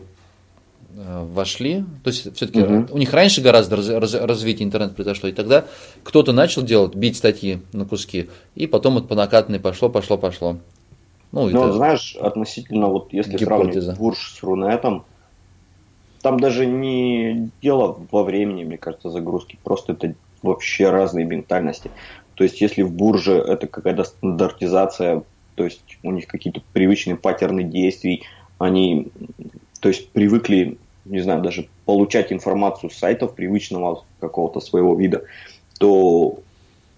э, 0.96 1.26
вошли, 1.32 1.84
то 2.02 2.10
есть 2.10 2.34
все-таки 2.34 2.60
mm-hmm. 2.60 2.90
у 2.90 2.98
них 2.98 3.12
раньше 3.12 3.42
гораздо 3.42 3.76
раз, 3.76 3.88
раз, 3.88 4.14
развитие 4.14 4.66
интернета 4.66 4.94
произошло, 4.94 5.28
и 5.28 5.32
тогда 5.32 5.66
кто-то 6.02 6.32
начал 6.32 6.62
делать, 6.62 6.96
бить 6.96 7.16
статьи 7.16 7.60
на 7.72 7.84
куски, 7.84 8.28
и 8.56 8.66
потом 8.66 8.94
вот 8.94 9.06
по 9.06 9.14
накатанной 9.14 9.60
пошло, 9.60 9.88
пошло, 9.88 10.18
пошло. 10.18 10.58
Ну, 11.32 11.48
ну 11.50 11.72
знаешь, 11.72 12.16
относительно, 12.16 12.88
вот 12.88 13.12
если 13.12 13.36
гипотеза. 13.36 13.46
сравнивать 13.46 13.98
Бурж 13.98 14.34
с 14.38 14.42
Рунетом, 14.42 15.04
там 16.22 16.40
даже 16.40 16.66
не 16.66 17.50
дело 17.62 18.00
во 18.10 18.24
времени, 18.24 18.64
мне 18.64 18.78
кажется, 18.78 19.10
загрузки. 19.10 19.58
Просто 19.62 19.92
это 19.92 20.14
вообще 20.42 20.90
разные 20.90 21.24
ментальности. 21.24 21.90
То 22.36 22.44
есть, 22.44 22.60
если 22.60 22.82
в 22.82 22.92
бурже 22.92 23.32
это 23.32 23.66
какая-то 23.66 24.04
стандартизация, 24.04 25.22
то 25.54 25.64
есть 25.64 25.80
у 26.02 26.12
них 26.12 26.26
какие-то 26.26 26.60
привычные 26.72 27.16
паттерны 27.16 27.64
действий, 27.64 28.24
они, 28.58 29.08
то 29.80 29.88
есть, 29.88 30.10
привыкли, 30.10 30.76
не 31.06 31.20
знаю, 31.20 31.42
даже 31.42 31.68
получать 31.86 32.32
информацию 32.32 32.90
с 32.90 32.94
сайтов 32.94 33.34
привычного 33.34 34.04
какого-то 34.20 34.60
своего 34.60 34.94
вида, 34.94 35.24
то 35.78 36.38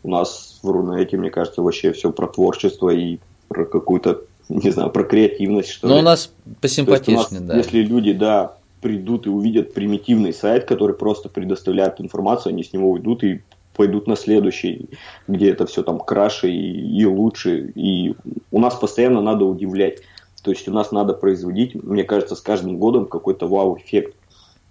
у 0.03 0.09
нас 0.09 0.59
в 0.63 0.69
Рунете, 0.69 1.17
мне 1.17 1.31
кажется, 1.31 1.63
вообще 1.63 1.93
все 1.93 2.11
про 2.11 2.27
творчество 2.27 2.91
и 2.91 3.19
про 3.47 3.65
какую-то, 3.65 4.23
не 4.49 4.71
знаю, 4.71 4.91
про 4.91 5.05
креативность, 5.05 5.71
что 5.71 5.87
Но 5.87 5.95
ли. 5.95 6.01
у 6.01 6.05
нас 6.05 6.33
посимпатичнее, 6.61 7.41
да. 7.41 7.57
Если 7.57 7.81
люди, 7.83 8.13
да, 8.13 8.57
придут 8.81 9.27
и 9.27 9.31
увидят 9.31 9.73
примитивный 9.75 10.33
сайт, 10.33 10.65
который 10.65 10.97
просто 10.97 11.29
предоставляет 11.29 12.01
информацию, 12.01 12.51
они 12.51 12.65
с 12.65 12.73
него 12.73 12.91
уйдут 12.91 13.23
и 13.23 13.43
пойдут 13.79 14.09
на 14.09 14.17
следующий, 14.17 14.91
где 15.29 15.51
это 15.53 15.65
все 15.65 15.85
там 15.85 16.01
краше 16.01 16.51
и, 16.51 17.01
и 17.01 17.07
лучше. 17.07 17.73
И 17.77 18.17
у 18.51 18.59
нас 18.59 18.75
постоянно 18.75 19.23
надо 19.23 19.45
удивлять. 19.45 20.01
То 20.43 20.51
есть 20.51 20.67
у 20.67 20.73
нас 20.73 20.91
надо 20.91 21.15
производить, 21.15 21.77
мне 21.77 22.03
кажется, 22.03 22.35
с 22.35 22.41
каждым 22.41 22.79
годом 22.79 23.07
какой-то 23.07 23.47
вау-эффект. 23.47 24.17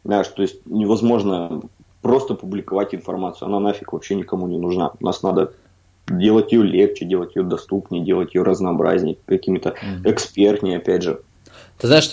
Знаешь, 0.03 0.27
то 0.27 0.41
есть 0.41 0.65
невозможно 0.65 1.61
просто 2.01 2.33
публиковать 2.33 2.93
информацию, 2.93 3.47
она 3.47 3.61
нафиг 3.61 3.93
вообще 3.93 4.15
никому 4.15 4.45
не 4.47 4.57
нужна. 4.57 4.91
У 4.99 5.05
нас 5.05 5.23
надо 5.23 5.53
делать 6.09 6.51
ее 6.51 6.63
легче, 6.63 7.05
делать 7.05 7.33
ее 7.37 7.43
доступнее, 7.43 8.03
делать 8.03 8.35
ее 8.35 8.43
разнообразнее, 8.43 9.17
какими-то 9.25 9.75
экспертнее, 10.03 10.77
опять 10.77 11.03
же. 11.03 11.21
Ты 11.77 11.87
знаешь, 11.87 12.09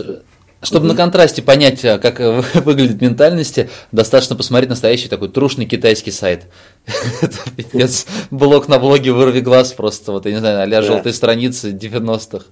чтобы 0.64 0.86
на 0.86 0.94
контрасте 0.94 1.42
понять, 1.42 1.84
э, 1.84 1.98
как 1.98 2.20
э, 2.20 2.40
выглядит 2.54 3.00
ментальности, 3.00 3.70
достаточно 3.92 4.36
посмотреть 4.36 4.70
настоящий 4.70 5.08
такой 5.08 5.28
трушный 5.28 5.66
китайский 5.66 6.10
сайт. 6.10 6.46
Это 7.22 7.36
пипец. 7.56 8.06
Блог 8.30 8.68
на 8.68 8.78
блоге 8.78 9.12
вырви 9.12 9.40
глаз 9.40 9.72
просто, 9.72 10.12
вот, 10.12 10.26
я 10.26 10.32
не 10.32 10.38
знаю, 10.38 10.76
а 10.76 10.82
желтые 10.82 11.12
страницы 11.12 11.70
90-х. 11.72 12.46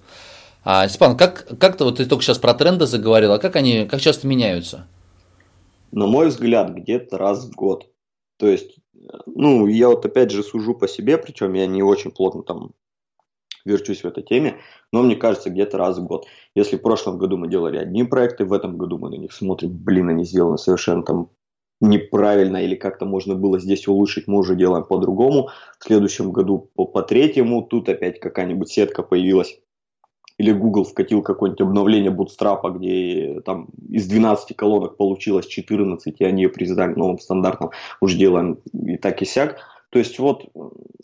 А, 0.65 0.89
Степан, 0.89 1.17
как, 1.17 1.59
как 1.59 1.77
ты, 1.77 1.85
вот 1.85 1.97
ты 1.97 2.07
только 2.07 2.23
сейчас 2.23 2.39
про 2.39 2.55
тренды 2.55 2.87
заговорил, 2.87 3.33
а 3.33 3.39
как 3.39 3.57
они, 3.57 3.87
как 3.87 4.01
часто 4.01 4.27
меняются? 4.27 4.87
На 5.91 6.07
мой 6.07 6.29
взгляд, 6.29 6.71
где-то 6.71 7.19
раз 7.19 7.45
в 7.45 7.51
год. 7.51 7.87
То 8.39 8.47
есть, 8.47 8.77
ну, 9.27 9.67
я 9.67 9.89
вот 9.89 10.05
опять 10.07 10.31
же 10.31 10.43
сужу 10.43 10.75
по 10.75 10.87
себе, 10.87 11.19
причем 11.19 11.53
я 11.55 11.67
не 11.67 11.83
очень 11.83 12.13
плотно 12.13 12.43
там 12.43 12.71
верчусь 13.65 14.03
в 14.03 14.07
этой 14.07 14.23
теме, 14.23 14.57
но 14.93 15.03
мне 15.03 15.17
кажется, 15.17 15.51
где-то 15.51 15.79
раз 15.79 15.99
в 15.99 16.05
год. 16.05 16.27
Если 16.55 16.77
в 16.77 16.83
прошлом 16.83 17.19
году 17.19 17.37
мы 17.37 17.49
делали 17.49 17.79
одни 17.79 18.05
проекты, 18.05 18.45
в 18.45 18.53
этом 18.53 18.77
году 18.77 18.99
мы 18.99 19.11
на 19.11 19.17
них 19.17 19.33
смотрим, 19.33 19.71
блин, 19.71 20.09
они 20.09 20.25
сделаны 20.25 20.59
совершенно 20.59 21.03
там 21.03 21.31
неправильно 21.81 22.59
или 22.59 22.77
как-то 22.77 23.05
можно 23.05 23.35
было 23.35 23.59
здесь 23.59 23.89
улучшить, 23.89 24.29
мы 24.29 24.39
уже 24.39 24.55
делаем 24.55 24.85
по-другому. 24.85 25.51
В 25.79 25.85
следующем 25.85 26.33
году 26.33 26.71
по, 26.75 26.85
по 26.87 27.03
третьему, 27.03 27.63
тут 27.63 27.89
опять 27.89 28.21
какая-нибудь 28.21 28.71
сетка 28.71 29.03
появилась. 29.03 29.59
Или 30.39 30.53
Google 30.53 30.85
вкатил 30.85 31.23
какое-нибудь 31.23 31.61
обновление 31.61 32.11
Bootstrap, 32.11 32.79
где 32.79 33.41
там 33.45 33.69
из 33.89 34.07
12 34.07 34.57
колонок 34.57 34.97
получилось 34.97 35.47
14, 35.47 36.21
и 36.21 36.25
они 36.25 36.43
ее 36.43 36.49
признали 36.49 36.95
новым 36.95 37.19
стандартом. 37.19 37.71
Уже 38.01 38.17
делаем 38.17 38.59
и 38.73 38.97
так 38.97 39.21
и 39.23 39.25
сяк. 39.25 39.59
То 39.93 39.99
есть 39.99 40.19
вот, 40.19 40.47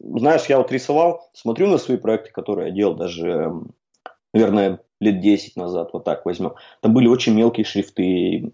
знаешь, 0.00 0.46
я 0.46 0.56
вот 0.56 0.72
рисовал, 0.72 1.28
смотрю 1.34 1.66
на 1.66 1.76
свои 1.76 1.98
проекты, 1.98 2.30
которые 2.30 2.68
я 2.68 2.74
делал 2.74 2.94
даже, 2.94 3.52
наверное, 4.32 4.80
лет 4.98 5.20
10 5.20 5.56
назад, 5.56 5.90
вот 5.92 6.04
так 6.04 6.24
возьмем. 6.24 6.54
Там 6.80 6.94
были 6.94 7.06
очень 7.06 7.34
мелкие 7.34 7.66
шрифты, 7.66 8.50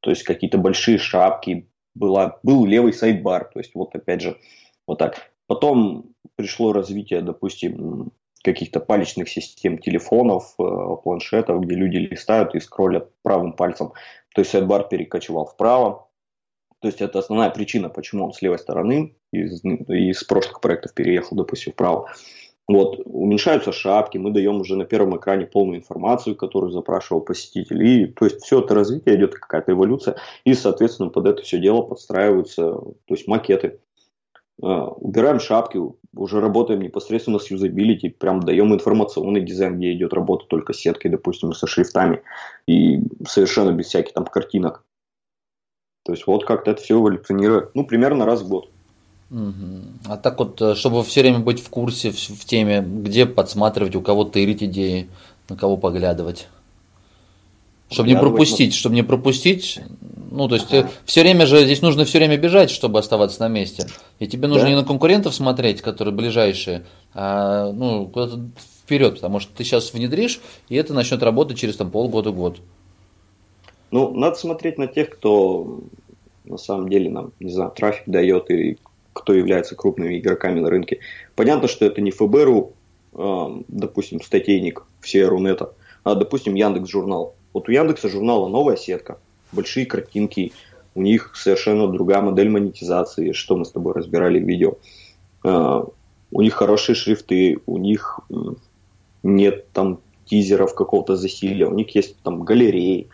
то 0.00 0.10
есть 0.10 0.22
какие-то 0.22 0.58
большие 0.58 0.98
шапки, 0.98 1.68
была, 1.96 2.38
был 2.44 2.66
левый 2.66 2.92
сайдбар, 2.92 3.50
то 3.52 3.58
есть 3.58 3.74
вот 3.74 3.96
опять 3.96 4.20
же, 4.20 4.38
вот 4.86 4.98
так. 4.98 5.32
Потом 5.48 6.14
пришло 6.36 6.72
развитие, 6.72 7.20
допустим, 7.20 8.12
каких-то 8.44 8.78
палечных 8.78 9.28
систем 9.28 9.78
телефонов, 9.78 10.54
э, 10.60 10.62
планшетов, 11.02 11.60
где 11.62 11.74
люди 11.74 11.96
листают 11.96 12.54
и 12.54 12.60
скроллят 12.60 13.10
правым 13.22 13.54
пальцем. 13.54 13.92
То 14.34 14.42
есть 14.42 14.52
сайдбар 14.52 14.86
перекочевал 14.86 15.46
вправо, 15.46 16.07
то 16.80 16.88
есть 16.88 17.00
это 17.00 17.18
основная 17.18 17.50
причина, 17.50 17.88
почему 17.88 18.24
он 18.24 18.32
с 18.32 18.40
левой 18.40 18.58
стороны 18.58 19.16
из, 19.32 19.64
из 19.64 20.22
прошлых 20.24 20.60
проектов 20.60 20.94
переехал, 20.94 21.36
допустим, 21.36 21.72
вправо. 21.72 22.08
Вот, 22.68 23.00
уменьшаются 23.06 23.72
шапки, 23.72 24.18
мы 24.18 24.30
даем 24.30 24.60
уже 24.60 24.76
на 24.76 24.84
первом 24.84 25.16
экране 25.16 25.46
полную 25.46 25.78
информацию, 25.78 26.36
которую 26.36 26.70
запрашивал 26.70 27.22
посетитель. 27.22 27.82
И, 27.82 28.06
то 28.06 28.26
есть, 28.26 28.42
все 28.42 28.60
это 28.60 28.74
развитие 28.74 29.16
идет 29.16 29.34
какая-то 29.34 29.72
эволюция, 29.72 30.16
и, 30.44 30.52
соответственно, 30.52 31.08
под 31.08 31.26
это 31.26 31.42
все 31.42 31.58
дело 31.58 31.80
подстраиваются, 31.80 32.72
то 32.72 32.94
есть, 33.08 33.26
макеты. 33.26 33.80
Uh, 34.60 34.92
убираем 34.96 35.38
шапки, 35.38 35.78
уже 36.16 36.40
работаем 36.40 36.80
непосредственно 36.80 37.38
с 37.38 37.48
юзабилити, 37.48 38.08
прям 38.08 38.40
даем 38.40 38.74
информационный 38.74 39.40
дизайн, 39.40 39.78
где 39.78 39.92
идет 39.92 40.12
работа 40.12 40.46
только 40.48 40.72
с 40.72 40.78
сеткой, 40.78 41.12
допустим, 41.12 41.52
со 41.52 41.68
шрифтами, 41.68 42.22
и 42.66 42.98
совершенно 43.24 43.70
без 43.70 43.86
всяких 43.86 44.14
там 44.14 44.24
картинок. 44.24 44.84
То 46.08 46.12
есть 46.14 46.26
вот 46.26 46.46
как-то 46.46 46.70
это 46.70 46.80
все 46.80 46.94
эволюционирует, 46.94 47.74
ну, 47.74 47.84
примерно 47.84 48.24
раз 48.24 48.40
в 48.40 48.48
год. 48.48 48.70
А 50.06 50.16
так 50.16 50.38
вот, 50.38 50.58
э, 50.62 50.74
чтобы 50.74 51.04
все 51.04 51.20
время 51.20 51.40
быть 51.40 51.62
в 51.62 51.68
курсе, 51.68 52.12
в, 52.12 52.16
в 52.16 52.46
теме, 52.46 52.80
где 52.80 53.26
подсматривать, 53.26 53.94
у 53.94 54.00
кого 54.00 54.24
тырить 54.24 54.62
идеи, 54.62 55.10
на 55.50 55.56
кого 55.56 55.76
поглядывать. 55.76 56.48
Чтобы 57.90 58.08
не 58.08 58.16
пропустить, 58.16 58.74
чтобы 58.74 58.94
не 58.94 59.02
пропустить, 59.02 59.80
ну, 60.30 60.48
то 60.48 60.54
есть 60.54 60.72
ага. 60.72 60.88
все 61.04 61.20
время 61.20 61.44
же, 61.44 61.62
здесь 61.62 61.82
нужно 61.82 62.06
все 62.06 62.16
время 62.16 62.38
бежать, 62.38 62.70
чтобы 62.70 62.98
оставаться 62.98 63.40
на 63.40 63.48
месте. 63.48 63.86
И 64.18 64.26
тебе 64.26 64.48
нужно 64.48 64.64
да? 64.64 64.70
не 64.70 64.76
на 64.76 64.84
конкурентов 64.84 65.34
смотреть, 65.34 65.82
которые 65.82 66.14
ближайшие, 66.14 66.86
а 67.12 67.70
ну, 67.70 68.06
куда-то 68.06 68.40
вперед, 68.82 69.16
потому 69.16 69.40
что 69.40 69.52
ты 69.54 69.62
сейчас 69.62 69.92
внедришь, 69.92 70.40
и 70.70 70.76
это 70.76 70.94
начнет 70.94 71.22
работать 71.22 71.58
через 71.58 71.76
там 71.76 71.90
полгода-год. 71.90 72.60
Ну, 73.90 74.12
надо 74.12 74.36
смотреть 74.36 74.78
на 74.78 74.86
тех, 74.86 75.10
кто 75.10 75.80
на 76.44 76.58
самом 76.58 76.88
деле 76.88 77.10
нам, 77.10 77.32
не 77.40 77.50
знаю, 77.50 77.72
трафик 77.74 78.04
дает 78.06 78.50
и 78.50 78.78
кто 79.12 79.32
является 79.32 79.74
крупными 79.74 80.18
игроками 80.18 80.60
на 80.60 80.70
рынке. 80.70 81.00
Понятно, 81.34 81.68
что 81.68 81.84
это 81.84 82.00
не 82.00 82.10
ФБРу, 82.10 82.72
э, 83.14 83.46
допустим, 83.68 84.20
статейник 84.20 84.84
все 85.00 85.26
Рунета, 85.26 85.72
а, 86.04 86.14
допустим, 86.14 86.54
Яндекс 86.54 86.88
Журнал. 86.88 87.34
Вот 87.52 87.68
у 87.68 87.72
Яндекса 87.72 88.08
журнала 88.08 88.48
новая 88.48 88.76
сетка, 88.76 89.18
большие 89.52 89.86
картинки, 89.86 90.52
у 90.94 91.02
них 91.02 91.32
совершенно 91.34 91.88
другая 91.88 92.20
модель 92.20 92.48
монетизации, 92.48 93.32
что 93.32 93.56
мы 93.56 93.64
с 93.64 93.72
тобой 93.72 93.94
разбирали 93.94 94.38
в 94.38 94.46
видео. 94.46 94.74
Э, 95.44 95.82
у 96.30 96.42
них 96.42 96.54
хорошие 96.54 96.94
шрифты, 96.94 97.58
у 97.66 97.78
них 97.78 98.20
нет 99.22 99.70
там 99.72 100.00
тизеров, 100.26 100.74
какого-то 100.74 101.16
засилия, 101.16 101.66
у 101.66 101.74
них 101.74 101.94
есть 101.94 102.16
там 102.22 102.42
галереи, 102.42 103.08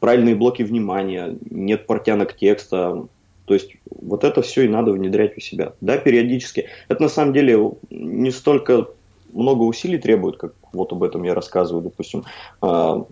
правильные 0.00 0.34
блоки 0.34 0.62
внимания, 0.62 1.36
нет 1.50 1.86
портянок 1.86 2.36
текста. 2.36 3.06
То 3.44 3.54
есть 3.54 3.76
вот 3.86 4.24
это 4.24 4.42
все 4.42 4.64
и 4.64 4.68
надо 4.68 4.92
внедрять 4.92 5.36
у 5.36 5.40
себя. 5.40 5.72
Да, 5.80 5.96
периодически. 5.96 6.66
Это 6.88 7.02
на 7.02 7.08
самом 7.08 7.32
деле 7.32 7.72
не 7.90 8.30
столько 8.30 8.88
много 9.32 9.62
усилий 9.62 9.98
требует, 9.98 10.36
как 10.36 10.52
вот 10.72 10.92
об 10.92 11.02
этом 11.02 11.22
я 11.22 11.34
рассказываю, 11.34 11.82
допустим. 11.82 12.24
А, 12.60 13.06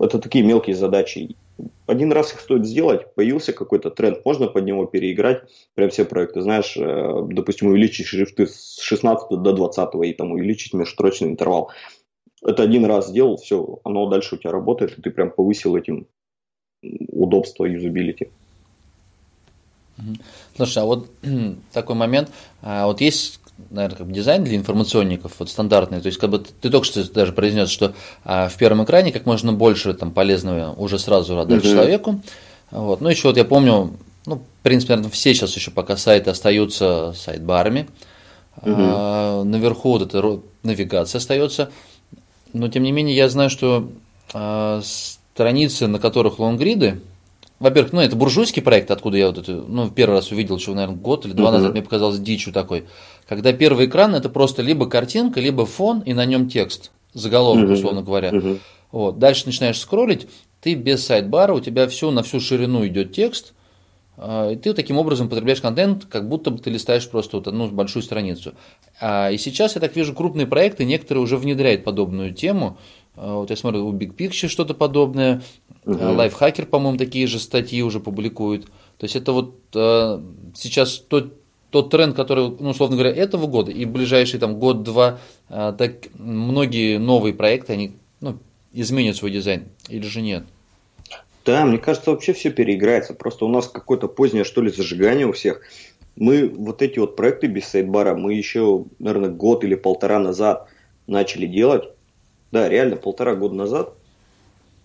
это 0.00 0.18
такие 0.18 0.44
мелкие 0.44 0.76
задачи. 0.76 1.36
Один 1.86 2.12
раз 2.12 2.32
их 2.32 2.40
стоит 2.40 2.66
сделать, 2.66 3.14
появился 3.14 3.52
какой-то 3.52 3.90
тренд, 3.90 4.24
можно 4.24 4.46
под 4.46 4.64
него 4.64 4.86
переиграть, 4.86 5.42
прям 5.74 5.90
все 5.90 6.04
проекты, 6.04 6.42
знаешь, 6.42 6.76
э, 6.76 7.22
допустим, 7.30 7.68
увеличить 7.68 8.06
шрифты 8.06 8.46
с 8.46 8.78
16 8.80 9.42
до 9.42 9.52
20 9.52 9.88
и 10.04 10.12
там 10.12 10.32
увеличить 10.32 10.74
межстрочный 10.74 11.28
интервал. 11.28 11.70
Это 12.44 12.62
один 12.62 12.84
раз 12.84 13.08
сделал, 13.08 13.36
все, 13.36 13.80
оно 13.84 14.06
дальше 14.08 14.36
у 14.36 14.38
тебя 14.38 14.52
работает, 14.52 14.98
и 14.98 15.02
ты 15.02 15.10
прям 15.10 15.30
повысил 15.30 15.76
этим 15.76 16.06
удобство, 16.82 17.64
юзабилити. 17.64 18.28
Слушай, 20.56 20.82
а 20.82 20.86
вот 20.86 21.08
такой 21.72 21.96
момент, 21.96 22.30
а 22.62 22.86
вот 22.86 23.00
есть, 23.00 23.40
наверное, 23.70 23.96
как 23.96 24.06
бы 24.06 24.12
дизайн 24.12 24.44
для 24.44 24.56
информационников, 24.56 25.32
вот 25.38 25.50
стандартный, 25.50 26.00
то 26.00 26.06
есть 26.06 26.18
как 26.18 26.30
бы 26.30 26.38
ты 26.38 26.70
только 26.70 26.86
что 26.86 27.02
даже 27.12 27.32
произнес, 27.32 27.68
что 27.68 27.94
а, 28.24 28.48
в 28.48 28.56
первом 28.56 28.84
экране 28.84 29.12
как 29.12 29.26
можно 29.26 29.52
больше 29.52 29.94
там 29.94 30.12
полезного 30.12 30.72
уже 30.74 30.98
сразу 30.98 31.38
отдать 31.38 31.64
mm-hmm. 31.64 31.70
человеку, 31.70 32.20
вот, 32.70 33.00
ну 33.00 33.08
еще 33.08 33.28
вот 33.28 33.36
я 33.36 33.44
помню, 33.44 33.96
ну, 34.26 34.36
в 34.36 34.62
принципе, 34.62 34.94
наверное, 34.94 35.12
все 35.12 35.34
сейчас 35.34 35.56
еще 35.56 35.70
пока 35.70 35.96
сайты 35.96 36.30
остаются 36.30 37.12
сайт-барами, 37.16 37.88
mm-hmm. 38.62 38.74
а, 38.76 39.42
наверху 39.44 39.90
вот 39.90 40.02
эта 40.02 40.40
навигация 40.62 41.18
остается, 41.18 41.70
но 42.52 42.68
тем 42.68 42.82
не 42.82 42.92
менее 42.92 43.16
я 43.16 43.28
знаю, 43.28 43.50
что 43.50 43.88
э, 44.32 44.80
страницы, 44.82 45.86
на 45.86 45.98
которых 45.98 46.38
лонгриды, 46.38 47.00
во-первых, 47.58 47.92
ну 47.92 48.00
это 48.00 48.14
буржуйский 48.14 48.62
проект, 48.62 48.90
откуда 48.90 49.18
я 49.18 49.26
вот 49.26 49.38
это, 49.38 49.52
ну 49.52 49.90
первый 49.90 50.14
раз 50.14 50.30
увидел, 50.30 50.58
что, 50.58 50.74
наверное, 50.74 50.96
год 50.96 51.26
или 51.26 51.32
два 51.32 51.48
uh-huh. 51.48 51.52
назад 51.52 51.72
мне 51.72 51.82
показалось 51.82 52.20
дичью 52.20 52.52
такой, 52.52 52.84
когда 53.28 53.52
первый 53.52 53.86
экран 53.86 54.14
это 54.14 54.28
просто 54.28 54.62
либо 54.62 54.86
картинка, 54.86 55.40
либо 55.40 55.66
фон 55.66 56.00
и 56.00 56.12
на 56.12 56.24
нем 56.24 56.48
текст, 56.48 56.92
заголовок, 57.14 57.64
uh-huh. 57.64 57.72
условно 57.72 58.02
говоря. 58.02 58.30
Uh-huh. 58.30 58.58
Вот. 58.92 59.18
Дальше 59.18 59.42
начинаешь 59.46 59.78
скроллить, 59.78 60.28
ты 60.60 60.74
без 60.74 61.04
сайт-бара, 61.04 61.52
у 61.52 61.60
тебя 61.60 61.88
все 61.88 62.10
на 62.10 62.22
всю 62.22 62.40
ширину 62.40 62.86
идет 62.86 63.12
текст, 63.12 63.52
и 64.20 64.56
ты 64.56 64.74
таким 64.74 64.98
образом 64.98 65.28
потребляешь 65.28 65.60
контент, 65.60 66.06
как 66.06 66.28
будто 66.28 66.50
бы 66.50 66.58
ты 66.58 66.70
листаешь 66.70 67.08
просто 67.08 67.36
вот 67.36 67.46
одну 67.46 67.68
большую 67.68 68.02
страницу. 68.02 68.52
А, 69.00 69.30
и 69.30 69.38
сейчас 69.38 69.76
я 69.76 69.80
так 69.80 69.94
вижу 69.94 70.12
крупные 70.12 70.46
проекты, 70.46 70.84
некоторые 70.84 71.22
уже 71.22 71.36
внедряют 71.36 71.84
подобную 71.84 72.34
тему. 72.34 72.78
А, 73.14 73.36
вот 73.36 73.50
я 73.50 73.56
смотрю, 73.56 73.86
у 73.86 73.92
Big 73.92 74.16
Picture 74.16 74.48
что-то 74.48 74.74
подобное, 74.74 75.42
угу. 75.84 75.94
Lifehacker, 75.94 76.66
по-моему, 76.66 76.98
такие 76.98 77.28
же 77.28 77.38
статьи 77.38 77.80
уже 77.82 78.00
публикуют. 78.00 78.66
То 78.96 79.04
есть 79.04 79.14
это 79.14 79.30
вот 79.30 79.54
сейчас 79.72 80.98
тот, 80.98 81.34
тот 81.70 81.90
тренд, 81.90 82.16
который, 82.16 82.48
ну, 82.58 82.70
условно 82.70 82.96
говоря, 82.96 83.14
этого 83.14 83.46
года 83.46 83.70
и 83.70 83.84
ближайший 83.84 84.40
там 84.40 84.58
год-два, 84.58 85.20
так 85.48 86.08
многие 86.14 86.98
новые 86.98 87.34
проекты, 87.34 87.74
они 87.74 87.92
ну, 88.20 88.40
изменят 88.72 89.14
свой 89.14 89.30
дизайн 89.30 89.68
или 89.88 90.04
же 90.08 90.20
нет? 90.20 90.42
Да, 91.48 91.64
мне 91.64 91.78
кажется, 91.78 92.10
вообще 92.10 92.34
все 92.34 92.50
переиграется. 92.50 93.14
Просто 93.14 93.46
у 93.46 93.48
нас 93.48 93.68
какое-то 93.68 94.06
позднее, 94.06 94.44
что 94.44 94.60
ли, 94.60 94.70
зажигание 94.70 95.26
у 95.26 95.32
всех. 95.32 95.62
Мы 96.14 96.46
вот 96.46 96.82
эти 96.82 96.98
вот 96.98 97.16
проекты 97.16 97.46
без 97.46 97.64
сайдбара, 97.64 98.14
мы 98.14 98.34
еще, 98.34 98.84
наверное, 98.98 99.30
год 99.30 99.64
или 99.64 99.74
полтора 99.74 100.18
назад 100.18 100.68
начали 101.06 101.46
делать. 101.46 101.84
Да, 102.52 102.68
реально, 102.68 102.96
полтора 102.96 103.34
года 103.34 103.54
назад 103.54 103.94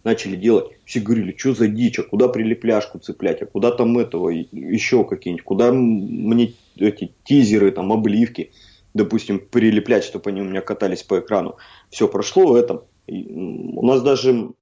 начали 0.05 0.38
делать. 0.38 0.68
Все 0.86 1.01
говорили, 1.01 1.36
что 1.38 1.53
за 1.53 1.68
дичь, 1.68 1.99
а 1.99 2.03
куда 2.03 2.30
прилепляшку 2.30 2.97
цеплять, 2.97 3.41
а 3.41 3.45
куда 3.45 3.72
там 3.72 3.99
этого, 3.99 4.30
еще 4.30 5.03
какие-нибудь, 5.03 5.43
куда 5.43 5.74
мне 5.74 6.53
эти 6.78 7.14
тизеры, 7.26 7.72
там, 7.72 7.91
обливки, 7.91 8.53
допустим, 8.93 9.39
прилеплять, 9.39 10.05
чтобы 10.05 10.30
они 10.30 10.39
у 10.39 10.45
меня 10.45 10.61
катались 10.61 11.03
по 11.03 11.20
экрану. 11.20 11.57
Все 11.89 12.07
прошло 12.07 12.53
в 12.53 12.55
этом. 12.55 12.84
У 13.05 13.86
нас 13.86 14.01
даже 14.01 14.53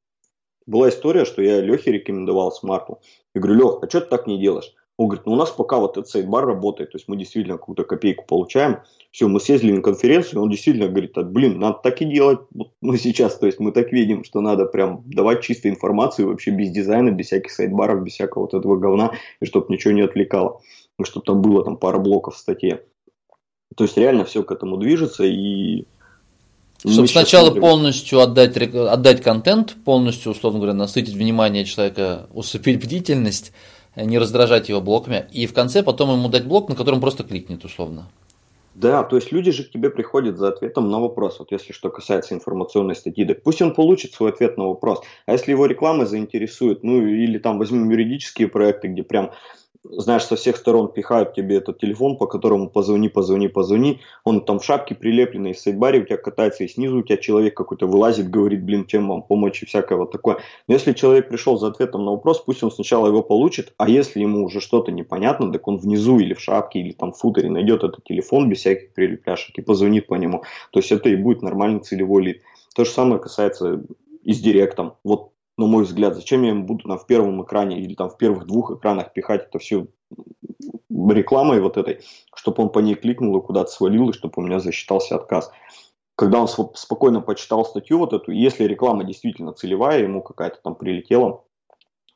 была 0.65 0.89
история, 0.89 1.25
что 1.25 1.41
я 1.41 1.61
Лехе 1.61 1.91
рекомендовал 1.91 2.51
смарту. 2.51 2.99
Я 3.33 3.41
говорю, 3.41 3.59
Лех, 3.59 3.79
а 3.81 3.89
что 3.89 4.01
ты 4.01 4.07
так 4.07 4.27
не 4.27 4.39
делаешь? 4.39 4.73
Он 4.97 5.07
говорит, 5.07 5.25
ну 5.25 5.31
у 5.33 5.35
нас 5.35 5.49
пока 5.49 5.79
вот 5.79 5.97
этот 5.97 6.09
sidebar 6.09 6.45
работает, 6.45 6.91
то 6.91 6.97
есть 6.97 7.07
мы 7.07 7.17
действительно 7.17 7.57
какую-то 7.57 7.85
копейку 7.85 8.23
получаем. 8.27 8.81
Все, 9.09 9.27
мы 9.27 9.39
съездили 9.39 9.71
на 9.71 9.81
конференцию, 9.81 10.43
он 10.43 10.51
действительно 10.51 10.89
говорит, 10.89 11.17
а, 11.17 11.23
блин, 11.23 11.59
надо 11.59 11.79
так 11.81 12.01
и 12.01 12.05
делать 12.05 12.41
вот, 12.53 12.73
ну, 12.81 12.95
сейчас. 12.97 13.37
То 13.39 13.47
есть 13.47 13.59
мы 13.59 13.71
так 13.71 13.91
видим, 13.91 14.23
что 14.23 14.41
надо 14.41 14.65
прям 14.65 15.01
давать 15.07 15.41
чистую 15.41 15.73
информацию 15.73 16.27
вообще 16.27 16.51
без 16.51 16.69
дизайна, 16.69 17.09
без 17.09 17.27
всяких 17.27 17.51
sidebar 17.51 17.88
ов, 17.88 18.03
без 18.03 18.13
всякого 18.13 18.43
вот 18.43 18.53
этого 18.53 18.77
говна, 18.77 19.13
и 19.39 19.45
чтобы 19.45 19.73
ничего 19.73 19.93
не 19.93 20.01
отвлекало. 20.01 20.61
И 20.99 21.03
чтобы 21.03 21.25
там 21.25 21.41
было 21.41 21.63
там 21.63 21.77
пара 21.77 21.97
блоков 21.97 22.35
в 22.35 22.37
статье. 22.37 22.83
То 23.75 23.85
есть 23.85 23.97
реально 23.97 24.25
все 24.25 24.43
к 24.43 24.51
этому 24.51 24.77
движется, 24.77 25.23
и 25.23 25.87
чтобы 26.89 27.07
сначала 27.07 27.45
смотрим. 27.45 27.61
полностью 27.61 28.19
отдать, 28.21 28.57
отдать 28.57 29.21
контент, 29.21 29.75
полностью, 29.85 30.31
условно 30.31 30.59
говоря, 30.59 30.73
насытить 30.73 31.13
внимание 31.13 31.65
человека, 31.65 32.27
усыпить 32.33 32.83
бдительность, 32.83 33.53
не 33.95 34.17
раздражать 34.17 34.69
его 34.69 34.81
блоками, 34.81 35.25
и 35.31 35.45
в 35.47 35.53
конце 35.53 35.83
потом 35.83 36.11
ему 36.11 36.29
дать 36.29 36.45
блок, 36.45 36.69
на 36.69 36.75
котором 36.75 37.01
просто 37.01 37.23
кликнет, 37.23 37.63
условно. 37.65 38.07
Да, 38.73 39.03
то 39.03 39.17
есть 39.17 39.33
люди 39.33 39.51
же 39.51 39.65
к 39.65 39.71
тебе 39.71 39.89
приходят 39.89 40.37
за 40.37 40.47
ответом 40.47 40.89
на 40.89 41.01
вопрос, 41.01 41.39
вот 41.39 41.51
если 41.51 41.73
что 41.73 41.89
касается 41.89 42.33
информационной 42.33 42.95
статьи, 42.95 43.25
так 43.25 43.43
пусть 43.43 43.61
он 43.61 43.73
получит 43.73 44.13
свой 44.13 44.31
ответ 44.31 44.57
на 44.57 44.65
вопрос. 44.65 45.01
А 45.25 45.33
если 45.33 45.51
его 45.51 45.65
реклама 45.65 46.05
заинтересует, 46.05 46.81
ну 46.81 47.05
или 47.05 47.37
там 47.37 47.59
возьмем 47.59 47.89
юридические 47.89 48.47
проекты, 48.47 48.87
где 48.87 49.03
прям 49.03 49.31
знаешь, 49.83 50.25
со 50.25 50.35
всех 50.35 50.57
сторон 50.57 50.91
пихают 50.91 51.33
тебе 51.33 51.57
этот 51.57 51.79
телефон, 51.79 52.17
по 52.17 52.27
которому 52.27 52.69
позвони, 52.69 53.09
позвони, 53.09 53.47
позвони. 53.47 53.99
Он 54.23 54.41
там 54.45 54.59
в 54.59 54.65
шапке 54.65 54.93
прилепленный, 54.93 55.51
из 55.51 55.61
сайдбаре 55.61 56.01
у 56.01 56.05
тебя 56.05 56.17
катается, 56.17 56.63
и 56.63 56.67
снизу 56.67 56.99
у 56.99 57.01
тебя 57.01 57.17
человек 57.17 57.55
какой-то 57.55 57.87
вылазит, 57.87 58.29
говорит, 58.29 58.63
блин, 58.63 58.85
чем 58.85 59.07
вам 59.07 59.23
помочь 59.23 59.63
и 59.63 59.65
всякое 59.65 59.97
вот 59.97 60.11
такое. 60.11 60.37
Но 60.67 60.73
если 60.73 60.93
человек 60.93 61.29
пришел 61.29 61.57
за 61.57 61.67
ответом 61.67 62.05
на 62.05 62.11
вопрос, 62.11 62.41
пусть 62.41 62.63
он 62.63 62.71
сначала 62.71 63.07
его 63.07 63.23
получит, 63.23 63.73
а 63.77 63.89
если 63.89 64.19
ему 64.19 64.45
уже 64.45 64.61
что-то 64.61 64.91
непонятно, 64.91 65.51
так 65.51 65.67
он 65.67 65.77
внизу 65.77 66.19
или 66.19 66.33
в 66.33 66.39
шапке, 66.39 66.79
или 66.79 66.91
там 66.91 67.11
в 67.11 67.17
футере 67.17 67.49
найдет 67.49 67.83
этот 67.83 68.03
телефон 68.03 68.49
без 68.49 68.59
всяких 68.59 68.93
прилепляшек 68.93 69.57
и 69.57 69.61
позвонит 69.61 70.07
по 70.07 70.15
нему. 70.15 70.43
То 70.71 70.79
есть 70.79 70.91
это 70.91 71.09
и 71.09 71.15
будет 71.15 71.41
нормальный 71.41 71.79
целевой 71.79 72.23
лид. 72.23 72.41
То 72.75 72.85
же 72.85 72.91
самое 72.91 73.19
касается 73.19 73.83
и 74.23 74.33
с 74.33 74.39
директом. 74.39 74.93
Вот 75.03 75.31
на 75.61 75.67
мой 75.67 75.83
взгляд. 75.83 76.15
Зачем 76.15 76.43
я 76.43 76.51
им 76.51 76.65
буду 76.65 76.87
там, 76.87 76.97
в 76.97 77.05
первом 77.05 77.43
экране 77.43 77.79
или 77.79 77.95
там 77.95 78.09
в 78.09 78.17
первых 78.17 78.45
двух 78.45 78.71
экранах 78.71 79.13
пихать 79.13 79.47
это 79.47 79.59
все 79.59 79.87
рекламой 80.89 81.61
вот 81.61 81.77
этой, 81.77 81.99
чтобы 82.35 82.63
он 82.63 82.69
по 82.69 82.79
ней 82.79 82.95
кликнул 82.95 83.37
и 83.37 83.45
куда-то 83.45 83.71
свалил, 83.71 84.09
и 84.09 84.13
чтобы 84.13 84.33
у 84.37 84.41
меня 84.41 84.59
засчитался 84.59 85.15
отказ. 85.15 85.51
Когда 86.15 86.41
он 86.41 86.47
спокойно 86.47 87.21
почитал 87.21 87.65
статью 87.65 87.99
вот 87.99 88.13
эту, 88.13 88.31
если 88.31 88.65
реклама 88.65 89.03
действительно 89.03 89.53
целевая, 89.53 90.03
ему 90.03 90.21
какая-то 90.21 90.59
там 90.61 90.75
прилетела 90.75 91.43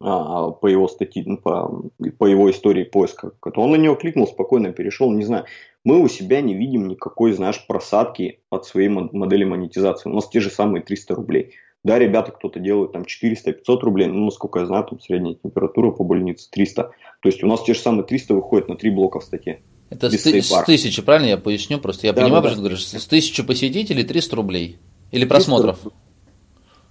а, 0.02 0.52
по 0.52 0.68
его 0.68 0.88
статье, 0.88 1.24
ну, 1.26 1.38
по, 1.38 1.84
по 2.20 2.26
его 2.26 2.52
истории 2.52 2.84
поиска, 2.84 3.32
то 3.42 3.62
он 3.62 3.72
на 3.72 3.78
нее 3.78 3.96
кликнул, 3.96 4.28
спокойно 4.28 4.74
перешел, 4.74 5.12
не 5.12 5.24
знаю. 5.24 5.46
Мы 5.84 6.02
у 6.02 6.08
себя 6.08 6.42
не 6.42 6.54
видим 6.54 6.88
никакой, 6.88 7.32
знаешь, 7.32 7.66
просадки 7.66 8.42
от 8.50 8.66
своей 8.66 8.90
модели 8.90 9.46
монетизации. 9.46 10.10
У 10.10 10.14
нас 10.14 10.28
те 10.28 10.40
же 10.40 10.50
самые 10.50 10.84
300 10.84 11.16
рублей. 11.16 11.54
Да, 11.86 12.00
ребята, 12.00 12.32
кто-то 12.32 12.60
делает 12.60 12.94
там 12.94 13.04
400-500 13.04 13.80
рублей, 13.82 14.08
ну, 14.08 14.26
насколько 14.26 14.58
я 14.58 14.66
знаю, 14.66 14.86
там 14.86 15.00
средняя 15.00 15.36
температура 15.36 15.92
по 15.92 16.04
больнице 16.04 16.50
300. 16.50 16.82
То 16.82 17.30
есть 17.30 17.44
у 17.44 17.48
нас 17.48 17.64
те 17.64 17.76
же 17.76 17.80
самые 17.80 18.04
300 18.04 18.34
выходят 18.34 18.68
на 18.68 18.76
3 18.76 18.90
блока 18.90 19.20
в 19.20 19.24
статье. 19.24 19.62
Это 19.92 20.10
с, 20.10 20.24
ты, 20.24 20.42
с 20.42 20.64
тысячи, 20.66 21.04
правильно 21.04 21.28
я 21.28 21.38
поясню? 21.38 21.78
Просто 21.78 22.08
я 22.08 22.14
да, 22.14 22.24
понимаю, 22.24 22.42
да, 22.42 22.50
что 22.50 22.58
да. 22.58 22.62
говоришь, 22.64 22.88
с 22.88 23.06
тысячи 23.06 23.44
посетителей 23.44 24.04
300 24.04 24.36
рублей. 24.36 24.80
Или 25.12 25.26
просмотров? 25.26 25.78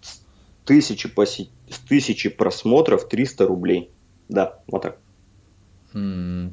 С 0.00 0.20
тысячи, 0.64 1.08
поси... 1.08 1.50
с 1.68 1.78
тысячи 1.80 2.28
просмотров 2.28 3.08
300 3.08 3.48
рублей. 3.48 3.90
Да, 4.28 4.60
вот 4.68 4.82
так. 4.82 4.98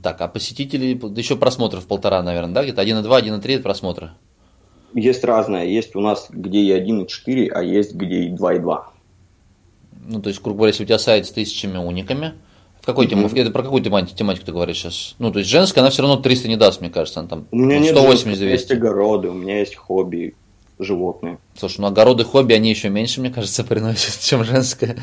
так, 0.01 0.19
а 0.19 0.27
посетителей, 0.27 0.99
еще 1.15 1.35
просмотров 1.35 1.85
полтора, 1.85 2.23
наверное, 2.23 2.55
да? 2.55 2.63
Где-то 2.63 2.81
1,2, 2.81 3.39
1,3 3.39 3.59
просмотра 3.59 4.17
есть 4.93 5.23
разное. 5.23 5.65
Есть 5.65 5.95
у 5.95 6.01
нас 6.01 6.27
где 6.29 6.59
и 6.59 6.71
1,4, 6.71 7.49
а 7.49 7.63
есть 7.63 7.93
где 7.93 8.23
и 8.23 8.29
2,2. 8.31 8.83
Ну, 10.07 10.21
то 10.21 10.29
есть, 10.29 10.41
грубо 10.41 10.59
говоря, 10.59 10.71
если 10.71 10.83
у 10.83 10.87
тебя 10.87 10.99
сайт 10.99 11.27
с 11.27 11.31
тысячами 11.31 11.77
униками, 11.77 12.33
в 12.81 12.85
какой 12.85 13.05
mm-hmm. 13.05 13.29
тем, 13.29 13.37
это 13.37 13.51
про 13.51 13.63
какую 13.63 13.83
тематику, 13.83 14.17
тематику 14.17 14.45
ты 14.45 14.51
говоришь 14.51 14.77
сейчас? 14.77 15.15
Ну, 15.19 15.31
то 15.31 15.39
есть 15.39 15.51
женская, 15.51 15.81
она 15.81 15.91
все 15.91 16.01
равно 16.01 16.17
300 16.17 16.47
не 16.47 16.57
даст, 16.57 16.81
мне 16.81 16.89
кажется, 16.89 17.19
она 17.19 17.29
там 17.29 17.47
у 17.51 17.57
меня 17.57 17.79
ну, 17.79 17.85
180 17.85 18.27
нет, 18.27 18.39
200. 18.39 18.41
У 18.41 18.45
меня 18.45 18.53
есть 18.53 18.71
огороды, 18.71 19.29
у 19.29 19.33
меня 19.33 19.59
есть 19.59 19.75
хобби, 19.75 20.33
животные. 20.79 21.37
Слушай, 21.55 21.81
ну 21.81 21.87
огороды, 21.87 22.23
хобби, 22.23 22.53
они 22.53 22.71
еще 22.71 22.89
меньше, 22.89 23.21
мне 23.21 23.29
кажется, 23.29 23.63
приносят, 23.67 24.19
чем 24.21 24.43
женская. 24.43 24.97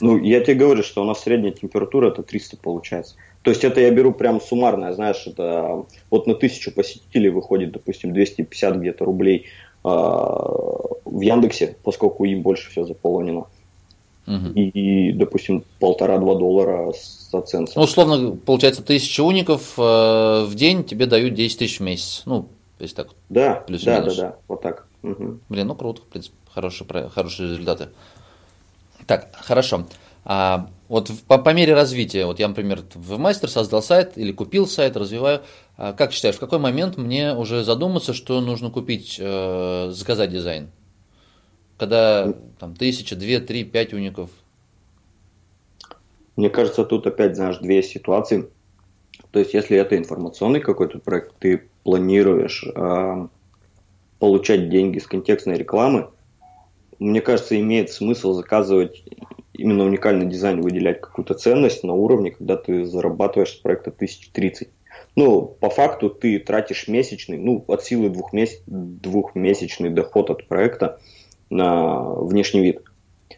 Ну, 0.00 0.18
я 0.18 0.40
тебе 0.40 0.54
говорю, 0.54 0.82
что 0.82 1.02
у 1.02 1.04
нас 1.04 1.20
средняя 1.20 1.52
температура 1.52 2.08
это 2.08 2.22
300 2.22 2.56
получается. 2.56 3.16
То 3.42 3.50
есть 3.50 3.64
это 3.64 3.80
я 3.80 3.90
беру 3.90 4.12
прям 4.12 4.40
суммарно, 4.40 4.92
знаешь, 4.94 5.26
это 5.26 5.84
вот 6.10 6.26
на 6.26 6.34
тысячу 6.34 6.72
посетителей 6.72 7.28
выходит, 7.28 7.72
допустим, 7.72 8.12
250 8.12 8.76
где-то 8.76 9.04
рублей. 9.04 9.46
в 9.84 11.20
Яндексе, 11.20 11.76
поскольку 11.82 12.24
им 12.24 12.42
больше 12.42 12.70
все 12.70 12.84
заполнено. 12.84 13.46
Угу. 14.26 14.52
И, 14.54 15.08
и, 15.08 15.12
допустим, 15.12 15.64
полтора-два 15.80 16.36
доллара 16.36 16.92
с 16.92 17.28
оценкой. 17.32 17.72
Ну, 17.76 17.82
условно, 17.82 18.36
получается, 18.36 18.82
тысяча 18.82 19.22
уников 19.22 19.74
э, 19.76 19.82
в 20.44 20.54
день 20.54 20.84
тебе 20.84 21.06
дают 21.06 21.34
10 21.34 21.58
тысяч 21.58 21.80
в 21.80 21.82
месяц. 21.82 22.22
Ну, 22.24 22.48
есть 22.78 22.94
так. 22.94 23.08
Да, 23.28 23.64
плюс 23.66 23.82
да, 23.82 24.00
да, 24.00 24.14
да, 24.14 24.36
вот 24.46 24.62
так. 24.62 24.86
Угу. 25.02 25.38
Блин, 25.48 25.66
ну 25.66 25.74
круто, 25.74 26.02
в 26.02 26.04
принципе, 26.04 26.36
хорошие, 26.52 26.86
хорошие 27.08 27.50
результаты. 27.50 27.88
Так, 29.06 29.30
хорошо. 29.34 29.86
А 30.24 30.70
вот 30.88 31.10
по, 31.26 31.38
по 31.38 31.50
мере 31.54 31.74
развития, 31.74 32.26
вот 32.26 32.38
я, 32.38 32.48
например, 32.48 32.82
в 32.94 33.18
мастер 33.18 33.48
создал 33.48 33.82
сайт 33.82 34.16
или 34.16 34.32
купил 34.32 34.66
сайт, 34.66 34.96
развиваю. 34.96 35.42
А 35.76 35.92
как 35.92 36.12
считаешь, 36.12 36.36
в 36.36 36.40
какой 36.40 36.58
момент 36.58 36.96
мне 36.96 37.34
уже 37.34 37.64
задуматься, 37.64 38.12
что 38.12 38.40
нужно 38.40 38.70
купить, 38.70 39.16
э, 39.18 39.90
заказать 39.90 40.30
дизайн? 40.30 40.70
Когда 41.78 42.32
там 42.60 42.76
тысяча, 42.76 43.16
две, 43.16 43.40
три, 43.40 43.64
пять 43.64 43.92
уников? 43.92 44.30
Мне 46.36 46.50
кажется, 46.50 46.84
тут 46.84 47.06
опять, 47.06 47.36
знаешь, 47.36 47.58
две 47.58 47.82
ситуации. 47.82 48.48
То 49.32 49.38
есть, 49.38 49.54
если 49.54 49.76
это 49.76 49.96
информационный 49.96 50.60
какой-то 50.60 50.98
проект, 50.98 51.34
ты 51.38 51.68
планируешь 51.82 52.64
э, 52.64 53.26
получать 54.18 54.68
деньги 54.70 54.98
с 54.98 55.06
контекстной 55.06 55.56
рекламы, 55.56 56.10
мне 56.98 57.20
кажется, 57.20 57.58
имеет 57.58 57.90
смысл 57.90 58.34
заказывать 58.34 59.02
именно 59.54 59.84
уникальный 59.84 60.26
дизайн, 60.26 60.60
выделять 60.60 61.00
какую-то 61.00 61.34
ценность 61.34 61.84
на 61.84 61.94
уровне, 61.94 62.30
когда 62.30 62.56
ты 62.56 62.84
зарабатываешь 62.84 63.52
с 63.52 63.56
проекта 63.56 63.90
1030. 63.90 64.68
Ну, 65.14 65.56
по 65.60 65.68
факту 65.68 66.08
ты 66.10 66.38
тратишь 66.38 66.88
месячный, 66.88 67.38
ну, 67.38 67.64
от 67.68 67.84
силы 67.84 68.08
двухмесяц, 68.08 68.62
двухмесячный 68.66 69.90
доход 69.90 70.30
от 70.30 70.46
проекта 70.48 71.00
на 71.50 72.14
внешний 72.14 72.62
вид. 72.62 72.82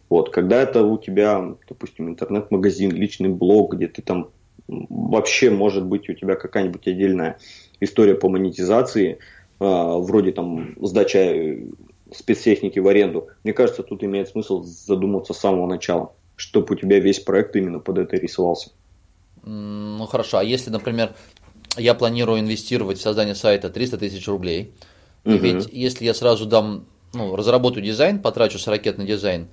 Вот, 0.09 0.31
когда 0.31 0.63
это 0.63 0.85
у 0.85 0.99
тебя, 0.99 1.57
допустим, 1.69 2.09
интернет-магазин, 2.09 2.93
личный 2.93 3.29
блог, 3.29 3.75
где 3.75 3.89
ты 3.89 4.03
там 4.03 4.31
вообще 4.69 5.51
может 5.51 5.85
быть 5.85 6.09
у 6.09 6.15
тебя 6.15 6.37
какая-нибудь 6.37 6.87
отдельная 6.87 7.39
история 7.81 8.15
по 8.15 8.29
монетизации, 8.29 9.19
а, 9.61 9.99
вроде 9.99 10.33
там 10.33 10.75
сдача 10.81 11.59
спецтехники 12.17 12.79
в 12.79 12.89
аренду. 12.89 13.29
Мне 13.43 13.53
кажется, 13.53 13.83
тут 13.83 14.03
имеет 14.05 14.29
смысл 14.29 14.63
задуматься 14.63 15.35
с 15.35 15.39
самого 15.39 15.67
начала, 15.67 16.13
чтобы 16.37 16.75
у 16.75 16.77
тебя 16.77 17.01
весь 17.01 17.21
проект 17.21 17.57
именно 17.57 17.79
под 17.79 17.99
это 17.99 18.17
рисовался. 18.17 18.71
Ну 19.45 20.07
хорошо, 20.07 20.39
а 20.39 20.45
если, 20.45 20.71
например, 20.71 21.15
я 21.77 21.95
планирую 21.95 22.41
инвестировать 22.41 22.99
в 22.99 23.03
создание 23.03 23.35
сайта 23.35 23.69
300 23.69 23.99
тысяч 23.99 24.27
рублей, 24.27 24.73
угу. 25.25 25.35
ведь 25.35 25.69
если 25.73 26.05
я 26.05 26.15
сразу 26.15 26.47
дам, 26.47 26.87
ну, 27.13 27.37
разработаю 27.37 27.85
дизайн, 27.85 28.21
потрачу 28.21 28.59
с 28.59 28.67
ракет 28.67 28.97
на 28.99 29.05
дизайн, 29.05 29.49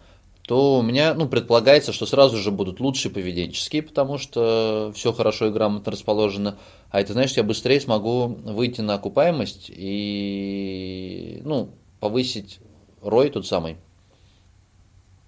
то 0.48 0.80
у 0.80 0.82
меня, 0.82 1.14
ну, 1.14 1.28
предполагается, 1.28 1.94
что 1.94 2.06
сразу 2.06 2.38
же 2.38 2.52
будут 2.52 2.80
лучшие 2.80 3.12
поведенческие, 3.12 3.84
потому 3.84 4.18
что 4.18 4.92
все 4.96 5.14
хорошо 5.14 5.48
и 5.48 5.52
грамотно 5.52 5.92
расположено. 5.92 6.58
А 6.90 7.00
это, 7.00 7.14
знаешь, 7.14 7.34
я 7.34 7.44
быстрее 7.44 7.80
смогу 7.80 8.28
выйти 8.44 8.82
на 8.82 8.96
окупаемость 8.96 9.72
и, 9.74 11.42
ну, 11.44 11.70
повысить 12.02 12.60
рой 13.02 13.30
тот 13.30 13.48
самый? 13.48 13.78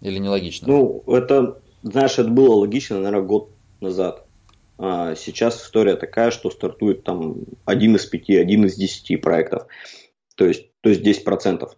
Или 0.01 0.17
нелогично? 0.17 0.67
Ну, 0.67 1.03
это, 1.07 1.61
знаешь, 1.83 2.19
это 2.19 2.27
было 2.29 2.55
логично, 2.55 2.99
наверное, 2.99 3.25
год 3.25 3.51
назад. 3.79 4.25
А 4.77 5.15
сейчас 5.15 5.63
история 5.63 5.95
такая, 5.95 6.31
что 6.31 6.49
стартует 6.49 7.03
там 7.03 7.45
один 7.63 7.95
из 7.95 8.05
пяти, 8.05 8.35
один 8.35 8.65
из 8.65 8.75
десяти 8.75 9.15
проектов. 9.15 9.67
То 10.35 10.45
есть, 10.45 10.71
то 10.81 10.89
есть 10.89 11.01
10%. 11.01 11.69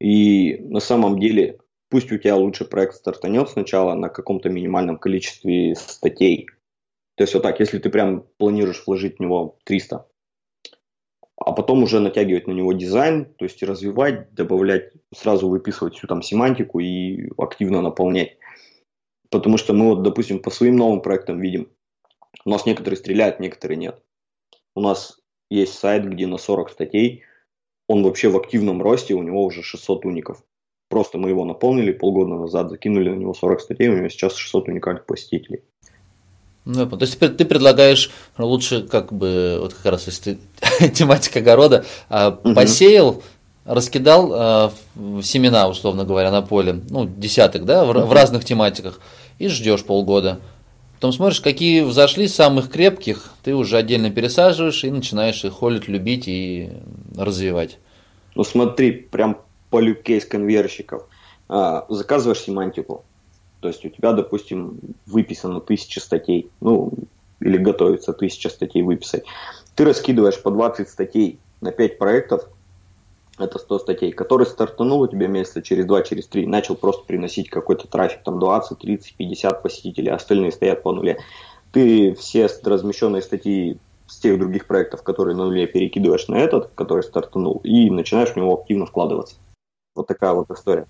И 0.00 0.56
на 0.60 0.80
самом 0.80 1.18
деле, 1.18 1.58
пусть 1.90 2.10
у 2.10 2.16
тебя 2.16 2.36
лучше 2.36 2.64
проект 2.64 2.94
стартанет 2.94 3.50
сначала 3.50 3.94
на 3.94 4.08
каком-то 4.08 4.48
минимальном 4.48 4.98
количестве 4.98 5.74
статей. 5.74 6.46
То 7.16 7.24
есть 7.24 7.34
вот 7.34 7.42
так, 7.42 7.60
если 7.60 7.78
ты 7.78 7.90
прям 7.90 8.24
планируешь 8.38 8.84
вложить 8.86 9.18
в 9.18 9.20
него 9.20 9.58
300, 9.64 10.06
а 11.44 11.52
потом 11.52 11.82
уже 11.82 12.00
натягивать 12.00 12.46
на 12.46 12.52
него 12.52 12.72
дизайн, 12.72 13.24
то 13.24 13.44
есть 13.44 13.62
развивать, 13.62 14.32
добавлять, 14.34 14.92
сразу 15.14 15.48
выписывать 15.48 15.94
всю 15.94 16.06
там 16.06 16.22
семантику 16.22 16.80
и 16.80 17.30
активно 17.36 17.80
наполнять. 17.80 18.36
Потому 19.30 19.56
что 19.56 19.72
мы 19.72 19.88
вот, 19.88 20.02
допустим, 20.02 20.40
по 20.40 20.50
своим 20.50 20.76
новым 20.76 21.00
проектам 21.00 21.40
видим, 21.40 21.68
у 22.44 22.50
нас 22.50 22.66
некоторые 22.66 22.98
стреляют, 22.98 23.40
некоторые 23.40 23.78
нет. 23.78 24.02
У 24.74 24.80
нас 24.80 25.20
есть 25.50 25.74
сайт, 25.74 26.08
где 26.08 26.26
на 26.26 26.38
40 26.38 26.70
статей, 26.70 27.24
он 27.88 28.02
вообще 28.02 28.28
в 28.28 28.36
активном 28.36 28.82
росте, 28.82 29.14
у 29.14 29.22
него 29.22 29.44
уже 29.44 29.62
600 29.62 30.04
уников. 30.04 30.44
Просто 30.88 31.18
мы 31.18 31.30
его 31.30 31.44
наполнили 31.44 31.92
полгода 31.92 32.34
назад, 32.34 32.70
закинули 32.70 33.10
на 33.10 33.16
него 33.16 33.34
40 33.34 33.60
статей, 33.60 33.88
у 33.88 33.96
него 33.96 34.08
сейчас 34.08 34.36
600 34.36 34.68
уникальных 34.68 35.06
посетителей. 35.06 35.64
Ну, 36.64 36.86
то 36.86 37.00
есть 37.00 37.18
ты 37.18 37.44
предлагаешь 37.44 38.10
лучше, 38.38 38.82
как 38.82 39.12
бы, 39.12 39.58
вот 39.60 39.74
как 39.74 39.92
раз 39.92 40.06
если 40.06 40.38
ты 40.60 40.88
тематика 40.94 41.40
огорода, 41.40 41.84
а, 42.08 42.38
угу. 42.42 42.54
посеял, 42.54 43.22
раскидал 43.64 44.32
а, 44.32 44.72
семена, 45.22 45.68
условно 45.68 46.04
говоря, 46.04 46.30
на 46.30 46.42
поле, 46.42 46.80
ну, 46.88 47.04
десяток, 47.04 47.64
да, 47.64 47.84
в, 47.84 47.90
угу. 47.90 48.00
в 48.02 48.12
разных 48.12 48.44
тематиках, 48.44 49.00
и 49.38 49.48
ждешь 49.48 49.84
полгода. 49.84 50.38
Потом 50.94 51.12
смотришь, 51.12 51.40
какие 51.40 51.80
взошли 51.80 52.28
самых 52.28 52.70
крепких, 52.70 53.32
ты 53.42 53.56
уже 53.56 53.76
отдельно 53.76 54.10
пересаживаешь 54.10 54.84
и 54.84 54.90
начинаешь 54.92 55.44
их 55.44 55.54
холить, 55.54 55.88
любить 55.88 56.28
и 56.28 56.70
развивать. 57.16 57.78
Ну 58.36 58.44
смотри, 58.44 58.92
прям 58.92 59.38
полю 59.68 59.96
кейс 59.96 60.24
конверщиков. 60.24 61.08
А, 61.48 61.86
заказываешь 61.88 62.42
семантику, 62.42 63.04
то 63.62 63.68
есть 63.68 63.84
у 63.84 63.88
тебя, 63.88 64.12
допустим, 64.12 64.80
выписано 65.06 65.60
тысяча 65.60 66.00
статей, 66.00 66.50
ну, 66.60 66.92
или 67.38 67.56
готовится 67.56 68.12
тысяча 68.12 68.48
статей 68.48 68.82
выписать. 68.82 69.22
Ты 69.76 69.84
раскидываешь 69.84 70.42
по 70.42 70.50
20 70.50 70.88
статей 70.88 71.38
на 71.60 71.70
5 71.70 71.96
проектов, 71.96 72.48
это 73.38 73.60
100 73.60 73.78
статей, 73.78 74.10
который 74.10 74.46
стартанул 74.46 75.02
у 75.02 75.06
тебя 75.06 75.28
месяца 75.28 75.62
через 75.62 75.86
2, 75.86 76.02
через 76.02 76.26
3, 76.26 76.44
начал 76.46 76.74
просто 76.74 77.04
приносить 77.06 77.50
какой-то 77.50 77.86
трафик, 77.86 78.24
там 78.24 78.40
20, 78.40 78.78
30, 78.78 79.14
50 79.14 79.62
посетителей, 79.62 80.08
а 80.08 80.16
остальные 80.16 80.50
стоят 80.50 80.82
по 80.82 80.92
нуле. 80.92 81.18
Ты 81.70 82.14
все 82.14 82.48
размещенные 82.64 83.22
статьи 83.22 83.78
с 84.08 84.18
тех 84.18 84.40
других 84.40 84.66
проектов, 84.66 85.04
которые 85.04 85.36
на 85.36 85.44
нуле, 85.44 85.68
перекидываешь 85.68 86.26
на 86.26 86.34
этот, 86.34 86.72
который 86.74 87.04
стартанул, 87.04 87.60
и 87.62 87.90
начинаешь 87.90 88.30
в 88.30 88.36
него 88.36 88.54
активно 88.54 88.86
вкладываться. 88.86 89.36
Вот 89.94 90.08
такая 90.08 90.32
вот 90.32 90.50
история. 90.50 90.86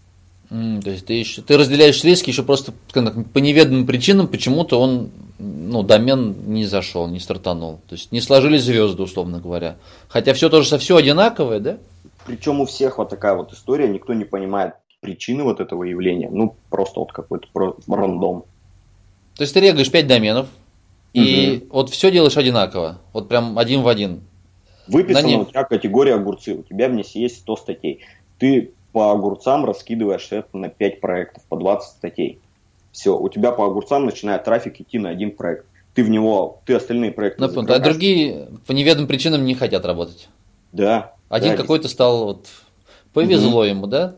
Mm, 0.52 0.82
то 0.82 0.90
есть 0.90 1.06
ты, 1.06 1.14
еще, 1.14 1.40
ты 1.40 1.56
разделяешь 1.56 2.04
риски 2.04 2.28
еще 2.28 2.42
просто 2.42 2.72
по 2.92 3.38
неведомым 3.38 3.86
причинам, 3.86 4.28
почему-то 4.28 4.78
он, 4.78 5.10
ну, 5.38 5.82
домен 5.82 6.34
не 6.52 6.66
зашел, 6.66 7.08
не 7.08 7.20
стартанул. 7.20 7.80
То 7.88 7.94
есть 7.94 8.12
не 8.12 8.20
сложились 8.20 8.62
звезды, 8.62 9.02
условно 9.02 9.40
говоря. 9.40 9.76
Хотя 10.08 10.34
все 10.34 10.50
тоже 10.50 10.68
со 10.68 10.76
все 10.76 10.96
одинаковое, 10.96 11.58
да? 11.58 11.78
Причем 12.26 12.60
у 12.60 12.66
всех 12.66 12.98
вот 12.98 13.08
такая 13.08 13.34
вот 13.34 13.54
история, 13.54 13.88
никто 13.88 14.12
не 14.12 14.26
понимает 14.26 14.74
причины 15.00 15.42
вот 15.42 15.60
этого 15.60 15.84
явления. 15.84 16.28
Ну, 16.30 16.54
просто 16.68 17.00
вот 17.00 17.12
какой-то 17.12 17.48
рандом. 17.88 18.44
То 19.36 19.44
есть 19.44 19.54
ты 19.54 19.60
регаешь 19.60 19.90
5 19.90 20.06
доменов, 20.06 20.48
и 21.14 21.62
угу. 21.62 21.76
вот 21.78 21.90
все 21.90 22.10
делаешь 22.10 22.36
одинаково. 22.36 22.98
Вот 23.14 23.26
прям 23.26 23.58
один 23.58 23.80
в 23.80 23.88
один. 23.88 24.20
Выписана 24.86 25.26
не... 25.26 25.36
у 25.38 25.46
тебя 25.46 25.64
категория 25.64 26.16
огурцы, 26.16 26.54
у 26.54 26.62
тебя 26.62 26.90
в 26.90 26.92
ней 26.92 27.06
есть 27.14 27.38
100 27.38 27.56
статей. 27.56 28.00
Ты 28.38 28.72
по 28.92 29.10
огурцам 29.10 29.64
раскидываешь 29.64 30.28
это 30.30 30.56
на 30.56 30.68
5 30.68 31.00
проектов, 31.00 31.42
по 31.48 31.56
20 31.56 31.88
статей. 31.88 32.40
Все, 32.92 33.18
у 33.18 33.28
тебя 33.28 33.52
по 33.52 33.64
огурцам 33.64 34.04
начинает 34.04 34.44
трафик 34.44 34.80
идти 34.80 34.98
на 34.98 35.08
один 35.08 35.34
проект. 35.34 35.66
Ты 35.94 36.04
в 36.04 36.10
него, 36.10 36.60
ты 36.64 36.74
остальные 36.74 37.12
проекты 37.12 37.40
ну, 37.40 37.62
А 37.68 37.78
другие 37.78 38.48
по 38.66 38.72
неведомым 38.72 39.08
причинам 39.08 39.44
не 39.44 39.54
хотят 39.54 39.84
работать. 39.84 40.28
Да. 40.72 41.12
Один 41.28 41.52
да, 41.52 41.56
какой-то 41.56 41.88
стал, 41.88 42.24
вот, 42.24 42.46
повезло 43.12 43.60
угу. 43.60 43.66
ему, 43.66 43.86
да? 43.86 44.16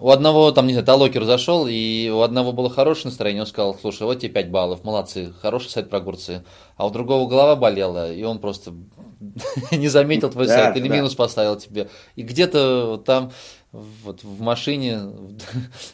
У 0.00 0.08
одного, 0.10 0.50
там, 0.50 0.66
не 0.66 0.72
знаю, 0.72 0.86
талокер 0.86 1.24
зашел, 1.24 1.66
и 1.68 2.08
у 2.08 2.20
одного 2.22 2.52
было 2.52 2.70
хорошее 2.70 3.06
настроение, 3.06 3.42
он 3.42 3.46
сказал, 3.46 3.76
слушай, 3.78 4.04
вот 4.04 4.18
тебе 4.18 4.32
5 4.32 4.50
баллов, 4.50 4.82
молодцы, 4.82 5.32
хороший 5.42 5.68
сайт 5.68 5.90
про 5.90 5.98
огурцы. 5.98 6.42
А 6.76 6.86
у 6.86 6.90
другого 6.90 7.28
голова 7.28 7.54
болела, 7.54 8.10
и 8.10 8.22
он 8.22 8.38
просто 8.38 8.72
не 9.70 9.88
заметил 9.88 10.30
твой 10.30 10.48
сайт 10.48 10.74
или 10.76 10.88
минус 10.88 11.14
поставил 11.14 11.56
тебе. 11.56 11.88
И 12.16 12.22
где-то 12.22 13.02
там 13.04 13.32
вот 13.72 14.24
в 14.24 14.40
машине 14.40 15.00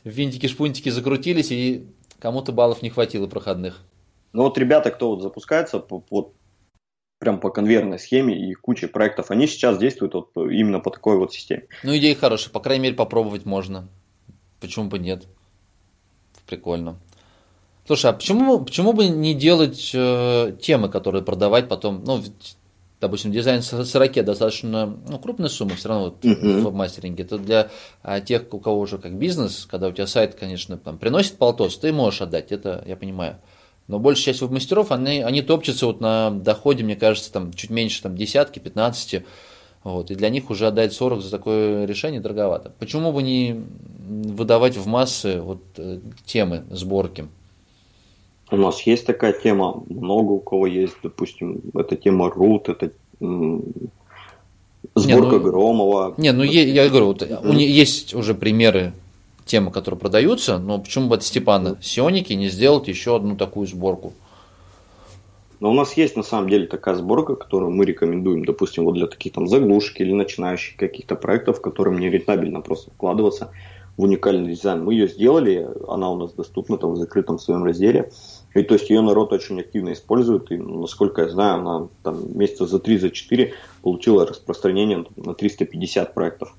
винтики-шпунтики 0.04 0.88
закрутились, 0.88 1.50
и 1.50 1.86
кому-то 2.18 2.52
баллов 2.52 2.82
не 2.82 2.90
хватило 2.90 3.26
проходных. 3.26 3.82
Ну 4.32 4.42
вот 4.42 4.58
ребята, 4.58 4.90
кто 4.90 5.10
вот 5.10 5.22
запускается 5.22 5.78
по, 5.78 6.00
по, 6.00 6.32
прям 7.18 7.40
по 7.40 7.50
конвейерной 7.50 7.98
схеме 7.98 8.38
и 8.38 8.54
куча 8.54 8.88
проектов, 8.88 9.30
они 9.30 9.46
сейчас 9.46 9.78
действуют 9.78 10.14
вот 10.14 10.30
именно 10.36 10.80
по 10.80 10.90
такой 10.90 11.18
вот 11.18 11.32
системе. 11.32 11.66
Ну 11.82 11.96
идея 11.96 12.14
хорошая, 12.14 12.52
по 12.52 12.60
крайней 12.60 12.84
мере 12.84 12.96
попробовать 12.96 13.44
можно. 13.44 13.88
Почему 14.60 14.86
бы 14.86 14.98
нет? 14.98 15.26
Прикольно. 16.46 16.98
Слушай, 17.86 18.10
а 18.10 18.14
почему, 18.14 18.64
почему 18.64 18.92
бы 18.92 19.06
не 19.06 19.32
делать 19.32 19.92
э, 19.94 20.56
темы, 20.60 20.88
которые 20.88 21.22
продавать 21.22 21.68
потом? 21.68 22.02
Ну, 22.04 22.22
допустим, 23.00 23.32
дизайн 23.32 23.62
с 23.62 23.70
достаточно 24.22 24.96
ну, 25.08 25.18
крупная 25.18 25.48
сумма, 25.48 25.76
все 25.76 25.88
равно 25.88 26.04
вот 26.06 26.24
uh-huh. 26.24 26.68
в 26.68 26.74
мастеринге. 26.74 27.24
Это 27.24 27.38
для 27.38 27.70
а, 28.02 28.20
тех, 28.20 28.52
у 28.52 28.58
кого 28.58 28.80
уже 28.80 28.98
как 28.98 29.14
бизнес, 29.14 29.66
когда 29.70 29.88
у 29.88 29.92
тебя 29.92 30.06
сайт, 30.06 30.34
конечно, 30.34 30.78
там, 30.78 30.98
приносит 30.98 31.36
полтос, 31.36 31.76
ты 31.78 31.92
можешь 31.92 32.22
отдать, 32.22 32.52
это 32.52 32.82
я 32.86 32.96
понимаю. 32.96 33.36
Но 33.88 33.98
большая 33.98 34.24
часть 34.24 34.40
веб-мастеров, 34.40 34.90
они, 34.90 35.20
они 35.20 35.42
топчутся 35.42 35.86
вот 35.86 36.00
на 36.00 36.30
доходе, 36.30 36.82
мне 36.82 36.96
кажется, 36.96 37.32
там 37.32 37.52
чуть 37.52 37.70
меньше 37.70 38.02
там, 38.02 38.16
десятки, 38.16 38.58
пятнадцати. 38.58 39.24
Вот, 39.84 40.10
и 40.10 40.16
для 40.16 40.30
них 40.30 40.50
уже 40.50 40.66
отдать 40.66 40.92
40 40.92 41.22
за 41.22 41.30
такое 41.30 41.84
решение 41.84 42.20
дороговато. 42.20 42.72
Почему 42.80 43.12
бы 43.12 43.22
не 43.22 43.62
выдавать 44.08 44.76
в 44.76 44.88
массы 44.88 45.40
вот, 45.40 45.62
э, 45.76 46.00
темы 46.24 46.64
сборки? 46.70 47.28
У 48.50 48.56
нас 48.56 48.82
есть 48.82 49.06
такая 49.06 49.32
тема, 49.32 49.82
много 49.88 50.32
у 50.32 50.40
кого 50.40 50.66
есть, 50.66 50.96
допустим, 51.02 51.62
эта 51.74 51.96
тема 51.96 52.28
root, 52.28 52.70
это 52.70 52.92
сборка 54.94 55.36
не, 55.36 55.38
ну, 55.38 55.40
Громова. 55.40 56.14
Не, 56.16 56.32
ну 56.32 56.44
я, 56.44 56.62
я 56.62 56.88
говорю, 56.88 57.06
вот, 57.06 57.22
mm-hmm. 57.22 57.48
у 57.48 57.52
них 57.52 57.68
есть 57.68 58.14
уже 58.14 58.34
примеры 58.34 58.92
темы, 59.44 59.70
которые 59.70 59.98
продаются, 59.98 60.58
но 60.58 60.78
почему 60.78 61.08
бы 61.08 61.16
от 61.16 61.24
Степана 61.24 61.76
Сионики 61.80 62.32
не 62.34 62.48
сделать 62.48 62.88
еще 62.88 63.16
одну 63.16 63.36
такую 63.36 63.66
сборку? 63.66 64.12
Но 65.58 65.70
у 65.70 65.74
нас 65.74 65.94
есть 65.94 66.16
на 66.16 66.22
самом 66.22 66.50
деле 66.50 66.66
такая 66.66 66.96
сборка, 66.96 67.34
которую 67.34 67.70
мы 67.70 67.86
рекомендуем, 67.86 68.44
допустим, 68.44 68.84
вот 68.84 68.94
для 68.94 69.06
таких 69.06 69.32
там 69.32 69.48
заглушек 69.48 70.00
или 70.00 70.12
начинающих 70.12 70.76
каких-то 70.76 71.16
проектов, 71.16 71.60
которым 71.62 71.98
не 71.98 72.10
рентабельно 72.10 72.60
просто 72.60 72.90
вкладываться 72.90 73.50
в 73.96 74.02
уникальный 74.02 74.54
дизайн. 74.54 74.84
Мы 74.84 74.92
ее 74.92 75.08
сделали, 75.08 75.66
она 75.88 76.10
у 76.10 76.16
нас 76.16 76.32
доступна 76.32 76.76
там 76.76 76.92
в 76.92 76.96
закрытом 76.96 77.38
своем 77.38 77.64
разделе. 77.64 78.10
И 78.56 78.62
то 78.62 78.74
есть 78.74 78.88
ее 78.88 79.02
народ 79.02 79.32
очень 79.32 79.60
активно 79.60 79.92
использует, 79.92 80.50
и 80.50 80.56
насколько 80.56 81.22
я 81.22 81.28
знаю, 81.28 81.60
она 81.60 81.88
там 82.02 82.38
месяца 82.38 82.66
за 82.66 82.78
3-4 82.78 83.00
за 83.00 83.54
получила 83.82 84.26
распространение 84.26 85.04
на 85.16 85.34
350 85.34 86.14
проектов. 86.14 86.54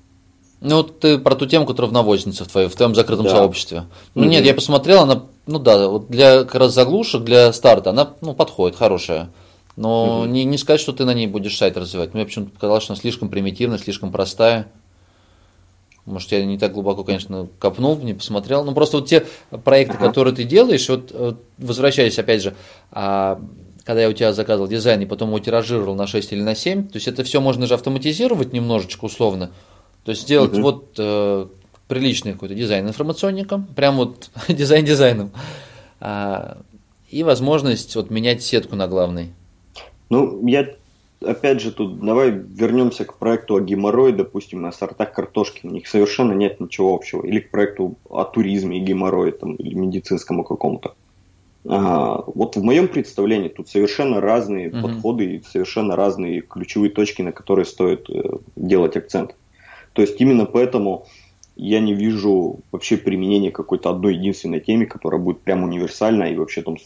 Ну, 0.60 0.76
вот 0.76 1.00
ты 1.00 1.18
про 1.18 1.34
ту 1.34 1.46
тему, 1.46 1.66
которая 1.66 1.90
в 1.90 1.94
навознице 1.94 2.44
в, 2.44 2.48
твоей, 2.48 2.68
в 2.68 2.74
твоем 2.74 2.94
закрытом 2.94 3.26
да. 3.26 3.30
сообществе. 3.30 3.84
Ну, 4.14 4.24
mm-hmm. 4.24 4.28
нет, 4.28 4.44
я 4.44 4.54
посмотрел, 4.54 5.02
она, 5.02 5.24
ну 5.46 5.58
да, 5.58 5.88
вот 5.88 6.08
для 6.08 6.44
как 6.44 6.56
раз 6.56 6.74
заглушек, 6.74 7.22
для 7.22 7.52
старта, 7.52 7.90
она, 7.90 8.14
ну, 8.20 8.34
подходит, 8.34 8.76
хорошая. 8.76 9.30
Но 9.76 10.24
mm-hmm. 10.24 10.28
не, 10.28 10.44
не 10.44 10.58
сказать, 10.58 10.80
что 10.80 10.92
ты 10.92 11.04
на 11.04 11.14
ней 11.14 11.26
будешь 11.28 11.56
сайт 11.56 11.76
развивать. 11.76 12.14
Мне 12.14 12.24
почему-то 12.24 12.52
показалось, 12.52 12.84
что 12.84 12.92
она 12.92 13.00
слишком 13.00 13.28
примитивная, 13.28 13.78
слишком 13.78 14.10
простая. 14.10 14.70
Может, 16.08 16.32
я 16.32 16.44
не 16.44 16.58
так 16.58 16.72
глубоко, 16.72 17.04
конечно, 17.04 17.48
копнул, 17.58 17.98
не 17.98 18.14
посмотрел. 18.14 18.64
Но 18.64 18.72
просто 18.72 18.98
вот 18.98 19.08
те 19.08 19.26
проекты, 19.64 19.96
ага. 19.96 20.06
которые 20.06 20.34
ты 20.34 20.44
делаешь, 20.44 20.88
вот, 20.88 21.12
вот 21.12 21.42
возвращаясь 21.58 22.18
опять 22.18 22.42
же, 22.42 22.54
а, 22.90 23.40
когда 23.84 24.02
я 24.02 24.08
у 24.08 24.12
тебя 24.12 24.32
заказывал 24.32 24.68
дизайн 24.68 25.00
и 25.02 25.06
потом 25.06 25.28
его 25.28 25.38
тиражировал 25.38 25.94
на 25.94 26.06
6 26.06 26.32
или 26.32 26.42
на 26.42 26.54
7, 26.54 26.88
то 26.88 26.96
есть 26.96 27.08
это 27.08 27.24
все 27.24 27.40
можно 27.40 27.66
же 27.66 27.74
автоматизировать 27.74 28.52
немножечко 28.52 29.04
условно. 29.04 29.50
То 30.04 30.10
есть 30.10 30.22
сделать 30.22 30.54
угу. 30.54 30.62
вот 30.62 30.94
э, 30.98 31.46
приличный 31.88 32.32
какой-то 32.32 32.54
дизайн 32.54 32.86
информационника, 32.86 33.62
прям 33.76 33.96
вот 33.96 34.30
дизайн 34.48 34.84
дизайном. 34.84 35.30
А, 36.00 36.58
и 37.10 37.22
возможность 37.22 37.96
вот 37.96 38.10
менять 38.10 38.42
сетку 38.42 38.76
на 38.76 38.88
главной. 38.88 39.32
Ну, 40.10 40.46
я 40.46 40.68
опять 41.20 41.60
же, 41.60 41.72
тут 41.72 42.00
давай 42.00 42.30
вернемся 42.30 43.04
к 43.04 43.18
проекту 43.18 43.56
о 43.56 43.60
геморрое, 43.60 44.12
допустим, 44.12 44.62
на 44.62 44.72
сортах 44.72 45.12
картошки. 45.12 45.66
У 45.66 45.70
них 45.70 45.86
совершенно 45.88 46.32
нет 46.32 46.60
ничего 46.60 46.94
общего. 46.94 47.24
Или 47.24 47.40
к 47.40 47.50
проекту 47.50 47.96
о 48.08 48.24
туризме 48.24 48.78
и 48.78 48.80
геморрое, 48.80 49.32
там, 49.32 49.54
или 49.54 49.74
медицинскому 49.74 50.44
какому-то. 50.44 50.94
А, 51.66 52.22
вот 52.26 52.56
в 52.56 52.62
моем 52.62 52.88
представлении 52.88 53.48
тут 53.48 53.68
совершенно 53.68 54.20
разные 54.20 54.70
угу. 54.70 54.82
подходы 54.82 55.24
и 55.24 55.42
совершенно 55.42 55.96
разные 55.96 56.40
ключевые 56.40 56.90
точки, 56.90 57.22
на 57.22 57.32
которые 57.32 57.66
стоит 57.66 58.08
э, 58.08 58.22
делать 58.56 58.96
акцент. 58.96 59.34
То 59.92 60.02
есть 60.02 60.20
именно 60.20 60.46
поэтому 60.46 61.06
я 61.56 61.80
не 61.80 61.92
вижу 61.92 62.60
вообще 62.70 62.96
применения 62.96 63.50
какой-то 63.50 63.90
одной 63.90 64.14
единственной 64.14 64.60
теме, 64.60 64.86
которая 64.86 65.20
будет 65.20 65.40
прям 65.40 65.64
универсальна 65.64 66.24
и 66.24 66.36
вообще 66.36 66.62
там 66.62 66.76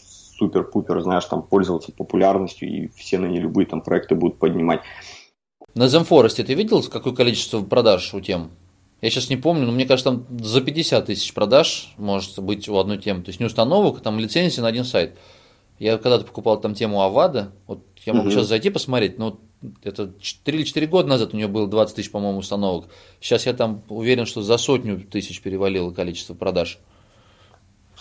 супер-пупер, 0.43 1.01
знаешь, 1.01 1.25
там 1.25 1.43
пользоваться 1.43 1.91
популярностью, 1.91 2.69
и 2.69 2.87
все 2.95 3.17
на 3.17 3.27
ней 3.27 3.39
любые 3.39 3.65
там 3.65 3.81
проекты 3.81 4.15
будут 4.15 4.39
поднимать. 4.39 4.81
На 5.73 5.87
Земфоресте 5.87 6.43
ты 6.43 6.53
видел, 6.53 6.83
какое 6.83 7.13
количество 7.13 7.61
продаж 7.63 8.13
у 8.13 8.19
тем? 8.19 8.51
Я 9.01 9.09
сейчас 9.09 9.29
не 9.29 9.37
помню, 9.37 9.65
но 9.65 9.71
мне 9.71 9.85
кажется, 9.85 10.11
там 10.11 10.25
за 10.39 10.61
50 10.61 11.05
тысяч 11.05 11.33
продаж 11.33 11.93
может 11.97 12.39
быть 12.39 12.69
у 12.69 12.77
одной 12.77 12.97
темы. 12.97 13.23
То 13.23 13.29
есть 13.29 13.39
не 13.39 13.45
установок, 13.45 14.01
там 14.01 14.19
лицензии 14.19 14.61
на 14.61 14.67
один 14.67 14.85
сайт. 14.85 15.17
Я 15.79 15.97
когда-то 15.97 16.25
покупал 16.25 16.59
там 16.59 16.73
тему 16.73 17.01
Авада, 17.01 17.51
вот 17.67 17.83
я 18.05 18.13
могу 18.13 18.27
угу. 18.27 18.35
сейчас 18.35 18.47
зайти 18.47 18.69
посмотреть, 18.69 19.17
но 19.17 19.39
это 19.83 20.07
3 20.07 20.57
или 20.57 20.63
4 20.63 20.87
года 20.87 21.09
назад 21.09 21.33
у 21.33 21.37
нее 21.37 21.47
было 21.47 21.67
20 21.67 21.95
тысяч, 21.95 22.11
по-моему, 22.11 22.39
установок. 22.39 22.85
Сейчас 23.19 23.45
я 23.45 23.53
там 23.53 23.81
уверен, 23.89 24.25
что 24.25 24.41
за 24.41 24.57
сотню 24.57 24.99
тысяч 24.99 25.41
перевалило 25.41 25.91
количество 25.91 26.33
продаж. 26.33 26.79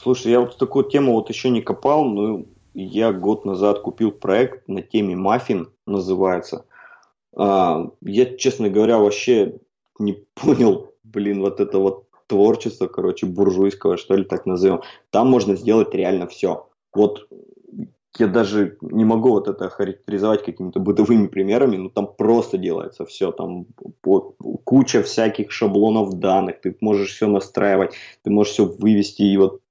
Слушай, 0.02 0.32
я 0.32 0.40
вот 0.40 0.58
такую 0.58 0.86
тему 0.86 1.12
вот 1.12 1.28
еще 1.28 1.48
не 1.48 1.62
копал, 1.62 2.04
но 2.04 2.44
я 2.74 3.12
год 3.12 3.44
назад 3.44 3.80
купил 3.80 4.10
проект 4.10 4.66
на 4.66 4.82
теме 4.82 5.14
маффин, 5.14 5.70
называется. 5.86 6.66
А, 7.36 7.88
я, 8.00 8.36
честно 8.36 8.68
говоря, 8.68 8.98
вообще 8.98 9.60
не 10.00 10.12
понял, 10.34 10.92
блин, 11.04 11.40
вот 11.40 11.60
это 11.60 11.78
вот 11.78 12.06
творчество, 12.26 12.88
короче, 12.88 13.26
буржуйского, 13.26 13.96
что 13.96 14.16
ли, 14.16 14.24
так 14.24 14.44
назовем. 14.44 14.80
Там 15.10 15.28
можно 15.28 15.54
сделать 15.54 15.94
реально 15.94 16.26
все. 16.26 16.66
Вот 16.92 17.28
я 18.18 18.26
даже 18.26 18.78
не 18.80 19.04
могу 19.04 19.30
вот 19.30 19.46
это 19.46 19.70
характеризовать 19.70 20.44
какими-то 20.44 20.80
бытовыми 20.80 21.28
примерами, 21.28 21.76
но 21.76 21.90
там 21.90 22.08
просто 22.12 22.58
делается 22.58 23.06
все, 23.06 23.30
там 23.30 23.66
куча 24.64 25.02
всяких 25.02 25.52
шаблонов 25.52 26.18
данных, 26.18 26.60
ты 26.60 26.76
можешь 26.80 27.12
все 27.12 27.28
настраивать, 27.28 27.94
ты 28.22 28.30
можешь 28.30 28.54
все 28.54 28.66
вывести, 28.66 29.22
и 29.22 29.36
вот 29.36 29.62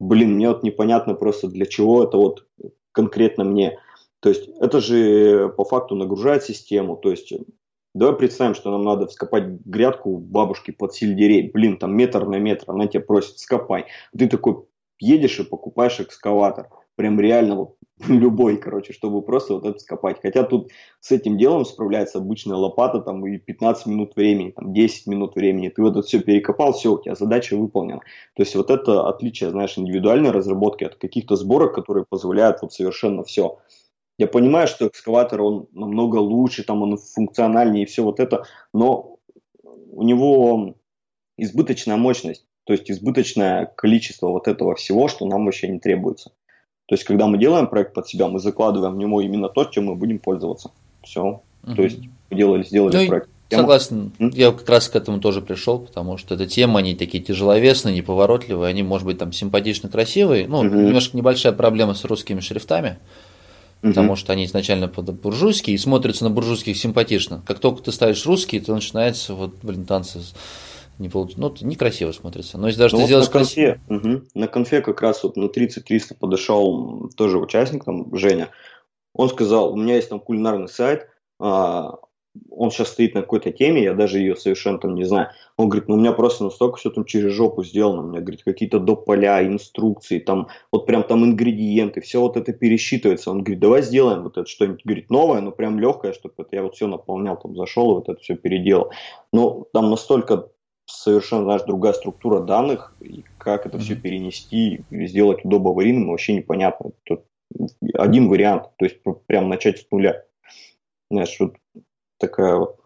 блин, 0.00 0.34
мне 0.34 0.48
вот 0.48 0.64
непонятно 0.64 1.14
просто 1.14 1.46
для 1.46 1.66
чего 1.66 2.02
это 2.02 2.16
вот 2.16 2.46
конкретно 2.90 3.44
мне. 3.44 3.78
То 4.20 4.30
есть 4.30 4.48
это 4.58 4.80
же 4.80 5.52
по 5.56 5.64
факту 5.64 5.94
нагружает 5.94 6.42
систему. 6.42 6.96
То 6.96 7.10
есть 7.10 7.32
давай 7.94 8.16
представим, 8.16 8.54
что 8.54 8.70
нам 8.70 8.82
надо 8.82 9.06
вскопать 9.06 9.44
грядку 9.64 10.16
бабушки 10.18 10.72
под 10.72 10.94
сельдерей. 10.94 11.50
Блин, 11.50 11.76
там 11.76 11.96
метр 11.96 12.26
на 12.26 12.36
метр, 12.36 12.64
она 12.68 12.86
тебя 12.86 13.02
просит 13.02 13.38
скопай. 13.38 13.86
Ты 14.16 14.28
такой 14.28 14.64
едешь 14.98 15.38
и 15.38 15.44
покупаешь 15.44 16.00
экскаватор 16.00 16.68
прям 16.96 17.20
реально 17.20 17.56
вот 17.56 17.76
любой, 18.08 18.56
короче, 18.56 18.92
чтобы 18.92 19.22
просто 19.22 19.54
вот 19.54 19.66
это 19.66 19.78
скопать. 19.78 20.18
Хотя 20.22 20.44
тут 20.44 20.70
с 21.00 21.10
этим 21.10 21.36
делом 21.36 21.64
справляется 21.64 22.18
обычная 22.18 22.56
лопата, 22.56 23.00
там 23.00 23.26
и 23.26 23.38
15 23.38 23.86
минут 23.86 24.16
времени, 24.16 24.50
там 24.50 24.72
10 24.72 25.06
минут 25.06 25.34
времени. 25.34 25.68
Ты 25.68 25.82
вот 25.82 25.96
это 25.96 26.02
все 26.02 26.20
перекопал, 26.20 26.72
все, 26.72 26.92
у 26.92 27.02
тебя 27.02 27.14
задача 27.14 27.56
выполнена. 27.56 28.00
То 28.34 28.42
есть 28.42 28.54
вот 28.54 28.70
это 28.70 29.08
отличие, 29.08 29.50
знаешь, 29.50 29.76
индивидуальной 29.76 30.30
разработки 30.30 30.84
от 30.84 30.96
каких-то 30.96 31.36
сборок, 31.36 31.74
которые 31.74 32.04
позволяют 32.08 32.62
вот 32.62 32.72
совершенно 32.72 33.22
все. 33.24 33.58
Я 34.18 34.26
понимаю, 34.26 34.68
что 34.68 34.86
экскаватор, 34.86 35.40
он 35.40 35.68
намного 35.72 36.16
лучше, 36.16 36.62
там 36.62 36.82
он 36.82 36.98
функциональнее 36.98 37.84
и 37.84 37.86
все 37.86 38.02
вот 38.02 38.20
это, 38.20 38.44
но 38.74 39.16
у 39.92 40.02
него 40.02 40.74
избыточная 41.38 41.96
мощность, 41.96 42.46
то 42.64 42.74
есть 42.74 42.90
избыточное 42.90 43.66
количество 43.76 44.28
вот 44.28 44.46
этого 44.46 44.74
всего, 44.74 45.08
что 45.08 45.26
нам 45.26 45.46
вообще 45.46 45.68
не 45.68 45.80
требуется. 45.80 46.32
То 46.90 46.94
есть, 46.94 47.04
когда 47.04 47.28
мы 47.28 47.38
делаем 47.38 47.68
проект 47.68 47.94
под 47.94 48.08
себя, 48.08 48.26
мы 48.26 48.40
закладываем 48.40 48.94
в 48.94 48.98
него 48.98 49.20
именно 49.20 49.48
то, 49.48 49.64
чем 49.64 49.84
мы 49.84 49.94
будем 49.94 50.18
пользоваться. 50.18 50.72
Все. 51.04 51.40
Угу. 51.62 51.74
То 51.76 51.82
есть, 51.82 52.00
делали, 52.32 52.64
сделали 52.64 52.96
ну, 52.96 53.06
проект. 53.06 53.28
Тема. 53.48 53.62
Согласен. 53.62 54.12
М? 54.18 54.30
Я 54.30 54.50
как 54.50 54.68
раз 54.68 54.88
к 54.88 54.96
этому 54.96 55.20
тоже 55.20 55.40
пришел, 55.40 55.78
потому 55.78 56.16
что 56.16 56.34
эта 56.34 56.48
тема, 56.48 56.80
они 56.80 56.96
такие 56.96 57.22
тяжеловесные, 57.22 57.94
неповоротливые, 57.94 58.68
они, 58.68 58.82
может 58.82 59.06
быть, 59.06 59.18
там 59.18 59.32
симпатично 59.32 59.88
красивые. 59.88 60.48
Ну, 60.48 60.58
угу. 60.58 60.66
немножко 60.66 61.16
небольшая 61.16 61.52
проблема 61.52 61.94
с 61.94 62.04
русскими 62.04 62.40
шрифтами, 62.40 62.98
угу. 63.84 63.90
потому 63.90 64.16
что 64.16 64.32
они 64.32 64.46
изначально 64.46 64.88
буржуйские 64.88 65.76
и 65.76 65.78
смотрятся 65.78 66.24
на 66.24 66.30
буржуйских 66.30 66.76
симпатично. 66.76 67.40
Как 67.46 67.60
только 67.60 67.82
ты 67.82 67.92
ставишь 67.92 68.26
русские, 68.26 68.62
то 68.62 68.74
начинается 68.74 69.34
вот, 69.34 69.54
блин, 69.62 69.84
танцы 69.84 70.22
не 71.00 71.08
получится. 71.08 71.40
Ну, 71.40 71.54
некрасиво 71.62 72.12
смотрится. 72.12 72.58
Но 72.58 72.66
если 72.66 72.80
даже 72.80 72.94
ну, 72.94 72.98
ты 72.98 73.02
вот 73.02 73.06
сделаешь 73.06 73.26
на 73.26 73.32
конфе, 73.32 73.80
угу. 73.88 74.22
На 74.34 74.48
конфе 74.48 74.80
как 74.82 75.00
раз 75.02 75.22
вот 75.24 75.36
на 75.36 75.46
30-300 75.46 76.14
подошел 76.18 77.10
тоже 77.16 77.38
участник, 77.38 77.84
там, 77.84 78.14
Женя. 78.16 78.50
Он 79.14 79.28
сказал, 79.28 79.72
у 79.72 79.76
меня 79.76 79.96
есть 79.96 80.08
там 80.08 80.20
кулинарный 80.20 80.68
сайт, 80.68 81.08
а, 81.40 81.98
он 82.50 82.70
сейчас 82.70 82.88
стоит 82.88 83.14
на 83.14 83.22
какой-то 83.22 83.50
теме, 83.50 83.82
я 83.82 83.94
даже 83.94 84.18
ее 84.18 84.36
совершенно 84.36 84.78
там 84.78 84.94
не 84.94 85.04
знаю. 85.04 85.30
Он 85.56 85.68
говорит, 85.68 85.88
ну 85.88 85.96
у 85.96 85.98
меня 85.98 86.12
просто 86.12 86.44
настолько 86.44 86.76
все 86.76 86.90
там 86.90 87.04
через 87.04 87.32
жопу 87.32 87.64
сделано, 87.64 88.02
у 88.02 88.06
меня, 88.06 88.20
говорит, 88.20 88.44
какие-то 88.44 88.78
доп. 88.78 89.04
поля, 89.04 89.44
инструкции, 89.44 90.20
там, 90.20 90.48
вот 90.70 90.86
прям 90.86 91.02
там 91.02 91.24
ингредиенты, 91.24 92.00
все 92.00 92.20
вот 92.20 92.36
это 92.36 92.52
пересчитывается. 92.52 93.30
Он 93.30 93.42
говорит, 93.42 93.60
давай 93.60 93.82
сделаем 93.82 94.22
вот 94.22 94.36
это 94.36 94.48
что-нибудь, 94.48 94.84
говорит, 94.84 95.10
новое, 95.10 95.40
но 95.40 95.50
прям 95.50 95.80
легкое, 95.80 96.12
чтобы 96.12 96.34
это 96.38 96.48
я 96.52 96.62
вот 96.62 96.76
все 96.76 96.86
наполнял, 96.86 97.36
там 97.36 97.56
зашел 97.56 97.92
и 97.92 97.94
вот 97.94 98.08
это 98.08 98.20
все 98.20 98.36
переделал. 98.36 98.92
Ну, 99.32 99.66
там 99.72 99.90
настолько 99.90 100.48
совершенно, 100.90 101.44
знаешь, 101.44 101.62
другая 101.62 101.92
структура 101.92 102.40
данных, 102.40 102.94
и 103.00 103.24
как 103.38 103.66
это 103.66 103.78
mm-hmm. 103.78 103.80
все 103.80 103.96
перенести 103.96 104.84
и 104.90 105.06
сделать 105.06 105.44
удобно 105.44 105.70
аварийным, 105.70 106.10
вообще 106.10 106.34
непонятно. 106.34 106.92
Тут 107.04 107.24
один 107.94 108.28
вариант, 108.28 108.70
то 108.76 108.84
есть 108.84 108.98
прям 109.26 109.48
начать 109.48 109.80
с 109.80 109.90
нуля. 109.90 110.24
Знаешь, 111.10 111.36
вот 111.40 111.56
такая 112.18 112.56
вот 112.56 112.80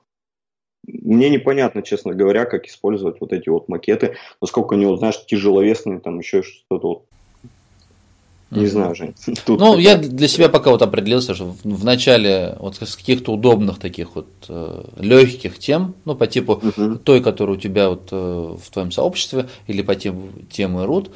мне 0.86 1.30
непонятно, 1.30 1.82
честно 1.82 2.14
говоря, 2.14 2.44
как 2.44 2.66
использовать 2.66 3.20
вот 3.20 3.32
эти 3.32 3.48
вот 3.48 3.68
макеты, 3.68 4.16
насколько 4.40 4.74
они, 4.74 4.86
вот, 4.86 4.98
знаешь, 4.98 5.24
тяжеловесные, 5.24 6.00
там 6.00 6.18
еще 6.18 6.42
что-то 6.42 6.88
вот. 6.88 7.07
Не 8.61 8.66
знаю, 8.66 8.94
Жень. 8.94 9.14
Тут 9.46 9.61
ну, 9.61 9.78
я 9.78 9.96
для 9.96 10.28
себя 10.28 10.48
пока 10.48 10.70
вот 10.70 10.82
определился, 10.82 11.34
что 11.34 11.55
в 11.62 11.84
начале 11.84 12.57
вот 12.59 12.76
с 12.76 12.96
каких-то 12.96 13.32
удобных 13.32 13.78
таких 13.78 14.14
вот 14.14 14.28
э, 14.48 14.84
легких 14.98 15.59
тем, 15.59 15.94
ну, 16.05 16.14
по 16.14 16.26
типу 16.26 16.55
угу. 16.55 16.96
той, 16.96 17.20
которая 17.20 17.57
у 17.57 17.61
тебя 17.61 17.90
вот 17.90 18.09
э, 18.11 18.57
в 18.62 18.70
твоем 18.70 18.90
сообществе, 18.90 19.48
или 19.66 19.82
по 19.82 19.94
тем 19.94 20.30
темы 20.50 20.84
root, 20.84 21.11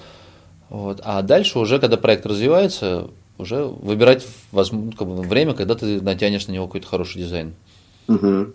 вот, 0.71 1.01
а 1.05 1.23
дальше 1.23 1.59
уже, 1.59 1.79
когда 1.79 1.97
проект 1.97 2.27
развивается, 2.27 3.09
уже 3.39 3.65
выбирать 3.65 4.27
возможно, 4.53 4.93
как 4.93 5.09
бы, 5.09 5.23
время, 5.23 5.55
когда 5.55 5.75
ты 5.75 6.01
натянешь 6.01 6.47
на 6.47 6.53
него 6.53 6.67
какой-то 6.67 6.87
хороший 6.87 7.23
дизайн. 7.23 7.55
Угу. 8.09 8.53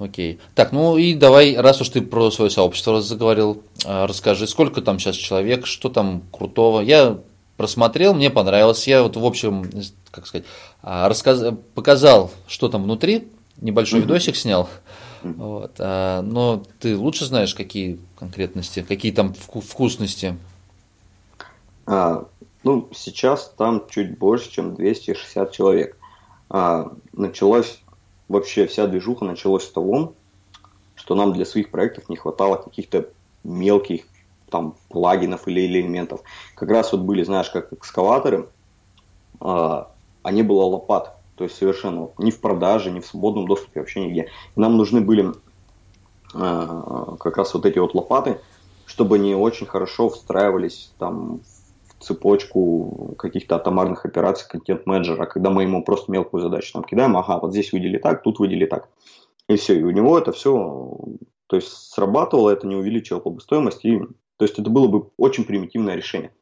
Окей. 0.00 0.38
Так, 0.54 0.72
ну 0.72 0.96
и 0.96 1.14
давай, 1.14 1.56
раз 1.56 1.82
уж 1.82 1.90
ты 1.90 2.00
про 2.00 2.30
свое 2.30 2.50
сообщество 2.50 3.02
заговорил, 3.02 3.62
а, 3.84 4.06
расскажи, 4.06 4.46
сколько 4.46 4.80
там 4.80 4.98
сейчас 4.98 5.14
человек, 5.16 5.66
что 5.66 5.90
там 5.90 6.22
крутого. 6.32 6.80
Я 6.80 7.18
просмотрел, 7.60 8.14
мне 8.14 8.30
понравилось. 8.30 8.88
Я 8.88 9.02
вот 9.02 9.18
в 9.18 9.24
общем, 9.26 9.70
как 10.10 10.26
сказать, 10.26 10.46
а, 10.82 11.10
рассказ... 11.10 11.54
показал, 11.74 12.30
что 12.48 12.70
там 12.70 12.84
внутри, 12.84 13.28
небольшой 13.60 14.00
mm-hmm. 14.00 14.02
видосик 14.04 14.36
снял. 14.36 14.70
Mm-hmm. 15.22 15.34
Вот, 15.34 15.72
а, 15.78 16.22
но 16.22 16.62
ты 16.78 16.96
лучше 16.96 17.26
знаешь, 17.26 17.54
какие 17.54 18.00
конкретности, 18.18 18.80
какие 18.80 19.12
там 19.12 19.34
вкусности. 19.34 20.38
А, 21.84 22.24
ну, 22.64 22.88
сейчас 22.94 23.52
там 23.58 23.84
чуть 23.90 24.16
больше, 24.16 24.50
чем 24.50 24.74
260 24.74 25.52
человек. 25.52 25.98
А, 26.48 26.90
началось 27.12 27.82
вообще 28.28 28.66
вся 28.68 28.86
движуха 28.86 29.26
началась 29.26 29.64
с 29.64 29.70
того, 29.70 30.14
что 30.94 31.14
нам 31.14 31.34
для 31.34 31.44
своих 31.44 31.70
проектов 31.70 32.08
не 32.08 32.16
хватало 32.16 32.56
каких-то 32.56 33.06
мелких 33.44 34.04
там 34.50 34.74
плагинов 34.88 35.48
или 35.48 35.66
элементов. 35.66 36.22
Как 36.54 36.70
раз 36.70 36.92
вот 36.92 37.02
были, 37.02 37.22
знаешь, 37.22 37.50
как 37.50 37.72
экскаваторы, 37.72 38.48
а, 39.40 39.90
а 40.22 40.32
не 40.32 40.42
было 40.42 40.62
лопат. 40.64 41.16
То 41.36 41.44
есть 41.44 41.56
совершенно 41.56 42.10
ни 42.18 42.30
в 42.30 42.40
продаже, 42.40 42.90
ни 42.90 43.00
в 43.00 43.06
свободном 43.06 43.46
доступе, 43.46 43.80
вообще 43.80 44.04
нигде. 44.04 44.28
Нам 44.56 44.76
нужны 44.76 45.00
были 45.00 45.32
а, 46.34 47.16
как 47.18 47.36
раз 47.36 47.54
вот 47.54 47.64
эти 47.64 47.78
вот 47.78 47.94
лопаты, 47.94 48.40
чтобы 48.86 49.16
они 49.16 49.34
очень 49.34 49.66
хорошо 49.66 50.08
встраивались 50.10 50.92
там 50.98 51.40
в 51.98 52.04
цепочку 52.04 53.14
каких-то 53.18 53.56
атомарных 53.56 54.04
операций 54.04 54.48
контент-менеджера, 54.48 55.26
когда 55.26 55.50
мы 55.50 55.62
ему 55.62 55.84
просто 55.84 56.10
мелкую 56.10 56.42
задачу 56.42 56.72
там 56.72 56.84
кидаем, 56.84 57.16
ага, 57.16 57.38
вот 57.38 57.52
здесь 57.52 57.72
выдели 57.72 57.98
так, 57.98 58.22
тут 58.22 58.38
выдели 58.38 58.66
так. 58.66 58.88
И 59.48 59.56
все, 59.56 59.78
и 59.78 59.82
у 59.82 59.90
него 59.90 60.18
это 60.18 60.32
все, 60.32 60.98
то 61.46 61.56
есть 61.56 61.68
срабатывало, 61.68 62.50
это 62.50 62.66
не 62.66 62.76
увеличивало 62.76 63.38
стоимость, 63.38 63.84
и, 63.84 64.00
то 64.40 64.44
есть 64.46 64.58
это 64.58 64.70
было 64.70 64.86
бы 64.86 65.10
очень 65.18 65.44
примитивное 65.44 65.96
решение. 65.96 66.34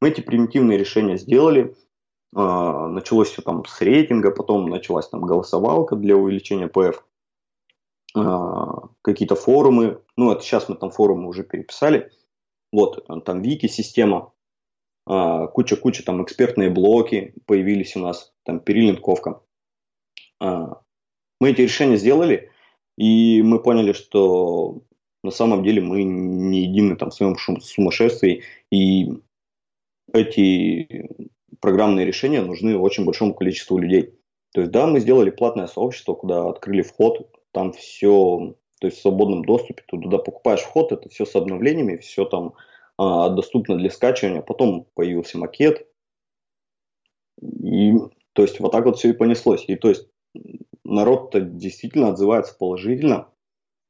Мы 0.00 0.10
эти 0.10 0.20
примитивные 0.20 0.78
решения 0.78 1.18
сделали, 1.18 1.74
а, 2.32 2.86
началось 2.86 3.30
все 3.30 3.42
там 3.42 3.64
с 3.64 3.80
рейтинга, 3.80 4.30
потом 4.30 4.70
началась 4.70 5.08
там 5.08 5.22
голосовалка 5.22 5.96
для 5.96 6.16
увеличения 6.16 6.68
ПФ, 6.68 7.04
а, 8.14 8.82
какие-то 9.02 9.34
форумы, 9.34 10.00
ну 10.16 10.30
это 10.30 10.42
сейчас 10.42 10.68
мы 10.68 10.76
там 10.76 10.92
форумы 10.92 11.26
уже 11.26 11.42
переписали, 11.42 12.12
вот 12.72 13.04
там 13.24 13.42
Вики 13.42 13.66
система, 13.66 14.32
куча-куча 15.04 16.04
там 16.04 16.22
экспертные 16.22 16.70
блоки 16.70 17.34
появились 17.46 17.96
у 17.96 17.98
нас, 17.98 18.32
там 18.44 18.60
перелинковка. 18.60 19.42
А, 20.38 20.82
мы 21.40 21.50
эти 21.50 21.62
решения 21.62 21.96
сделали, 21.96 22.52
и 22.96 23.42
мы 23.42 23.60
поняли, 23.60 23.92
что 23.92 24.82
на 25.22 25.30
самом 25.30 25.62
деле 25.62 25.82
мы 25.82 26.02
не 26.02 26.62
едины 26.62 26.96
там 26.96 27.10
в 27.10 27.14
своем 27.14 27.36
сумасшествии, 27.36 28.42
и 28.70 29.12
эти 30.12 31.08
программные 31.60 32.06
решения 32.06 32.40
нужны 32.40 32.76
очень 32.76 33.04
большому 33.04 33.34
количеству 33.34 33.78
людей. 33.78 34.14
То 34.52 34.62
есть, 34.62 34.72
да, 34.72 34.86
мы 34.86 35.00
сделали 35.00 35.30
платное 35.30 35.66
сообщество, 35.66 36.14
куда 36.14 36.48
открыли 36.48 36.82
вход, 36.82 37.30
там 37.52 37.72
все, 37.72 38.54
то 38.80 38.86
есть 38.86 38.98
в 38.98 39.02
свободном 39.02 39.44
доступе, 39.44 39.82
ты 39.86 39.98
туда 40.00 40.18
покупаешь 40.18 40.60
вход, 40.60 40.92
это 40.92 41.08
все 41.08 41.24
с 41.24 41.36
обновлениями, 41.36 41.98
все 41.98 42.24
там 42.24 42.54
а, 42.96 43.28
доступно 43.28 43.76
для 43.76 43.90
скачивания. 43.90 44.42
Потом 44.42 44.86
появился 44.94 45.38
макет. 45.38 45.86
И, 47.40 47.92
то 48.32 48.42
есть, 48.42 48.60
вот 48.60 48.72
так 48.72 48.84
вот 48.84 48.98
все 48.98 49.10
и 49.10 49.14
понеслось. 49.14 49.64
И, 49.68 49.76
то 49.76 49.88
есть, 49.88 50.08
народ-то 50.84 51.40
действительно 51.40 52.08
отзывается 52.08 52.56
положительно. 52.58 53.28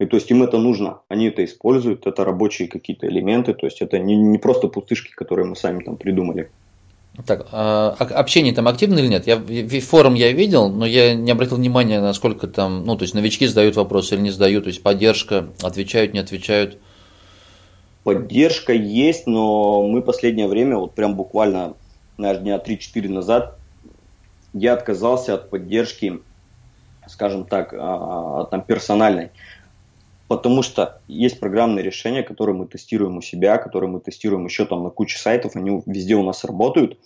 И 0.01 0.07
то 0.07 0.17
есть 0.17 0.31
им 0.31 0.43
это 0.43 0.57
нужно, 0.57 1.01
они 1.09 1.27
это 1.27 1.45
используют, 1.45 2.07
это 2.07 2.25
рабочие 2.25 2.69
какие-то 2.69 3.07
элементы, 3.07 3.53
то 3.53 3.67
есть 3.67 3.83
это 3.83 3.99
не, 3.99 4.17
не 4.17 4.39
просто 4.39 4.67
пустышки, 4.67 5.13
которые 5.15 5.47
мы 5.47 5.55
сами 5.55 5.85
там 5.85 5.97
придумали. 5.97 6.51
Так, 7.27 7.49
а 7.53 7.91
общение 7.99 8.55
там 8.55 8.67
активно 8.67 8.99
или 8.99 9.09
нет? 9.09 9.27
Я 9.27 9.37
форум 9.83 10.15
я 10.15 10.33
видел, 10.33 10.71
но 10.71 10.87
я 10.87 11.15
не 11.15 11.31
обратил 11.31 11.59
внимания, 11.59 12.01
насколько 12.01 12.47
там, 12.47 12.87
ну, 12.87 12.97
то 12.97 13.03
есть 13.03 13.13
новички 13.15 13.47
задают 13.47 13.77
вопросы 13.77 14.15
или 14.15 14.23
не 14.23 14.31
задают, 14.31 14.65
то 14.65 14.69
есть 14.69 14.83
поддержка, 14.83 15.49
отвечают, 15.63 16.15
не 16.15 16.21
отвечают. 16.21 16.79
Поддержка 18.03 18.73
есть, 18.73 19.27
но 19.27 19.87
мы 19.87 20.01
последнее 20.01 20.49
время, 20.49 20.79
вот 20.79 20.95
прям 20.95 21.15
буквально, 21.15 21.75
наверное, 22.17 22.59
дня 22.59 22.75
3-4 22.75 23.09
назад, 23.11 23.59
я 24.55 24.73
отказался 24.73 25.35
от 25.35 25.51
поддержки, 25.51 26.21
скажем 27.07 27.45
так, 27.45 27.75
а, 27.77 28.45
там 28.51 28.63
персональной. 28.63 29.31
Потому 30.31 30.63
что 30.63 31.03
есть 31.09 31.41
программные 31.41 31.83
решения, 31.83 32.23
которые 32.23 32.55
мы 32.55 32.69
тестируем 32.69 33.17
у 33.17 33.21
себя, 33.21 33.59
которые 33.59 33.91
мы 33.91 33.99
тестируем 33.99 34.45
еще 34.45 34.65
там 34.65 34.85
на 34.85 34.91
куче 34.91 35.19
сайтов, 35.19 35.57
они 35.57 35.83
везде 35.87 36.15
у 36.15 36.23
нас 36.23 36.45
работают, 36.45 37.01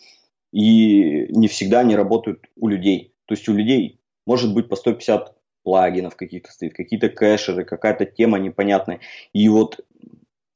и 0.52 1.26
не 1.30 1.48
всегда 1.48 1.80
они 1.80 1.96
работают 1.96 2.44
у 2.54 2.68
людей. 2.68 3.14
То 3.24 3.32
есть 3.32 3.48
у 3.48 3.54
людей 3.54 3.98
может 4.26 4.52
быть 4.52 4.68
по 4.68 4.76
150 4.76 5.34
плагинов 5.62 6.16
каких-то 6.16 6.52
стоит, 6.52 6.74
какие-то 6.74 7.08
кэшеры, 7.08 7.64
какая-то 7.64 8.04
тема 8.04 8.38
непонятная. 8.38 9.00
И 9.32 9.48
вот 9.48 9.80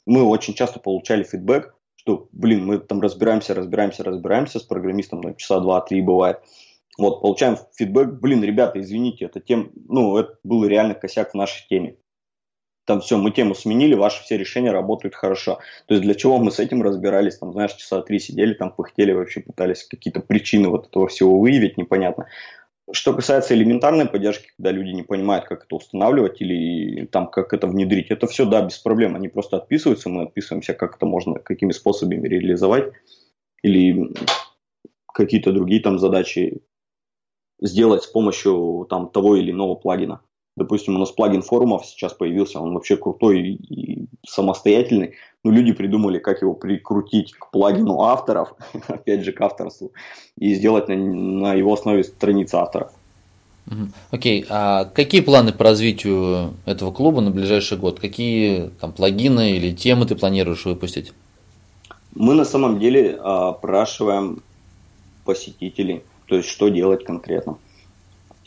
мы 0.05 0.25
очень 0.25 0.53
часто 0.53 0.79
получали 0.79 1.23
фидбэк, 1.23 1.75
что, 1.97 2.29
блин, 2.33 2.67
мы 2.67 2.81
там 2.81 3.01
разбираемся, 3.01 3.55
разбираемся, 3.55 4.05
разбираемся 4.05 4.59
с 4.59 4.63
программистом, 4.63 5.23
там, 5.23 5.37
часа 5.37 5.61
два-три 5.61 6.03
бывает. 6.03 6.41
Вот, 6.99 7.23
получаем 7.23 7.57
фидбэк, 7.79 8.21
блин, 8.21 8.45
ребята, 8.45 8.79
извините, 8.79 9.25
это 9.25 9.41
тем, 9.41 9.73
ну, 9.89 10.19
это 10.19 10.37
был 10.45 10.67
реально 10.67 10.93
косяк 10.93 11.31
в 11.31 11.35
нашей 11.35 11.67
теме. 11.67 11.97
Там 12.89 13.03
все, 13.03 13.19
мы 13.19 13.33
тему 13.33 13.55
сменили, 13.55 13.93
ваши 13.93 14.23
все 14.23 14.39
решения 14.39 14.73
работают 14.73 15.15
хорошо. 15.15 15.59
То 15.85 15.93
есть 15.93 16.03
для 16.05 16.15
чего 16.15 16.39
мы 16.39 16.51
с 16.51 16.59
этим 16.59 16.83
разбирались, 16.83 17.37
там, 17.37 17.53
знаешь, 17.53 17.75
часа 17.75 18.01
три 18.01 18.19
сидели, 18.19 18.55
там 18.55 18.71
пыхтели, 18.71 19.13
вообще 19.13 19.41
пытались 19.41 19.85
какие-то 19.85 20.21
причины 20.21 20.71
вот 20.71 20.87
этого 20.87 21.07
всего 21.07 21.39
выявить, 21.39 21.77
непонятно. 21.77 22.29
Что 22.91 23.13
касается 23.13 23.55
элементарной 23.55 24.07
поддержки, 24.07 24.49
когда 24.57 24.71
люди 24.71 24.93
не 24.93 25.03
понимают, 25.03 25.45
как 25.45 25.65
это 25.65 25.77
устанавливать 25.77 26.41
или 26.41 27.05
там 27.05 27.27
как 27.27 27.53
это 27.53 27.67
внедрить, 27.67 28.11
это 28.11 28.27
все, 28.27 28.47
да, 28.47 28.63
без 28.63 28.79
проблем. 28.79 29.17
Они 29.17 29.29
просто 29.29 29.59
отписываются, 29.59 30.09
мы 30.09 30.23
отписываемся, 30.23 30.73
как 30.73 30.97
это 30.97 31.05
можно, 31.05 31.35
какими 31.35 31.73
способами 31.73 32.27
реализовать 32.27 32.95
или 33.63 34.15
какие-то 35.13 35.53
другие 35.53 35.83
там 35.83 35.99
задачи 35.99 36.63
сделать 37.61 38.05
с 38.05 38.07
помощью 38.07 38.87
там 38.89 39.11
того 39.11 39.37
или 39.37 39.51
иного 39.51 39.75
плагина. 39.75 40.23
Допустим, 40.59 40.97
у 40.97 40.99
нас 40.99 41.13
плагин 41.13 41.43
форумов 41.43 41.87
сейчас 41.87 42.13
появился, 42.13 42.59
он 42.59 42.75
вообще 42.75 42.97
крутой 42.97 43.41
и 43.41 44.07
самостоятельный, 44.27 45.15
но 45.45 45.53
люди 45.53 45.73
придумали, 45.73 46.19
как 46.19 46.43
его 46.43 46.53
прикрутить 46.53 47.33
к 47.33 47.51
плагину 47.53 48.01
авторов, 48.01 48.55
опять 48.89 49.25
же, 49.25 49.33
к 49.33 49.41
авторству, 49.41 49.93
и 50.37 50.55
сделать 50.55 50.89
на, 50.89 50.97
на 50.97 51.55
его 51.55 51.73
основе 51.73 52.03
страницы 52.03 52.57
авторов. 52.57 52.91
Окей, 54.11 54.43
okay. 54.43 54.47
а 54.51 54.85
какие 54.87 55.21
планы 55.21 55.53
по 55.53 55.63
развитию 55.63 56.55
этого 56.65 56.91
клуба 56.91 57.21
на 57.21 57.31
ближайший 57.31 57.79
год? 57.79 58.01
Какие 58.01 58.71
там 58.81 58.93
плагины 58.93 59.53
или 59.53 59.73
темы 59.73 60.07
ты 60.07 60.17
планируешь 60.17 60.65
выпустить? 60.65 61.13
Мы 62.15 62.35
на 62.35 62.45
самом 62.45 62.81
деле 62.81 63.15
опрашиваем 63.15 64.43
посетителей, 65.25 66.03
то 66.27 66.35
есть 66.37 66.49
что 66.49 66.69
делать 66.69 67.05
конкретно. 67.05 67.59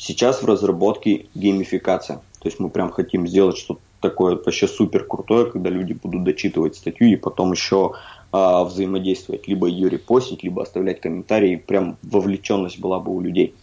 Сейчас 0.01 0.41
в 0.41 0.47
разработке 0.47 1.27
геймификация. 1.35 2.23
То 2.39 2.47
есть 2.47 2.59
мы 2.59 2.71
прям 2.71 2.89
хотим 2.89 3.27
сделать 3.27 3.55
что-то 3.55 3.81
такое 3.99 4.35
вообще 4.35 4.67
супер 4.67 5.03
крутое, 5.03 5.51
когда 5.51 5.69
люди 5.69 5.93
будут 5.93 6.23
дочитывать 6.23 6.75
статью 6.75 7.07
и 7.07 7.15
потом 7.15 7.51
еще 7.51 7.93
а, 8.31 8.63
взаимодействовать, 8.63 9.47
либо 9.47 9.67
ее 9.67 9.89
репостить, 9.89 10.41
либо 10.41 10.63
оставлять 10.63 11.01
комментарии. 11.01 11.55
Прям 11.55 11.97
вовлеченность 12.01 12.79
была 12.79 12.99
бы 12.99 13.15
у 13.15 13.21
людей. 13.21 13.53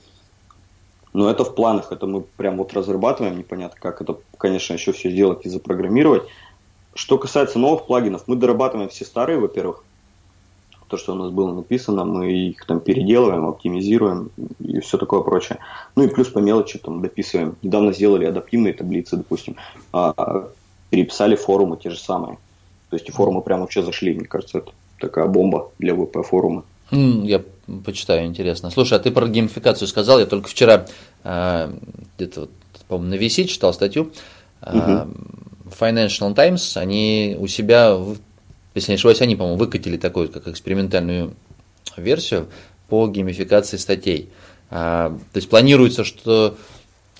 Но 1.12 1.28
это 1.28 1.42
в 1.42 1.56
планах, 1.56 1.90
это 1.90 2.06
мы 2.06 2.20
прям 2.20 2.58
вот 2.58 2.72
разрабатываем, 2.72 3.36
непонятно 3.36 3.76
как 3.80 4.00
это, 4.00 4.16
конечно, 4.38 4.74
еще 4.74 4.92
все 4.92 5.10
сделать 5.10 5.44
и 5.44 5.48
запрограммировать. 5.48 6.22
Что 6.94 7.18
касается 7.18 7.58
новых 7.58 7.86
плагинов, 7.86 8.28
мы 8.28 8.36
дорабатываем 8.36 8.90
все 8.90 9.04
старые, 9.04 9.40
во-первых. 9.40 9.82
То, 10.88 10.96
что 10.96 11.12
у 11.12 11.16
нас 11.16 11.30
было 11.30 11.52
написано, 11.52 12.04
мы 12.04 12.32
их 12.32 12.64
там 12.66 12.80
переделываем, 12.80 13.46
оптимизируем 13.46 14.30
и 14.58 14.80
все 14.80 14.98
такое 14.98 15.20
прочее. 15.20 15.58
Ну 15.96 16.04
и 16.04 16.08
плюс 16.08 16.28
по 16.28 16.38
мелочи 16.38 16.78
там 16.78 17.02
дописываем. 17.02 17.56
Недавно 17.62 17.92
сделали 17.92 18.24
адаптивные 18.24 18.72
таблицы, 18.72 19.16
допустим, 19.16 19.56
а, 19.92 20.48
переписали 20.90 21.36
форумы 21.36 21.76
те 21.76 21.90
же 21.90 21.98
самые. 21.98 22.38
То 22.90 22.96
есть 22.96 23.10
форумы 23.12 23.42
прям 23.42 23.60
вообще 23.60 23.82
зашли, 23.82 24.14
мне 24.14 24.26
кажется, 24.26 24.58
это 24.58 24.72
такая 24.98 25.26
бомба 25.26 25.70
для 25.78 25.94
ВП 25.94 26.24
форума. 26.24 26.64
Я 26.90 27.42
почитаю, 27.84 28.26
интересно. 28.26 28.70
Слушай, 28.70 28.98
а 28.98 28.98
ты 28.98 29.10
про 29.10 29.28
геймификацию 29.28 29.86
сказал, 29.88 30.18
я 30.18 30.26
только 30.26 30.48
вчера 30.48 30.86
э, 31.22 31.72
где-то, 32.16 32.40
вот, 32.40 32.50
по-моему, 32.88 33.14
на 33.14 33.18
VC 33.18 33.44
читал 33.44 33.74
статью. 33.74 34.10
Э, 34.62 35.06
Financial 35.78 36.34
Times, 36.34 36.76
они 36.78 37.36
у 37.38 37.46
себя, 37.46 37.98
если 38.78 38.92
не 38.92 38.96
ошибаюсь, 38.96 39.20
они, 39.20 39.36
по-моему, 39.36 39.58
выкатили 39.58 39.96
такую, 39.96 40.28
как 40.28 40.48
экспериментальную 40.48 41.34
версию 41.96 42.48
по 42.88 43.06
геймификации 43.08 43.76
статей. 43.76 44.30
Э, 44.70 45.10
то 45.32 45.36
есть 45.36 45.48
планируется, 45.48 46.04
что 46.04 46.56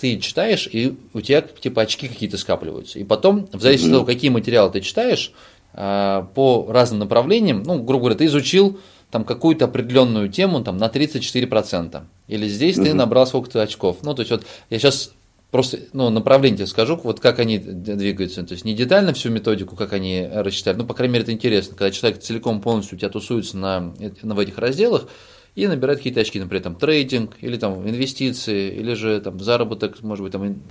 ты 0.01 0.19
читаешь, 0.19 0.69
и 0.71 0.97
у 1.13 1.21
тебя 1.21 1.43
типа 1.43 1.83
очки 1.83 2.09
какие-то 2.09 2.39
скапливаются. 2.39 2.99
И 2.99 3.05
потом, 3.05 3.49
в 3.53 3.61
зависимости 3.61 3.91
от 3.91 3.95
того, 3.95 4.07
какие 4.07 4.31
материалы 4.31 4.71
ты 4.71 4.81
читаешь, 4.81 5.33
по 5.73 6.67
разным 6.71 7.01
направлениям, 7.01 7.63
ну, 7.63 7.83
грубо 7.83 8.05
говоря, 8.05 8.17
ты 8.17 8.25
изучил 8.27 8.81
там 9.11 9.25
какую-то 9.25 9.67
определенную 9.67 10.29
тему 10.29 10.63
там, 10.63 10.77
на 10.77 10.87
34%. 10.87 12.03
Или 12.27 12.49
здесь 12.49 12.77
угу. 12.77 12.87
ты 12.87 12.95
набрал 12.95 13.27
сколько-то 13.27 13.63
очков. 13.63 13.99
Ну, 14.03 14.15
то 14.15 14.21
есть 14.21 14.31
вот 14.31 14.45
я 14.71 14.79
сейчас 14.79 15.13
просто 15.51 15.79
ну, 15.93 16.11
направление 16.11 16.59
тебе 16.59 16.67
скажу, 16.67 17.01
вот 17.03 17.21
как 17.21 17.39
они 17.39 17.59
двигаются. 17.59 18.43
То 18.45 18.53
есть 18.53 18.65
не 18.65 18.75
детально 18.75 19.13
всю 19.13 19.31
методику, 19.31 19.77
как 19.77 19.93
они 19.93 20.29
рассчитали, 20.31 20.77
ну, 20.77 20.87
по 20.87 20.95
крайней 20.95 21.15
мере, 21.15 21.23
это 21.23 21.33
интересно, 21.33 21.77
когда 21.77 21.91
человек 21.91 22.21
целиком 22.21 22.61
полностью 22.61 22.97
у 22.97 22.99
тебя 22.99 23.09
тусуется 23.11 23.57
на, 23.57 23.95
на, 24.23 24.35
в 24.35 24.39
этих 24.39 24.59
разделах, 24.59 25.09
и 25.55 25.67
набирает 25.67 25.99
какие-то 25.99 26.21
очки, 26.21 26.39
например, 26.39 26.63
там 26.63 26.77
трейдинг, 26.77 27.37
или 27.41 27.57
там 27.57 27.89
инвестиции, 27.89 28.71
или 28.71 28.95
же 28.95 29.21
там 29.21 29.41
заработок, 29.41 30.03
может 30.03 30.23
быть, 30.23 30.33
там 30.33 30.63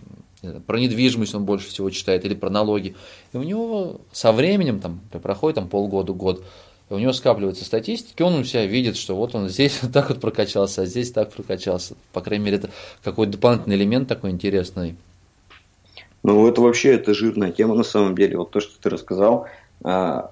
про 0.66 0.80
недвижимость 0.80 1.36
он 1.36 1.46
больше 1.46 1.68
всего 1.68 1.90
читает, 1.90 2.24
или 2.24 2.36
про 2.36 2.50
налоги. 2.50 2.96
И 3.34 3.38
у 3.38 3.44
него 3.44 4.02
со 4.12 4.32
временем, 4.32 4.80
там, 4.80 5.02
проходит 5.12 5.56
там, 5.56 5.68
полгода, 5.68 6.14
год, 6.14 6.46
у 6.90 6.98
него 6.98 7.14
скапливается 7.14 7.66
статистики, 7.66 8.22
он 8.22 8.36
у 8.36 8.44
себя 8.44 8.66
видит, 8.66 8.96
что 8.96 9.16
вот 9.16 9.36
он 9.36 9.50
здесь 9.50 9.80
вот 9.82 9.92
так 9.92 10.10
вот 10.10 10.22
прокачался, 10.22 10.84
а 10.84 10.86
здесь 10.86 11.12
так 11.12 11.32
прокачался. 11.32 11.96
По 12.14 12.22
крайней 12.22 12.46
мере, 12.46 12.58
это 12.58 12.70
какой-то 13.04 13.34
дополнительный 13.34 13.76
элемент 13.76 14.08
такой 14.08 14.32
интересный. 14.32 14.96
Ну, 16.24 16.48
это 16.48 16.62
вообще 16.62 16.94
это 16.94 17.14
жирная 17.14 17.52
тема 17.52 17.76
на 17.76 17.84
самом 17.84 18.16
деле. 18.16 18.38
Вот 18.38 18.52
то, 18.52 18.60
что 18.60 18.74
ты 18.82 18.90
рассказал, 18.90 19.48
а, 19.84 20.32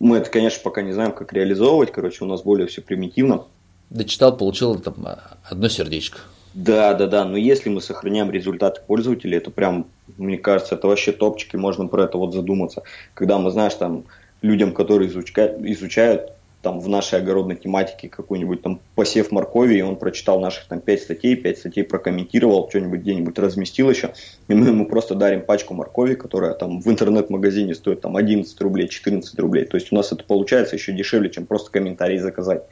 мы 0.00 0.18
это, 0.18 0.30
конечно, 0.30 0.60
пока 0.62 0.82
не 0.82 0.92
знаем, 0.92 1.12
как 1.12 1.32
реализовывать. 1.32 1.92
Короче, 1.92 2.24
у 2.24 2.26
нас 2.26 2.42
более 2.42 2.66
все 2.66 2.82
примитивно. 2.82 3.44
Дочитал, 3.88 4.36
получил 4.36 4.78
там 4.78 5.06
одно 5.44 5.68
сердечко. 5.68 6.18
Да, 6.54 6.92
да, 6.94 7.06
да. 7.06 7.24
Но 7.24 7.36
если 7.36 7.70
мы 7.70 7.80
сохраняем 7.80 8.30
результаты 8.30 8.82
пользователей, 8.86 9.38
это 9.38 9.50
прям, 9.50 9.86
мне 10.18 10.36
кажется, 10.36 10.74
это 10.74 10.86
вообще 10.86 11.12
топчик, 11.12 11.54
и 11.54 11.56
можно 11.56 11.86
про 11.86 12.04
это 12.04 12.18
вот 12.18 12.34
задуматься. 12.34 12.82
Когда 13.14 13.38
мы, 13.38 13.50
знаешь, 13.50 13.74
там 13.74 14.04
людям, 14.42 14.72
которые 14.72 15.08
изучают, 15.08 15.64
изучают 15.64 16.32
там 16.62 16.78
в 16.78 16.88
нашей 16.88 17.18
огородной 17.18 17.56
тематике 17.56 18.08
какой-нибудь 18.08 18.62
там 18.62 18.80
посев 18.94 19.32
моркови, 19.32 19.78
и 19.78 19.82
он 19.82 19.96
прочитал 19.96 20.40
наших 20.40 20.66
там 20.66 20.80
5 20.80 21.02
статей, 21.02 21.34
5 21.36 21.58
статей 21.58 21.84
прокомментировал, 21.84 22.68
что-нибудь 22.68 23.00
где-нибудь 23.00 23.38
разместил 23.38 23.90
еще, 23.90 24.14
и 24.48 24.54
мы 24.54 24.68
ему 24.68 24.86
просто 24.86 25.14
дарим 25.14 25.42
пачку 25.42 25.74
моркови, 25.74 26.14
которая 26.14 26.54
там 26.54 26.80
в 26.80 26.88
интернет-магазине 26.88 27.74
стоит 27.74 28.00
там 28.00 28.16
11 28.16 28.60
рублей, 28.60 28.88
14 28.88 29.38
рублей. 29.40 29.64
То 29.64 29.76
есть 29.76 29.92
у 29.92 29.96
нас 29.96 30.12
это 30.12 30.22
получается 30.24 30.76
еще 30.76 30.92
дешевле, 30.92 31.30
чем 31.30 31.46
просто 31.46 31.70
комментарий 31.72 32.18
заказать, 32.18 32.62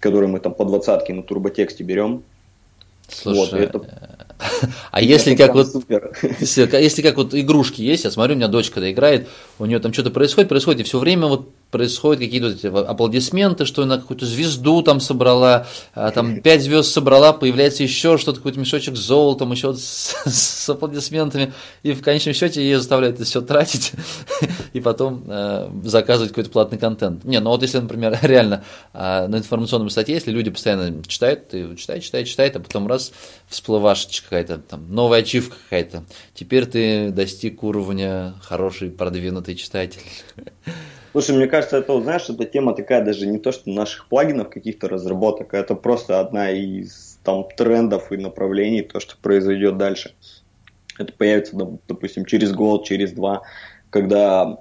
который 0.00 0.28
мы 0.28 0.40
там 0.40 0.52
по 0.52 0.64
двадцатке 0.64 1.14
на 1.14 1.22
турботексте 1.22 1.84
берем. 1.84 2.24
Слушай, 3.08 3.36
вот, 3.36 3.52
это 3.52 4.28
а 4.90 5.02
если 5.02 5.34
как 5.34 5.54
вот, 5.54 5.68
если, 6.40 6.68
если 6.80 7.02
как 7.02 7.16
вот 7.16 7.34
игрушки 7.34 7.82
есть, 7.82 8.04
я 8.04 8.10
смотрю, 8.10 8.34
у 8.34 8.36
меня 8.36 8.48
дочка 8.48 8.90
играет, 8.90 9.28
у 9.58 9.66
нее 9.66 9.78
там 9.78 9.92
что-то 9.92 10.10
происходит, 10.10 10.48
происходит, 10.48 10.80
и 10.82 10.84
все 10.84 10.98
время 10.98 11.26
вот 11.26 11.50
происходят 11.70 12.22
какие-то 12.22 12.80
аплодисменты, 12.80 13.66
что 13.66 13.82
она 13.82 13.98
какую-то 13.98 14.24
звезду 14.24 14.82
там 14.82 15.00
собрала, 15.00 15.66
а 15.94 16.10
там 16.10 16.40
пять 16.40 16.62
звезд 16.62 16.90
собрала, 16.90 17.32
появляется 17.32 17.82
еще 17.82 18.16
что-то, 18.16 18.38
какой-то 18.38 18.58
мешочек 18.58 18.96
с 18.96 19.00
золотом, 19.00 19.52
еще 19.52 19.74
с, 19.76 20.16
с 20.24 20.68
аплодисментами, 20.68 21.52
и 21.82 21.92
в 21.92 22.02
конечном 22.02 22.34
счете 22.34 22.62
ее 22.62 22.78
заставляют 22.78 23.16
это 23.16 23.24
все 23.24 23.42
тратить 23.42 23.92
и 24.72 24.80
потом 24.80 25.24
э, 25.26 25.70
заказывать 25.84 26.30
какой-то 26.30 26.50
платный 26.50 26.78
контент. 26.78 27.24
Не, 27.24 27.40
ну 27.40 27.50
вот 27.50 27.62
если, 27.62 27.78
например, 27.78 28.18
реально 28.22 28.64
э, 28.94 29.26
на 29.26 29.36
информационном 29.36 29.90
статье, 29.90 30.14
если 30.14 30.30
люди 30.30 30.50
постоянно 30.50 31.02
читают, 31.04 31.48
ты 31.48 31.76
читай, 31.76 32.00
читай, 32.00 32.24
читай, 32.24 32.48
а 32.48 32.60
потом 32.60 32.86
раз 32.86 33.12
всплывашечка 33.48 34.24
какая-то, 34.24 34.58
там, 34.58 34.86
новая 34.88 35.20
ачивка 35.20 35.56
какая-то, 35.64 36.04
теперь 36.34 36.64
ты 36.64 37.10
достиг 37.10 37.62
уровня 37.62 38.34
хороший, 38.42 38.90
продвинутый 38.90 39.54
читатель. 39.54 40.00
Слушай, 41.12 41.36
мне 41.36 41.46
кажется, 41.46 41.78
это, 41.78 42.00
знаешь, 42.00 42.28
эта 42.28 42.44
тема 42.44 42.74
такая 42.74 43.02
даже 43.02 43.26
не 43.26 43.38
то, 43.38 43.50
что 43.50 43.70
наших 43.70 44.08
плагинов 44.08 44.50
каких-то 44.50 44.88
разработок, 44.88 45.54
а 45.54 45.58
это 45.58 45.74
просто 45.74 46.20
одна 46.20 46.50
из 46.50 47.18
там 47.24 47.46
трендов 47.56 48.12
и 48.12 48.16
направлений, 48.16 48.82
то, 48.82 49.00
что 49.00 49.16
произойдет 49.16 49.78
дальше. 49.78 50.14
Это 50.98 51.12
появится, 51.12 51.56
допустим, 51.88 52.24
через 52.24 52.52
год, 52.52 52.84
через 52.84 53.12
два, 53.12 53.42
когда 53.90 54.60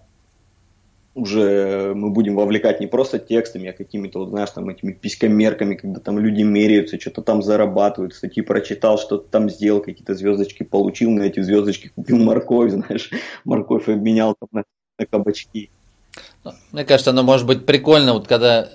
уже 1.18 1.94
мы 1.96 2.12
будем 2.12 2.36
вовлекать 2.36 2.80
не 2.80 2.86
просто 2.86 3.18
текстами, 3.18 3.70
а 3.70 3.74
какими-то, 3.74 4.20
вот, 4.20 4.30
знаешь, 4.30 4.52
там 4.52 4.70
этими 4.70 4.94
писькомерками, 4.94 5.76
когда 5.76 6.00
там 6.00 6.20
люди 6.20 6.44
меряются, 6.44 7.00
что-то 7.00 7.24
там 7.24 7.42
зарабатывают, 7.42 8.14
статьи 8.14 8.44
прочитал, 8.44 9.00
что-то 9.00 9.28
там 9.28 9.50
сделал, 9.50 9.82
какие-то 9.82 10.14
звездочки 10.14 10.64
получил, 10.64 11.10
на 11.10 11.24
эти 11.24 11.42
звездочки 11.42 11.92
купил 11.94 12.18
морковь, 12.20 12.72
знаешь, 12.72 13.10
морковь 13.44 13.90
обменял 13.90 14.36
там 14.40 14.50
на, 14.52 14.64
на 15.00 15.06
кабачки. 15.08 15.72
Мне 16.72 16.86
кажется, 16.86 17.12
оно 17.12 17.24
может 17.24 17.46
быть 17.46 17.66
прикольно, 17.66 18.14
вот 18.14 18.28
когда 18.28 18.70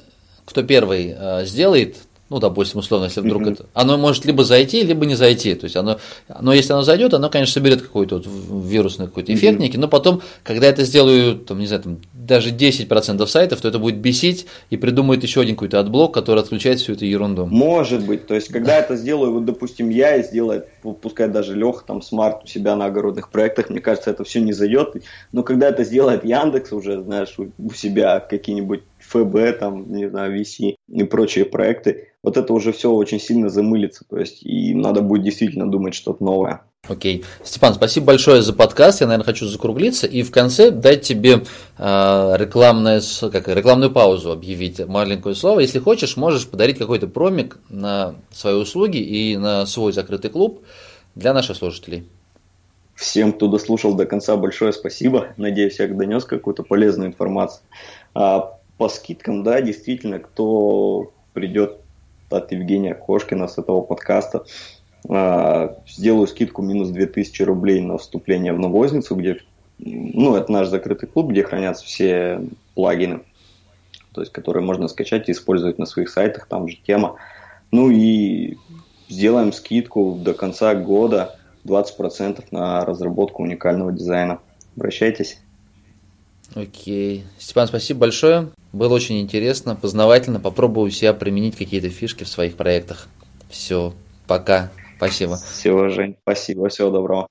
кто 0.45 0.63
первый 0.63 1.15
э, 1.17 1.45
сделает 1.45 1.97
ну, 2.33 2.39
допустим, 2.39 2.81
условно, 2.81 3.05
если 3.05 3.21
вдруг 3.21 3.43
mm-hmm. 3.43 3.53
это, 3.53 3.67
оно 3.75 3.99
может 3.99 4.25
либо 4.25 4.43
зайти, 4.43 4.83
либо 4.83 5.05
не 5.05 5.17
зайти. 5.17 5.55
То 5.55 5.65
есть 5.65 5.77
оно, 5.77 5.99
но 6.41 6.55
если 6.55 6.73
оно 6.73 6.83
зайдет, 6.83 7.13
оно, 7.13 7.29
конечно, 7.29 7.53
соберет 7.53 7.83
какой-то 7.83 8.17
вот 8.17 8.27
вирусный 8.27 9.05
какой-то 9.05 9.35
эффект 9.35 9.59
mm-hmm. 9.59 9.63
некий, 9.63 9.77
но 9.77 9.87
потом, 9.87 10.23
когда 10.43 10.67
это 10.67 10.83
сделают, 10.85 11.45
там, 11.45 11.59
не 11.59 11.67
знаю, 11.67 11.83
там, 11.83 12.01
даже 12.15 12.49
10% 12.49 13.27
сайтов, 13.27 13.61
то 13.61 13.69
это 13.69 13.79
будет 13.79 13.99
бесить 13.99 14.47
и 14.71 14.79
придумает 14.79 15.23
еще 15.23 15.43
один 15.43 15.57
какой-то 15.57 15.79
AdBlock, 15.79 16.15
который 16.15 16.41
отключает 16.41 16.81
всю 16.81 16.95
эту 16.95 17.05
ерунду. 17.05 17.45
Может 17.45 18.07
быть. 18.07 18.27
То 18.27 18.35
есть, 18.35 18.49
когда 18.49 18.79
это 18.79 18.97
сделаю, 18.97 19.35
вот, 19.35 19.45
допустим, 19.45 19.91
я 19.91 20.17
и 20.17 20.23
сделает, 20.23 20.69
пускай 21.03 21.29
даже 21.29 21.55
Леха 21.55 21.85
там 21.87 22.01
смарт 22.01 22.45
у 22.45 22.47
себя 22.47 22.77
на 22.77 22.87
огородных 22.87 23.29
проектах, 23.29 23.69
мне 23.69 23.81
кажется, 23.81 24.11
это 24.11 24.25
все 24.25 24.41
не 24.41 24.55
зайдет. 24.55 24.95
Но 25.33 25.43
когда 25.43 25.69
это 25.69 25.85
сделает 25.85 26.25
Яндекс 26.25 26.73
уже, 26.73 27.03
знаешь, 27.03 27.37
у 27.37 27.71
себя 27.75 28.21
какие-нибудь 28.21 28.85
ФБ, 29.09 29.59
там, 29.59 29.93
не 29.93 30.09
знаю, 30.09 30.39
VC 30.39 30.77
и 30.89 31.05
прочие 31.05 31.45
проекты, 31.45 32.09
вот 32.23 32.37
это 32.37 32.53
уже 32.53 32.73
все 32.73 32.91
очень 32.91 33.21
сильно 33.21 33.49
замылится. 33.49 34.05
То 34.09 34.19
есть, 34.19 34.43
и 34.43 34.75
надо 34.75 35.03
будет 35.03 35.25
действительно 35.25 35.71
думать 35.71 35.95
что-то 35.95 36.25
новое. 36.25 36.63
Окей. 36.89 37.25
Степан, 37.45 37.75
спасибо 37.75 38.07
большое 38.07 38.43
за 38.43 38.53
подкаст. 38.53 39.01
Я, 39.01 39.07
наверное, 39.07 39.25
хочу 39.25 39.47
закруглиться 39.47 40.09
и 40.09 40.23
в 40.23 40.33
конце 40.33 40.73
дать 40.73 41.03
тебе 41.03 41.45
э, 41.79 42.35
рекламное, 42.37 43.01
как, 43.21 43.47
рекламную 43.47 43.93
паузу 43.93 44.33
объявить, 44.33 44.85
маленькое 44.87 45.37
слово. 45.37 45.61
Если 45.61 45.79
хочешь, 45.79 46.17
можешь 46.17 46.49
подарить 46.49 46.79
какой-то 46.79 47.07
промик 47.07 47.59
на 47.69 48.17
свои 48.33 48.55
услуги 48.55 48.99
и 48.99 49.37
на 49.37 49.65
свой 49.67 49.93
закрытый 49.93 50.31
клуб 50.31 50.65
для 51.15 51.33
наших 51.33 51.57
слушателей. 51.57 52.05
Всем, 52.97 53.33
кто 53.33 53.47
дослушал 53.47 53.95
до 53.95 54.05
конца, 54.05 54.37
большое 54.37 54.73
спасибо. 54.73 55.29
Надеюсь, 55.37 55.79
я 55.79 55.87
донес 55.87 56.25
какую-то 56.25 56.65
полезную 56.65 57.09
информацию. 57.09 57.63
По 58.83 58.89
скидкам, 58.89 59.45
да, 59.45 59.61
действительно, 59.61 60.19
кто 60.19 61.13
придет 61.35 61.77
от 62.31 62.51
Евгения 62.51 62.95
Кошкина 62.95 63.47
с 63.47 63.57
этого 63.57 63.81
подкаста, 63.81 64.45
а, 65.09 65.77
сделаю 65.87 66.27
скидку 66.27 66.63
минус 66.63 66.89
2000 66.89 67.43
рублей 67.45 67.81
на 67.81 67.97
вступление 67.97 68.53
в 68.53 68.59
Навозницу, 68.59 69.15
где, 69.15 69.39
ну, 69.79 70.35
это 70.35 70.51
наш 70.51 70.67
закрытый 70.67 71.09
клуб, 71.09 71.31
где 71.31 71.45
хранятся 71.45 71.85
все 71.85 72.41
плагины, 72.75 73.21
то 74.11 74.21
есть, 74.21 74.33
которые 74.33 74.65
можно 74.65 74.89
скачать 74.89 75.29
и 75.29 75.33
использовать 75.33 75.79
на 75.79 75.87
своих 75.87 76.09
сайтах, 76.09 76.49
там 76.49 76.67
же 76.67 76.77
тема. 76.85 77.15
Ну 77.71 77.89
и 77.89 78.57
сделаем 79.09 79.53
скидку 79.53 80.19
до 80.21 80.35
конца 80.35 80.75
года 80.75 81.39
20% 81.67 82.47
на 82.51 82.85
разработку 82.85 83.45
уникального 83.45 83.93
дизайна. 83.93 84.41
Обращайтесь. 84.75 85.39
Окей. 86.57 87.23
Степан, 87.39 87.69
спасибо 87.69 88.01
большое. 88.01 88.51
Было 88.73 88.95
очень 88.95 89.21
интересно, 89.21 89.77
познавательно. 89.77 90.41
Попробую 90.41 90.91
себя 90.91 91.13
применить 91.13 91.57
какие-то 91.57 91.91
фишки 91.91 92.25
в 92.25 92.29
своих 92.29 92.57
проектах. 92.57 93.09
Все, 93.51 93.93
пока. 94.27 94.71
Спасибо. 94.97 95.37
Все, 95.37 95.89
Жень, 95.91 96.17
спасибо. 96.23 96.69
Всего 96.69 96.91
доброго. 96.91 97.27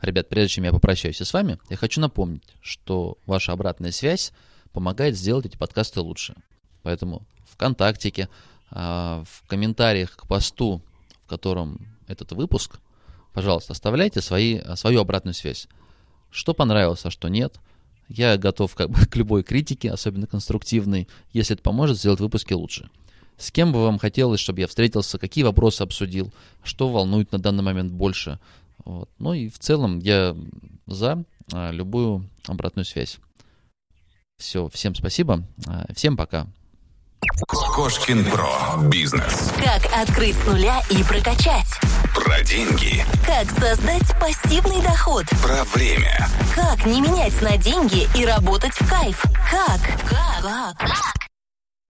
Ребят, 0.00 0.28
прежде 0.28 0.54
чем 0.54 0.64
я 0.64 0.72
попрощаюсь 0.72 1.20
с 1.20 1.32
вами, 1.32 1.58
я 1.68 1.76
хочу 1.76 2.00
напомнить, 2.00 2.42
что 2.60 3.18
ваша 3.26 3.52
обратная 3.52 3.92
связь 3.92 4.32
помогает 4.72 5.16
сделать 5.16 5.46
эти 5.46 5.56
подкасты 5.56 6.00
лучше. 6.00 6.34
Поэтому 6.82 7.22
ВКонтактике, 7.50 8.28
а, 8.70 9.22
в 9.24 9.46
комментариях 9.46 10.16
к 10.16 10.26
посту, 10.26 10.82
в 11.24 11.28
котором 11.28 11.86
этот 12.08 12.32
выпуск, 12.32 12.80
пожалуйста, 13.32 13.72
оставляйте 13.74 14.20
свои, 14.20 14.60
свою 14.76 15.00
обратную 15.00 15.34
связь. 15.34 15.68
Что 16.30 16.54
понравилось, 16.54 17.04
а 17.04 17.10
что 17.10 17.28
нет. 17.28 17.56
Я 18.14 18.36
готов 18.36 18.74
как 18.74 18.90
бы 18.90 19.06
к 19.10 19.16
любой 19.16 19.42
критике, 19.42 19.90
особенно 19.90 20.26
конструктивной, 20.26 21.08
если 21.32 21.54
это 21.54 21.62
поможет 21.62 21.98
сделать 21.98 22.20
выпуски 22.20 22.52
лучше. 22.52 22.90
С 23.38 23.50
кем 23.50 23.72
бы 23.72 23.82
вам 23.82 23.98
хотелось, 23.98 24.40
чтобы 24.40 24.60
я 24.60 24.68
встретился, 24.68 25.18
какие 25.18 25.42
вопросы 25.42 25.82
обсудил, 25.82 26.32
что 26.62 26.88
волнует 26.88 27.32
на 27.32 27.38
данный 27.38 27.62
момент 27.62 27.92
больше. 27.92 28.38
Вот. 28.84 29.08
Ну 29.18 29.32
и 29.32 29.48
в 29.48 29.58
целом 29.58 29.98
я 29.98 30.36
за 30.86 31.24
а, 31.52 31.70
любую 31.70 32.28
обратную 32.46 32.84
связь. 32.84 33.18
Все, 34.38 34.68
всем 34.68 34.94
спасибо, 34.94 35.44
а, 35.66 35.86
всем 35.94 36.16
пока. 36.16 36.46
Кошкин 37.48 38.24
Про. 38.26 38.88
Бизнес. 38.88 39.52
Как 39.56 39.82
открыть 39.92 40.36
с 40.36 40.46
нуля 40.46 40.82
и 40.90 41.02
прокачать. 41.04 41.68
Про 42.14 42.42
деньги. 42.42 43.04
Как 43.26 43.50
создать 43.58 44.18
пассивный 44.18 44.82
доход. 44.82 45.24
Про 45.42 45.64
время. 45.64 46.28
Как 46.54 46.84
не 46.84 47.00
менять 47.00 47.40
на 47.40 47.56
деньги 47.56 48.08
и 48.14 48.26
работать 48.26 48.74
в 48.74 48.88
кайф. 48.88 49.22
Как? 49.50 49.80
Как? 50.08 50.76
Как? 50.78 51.21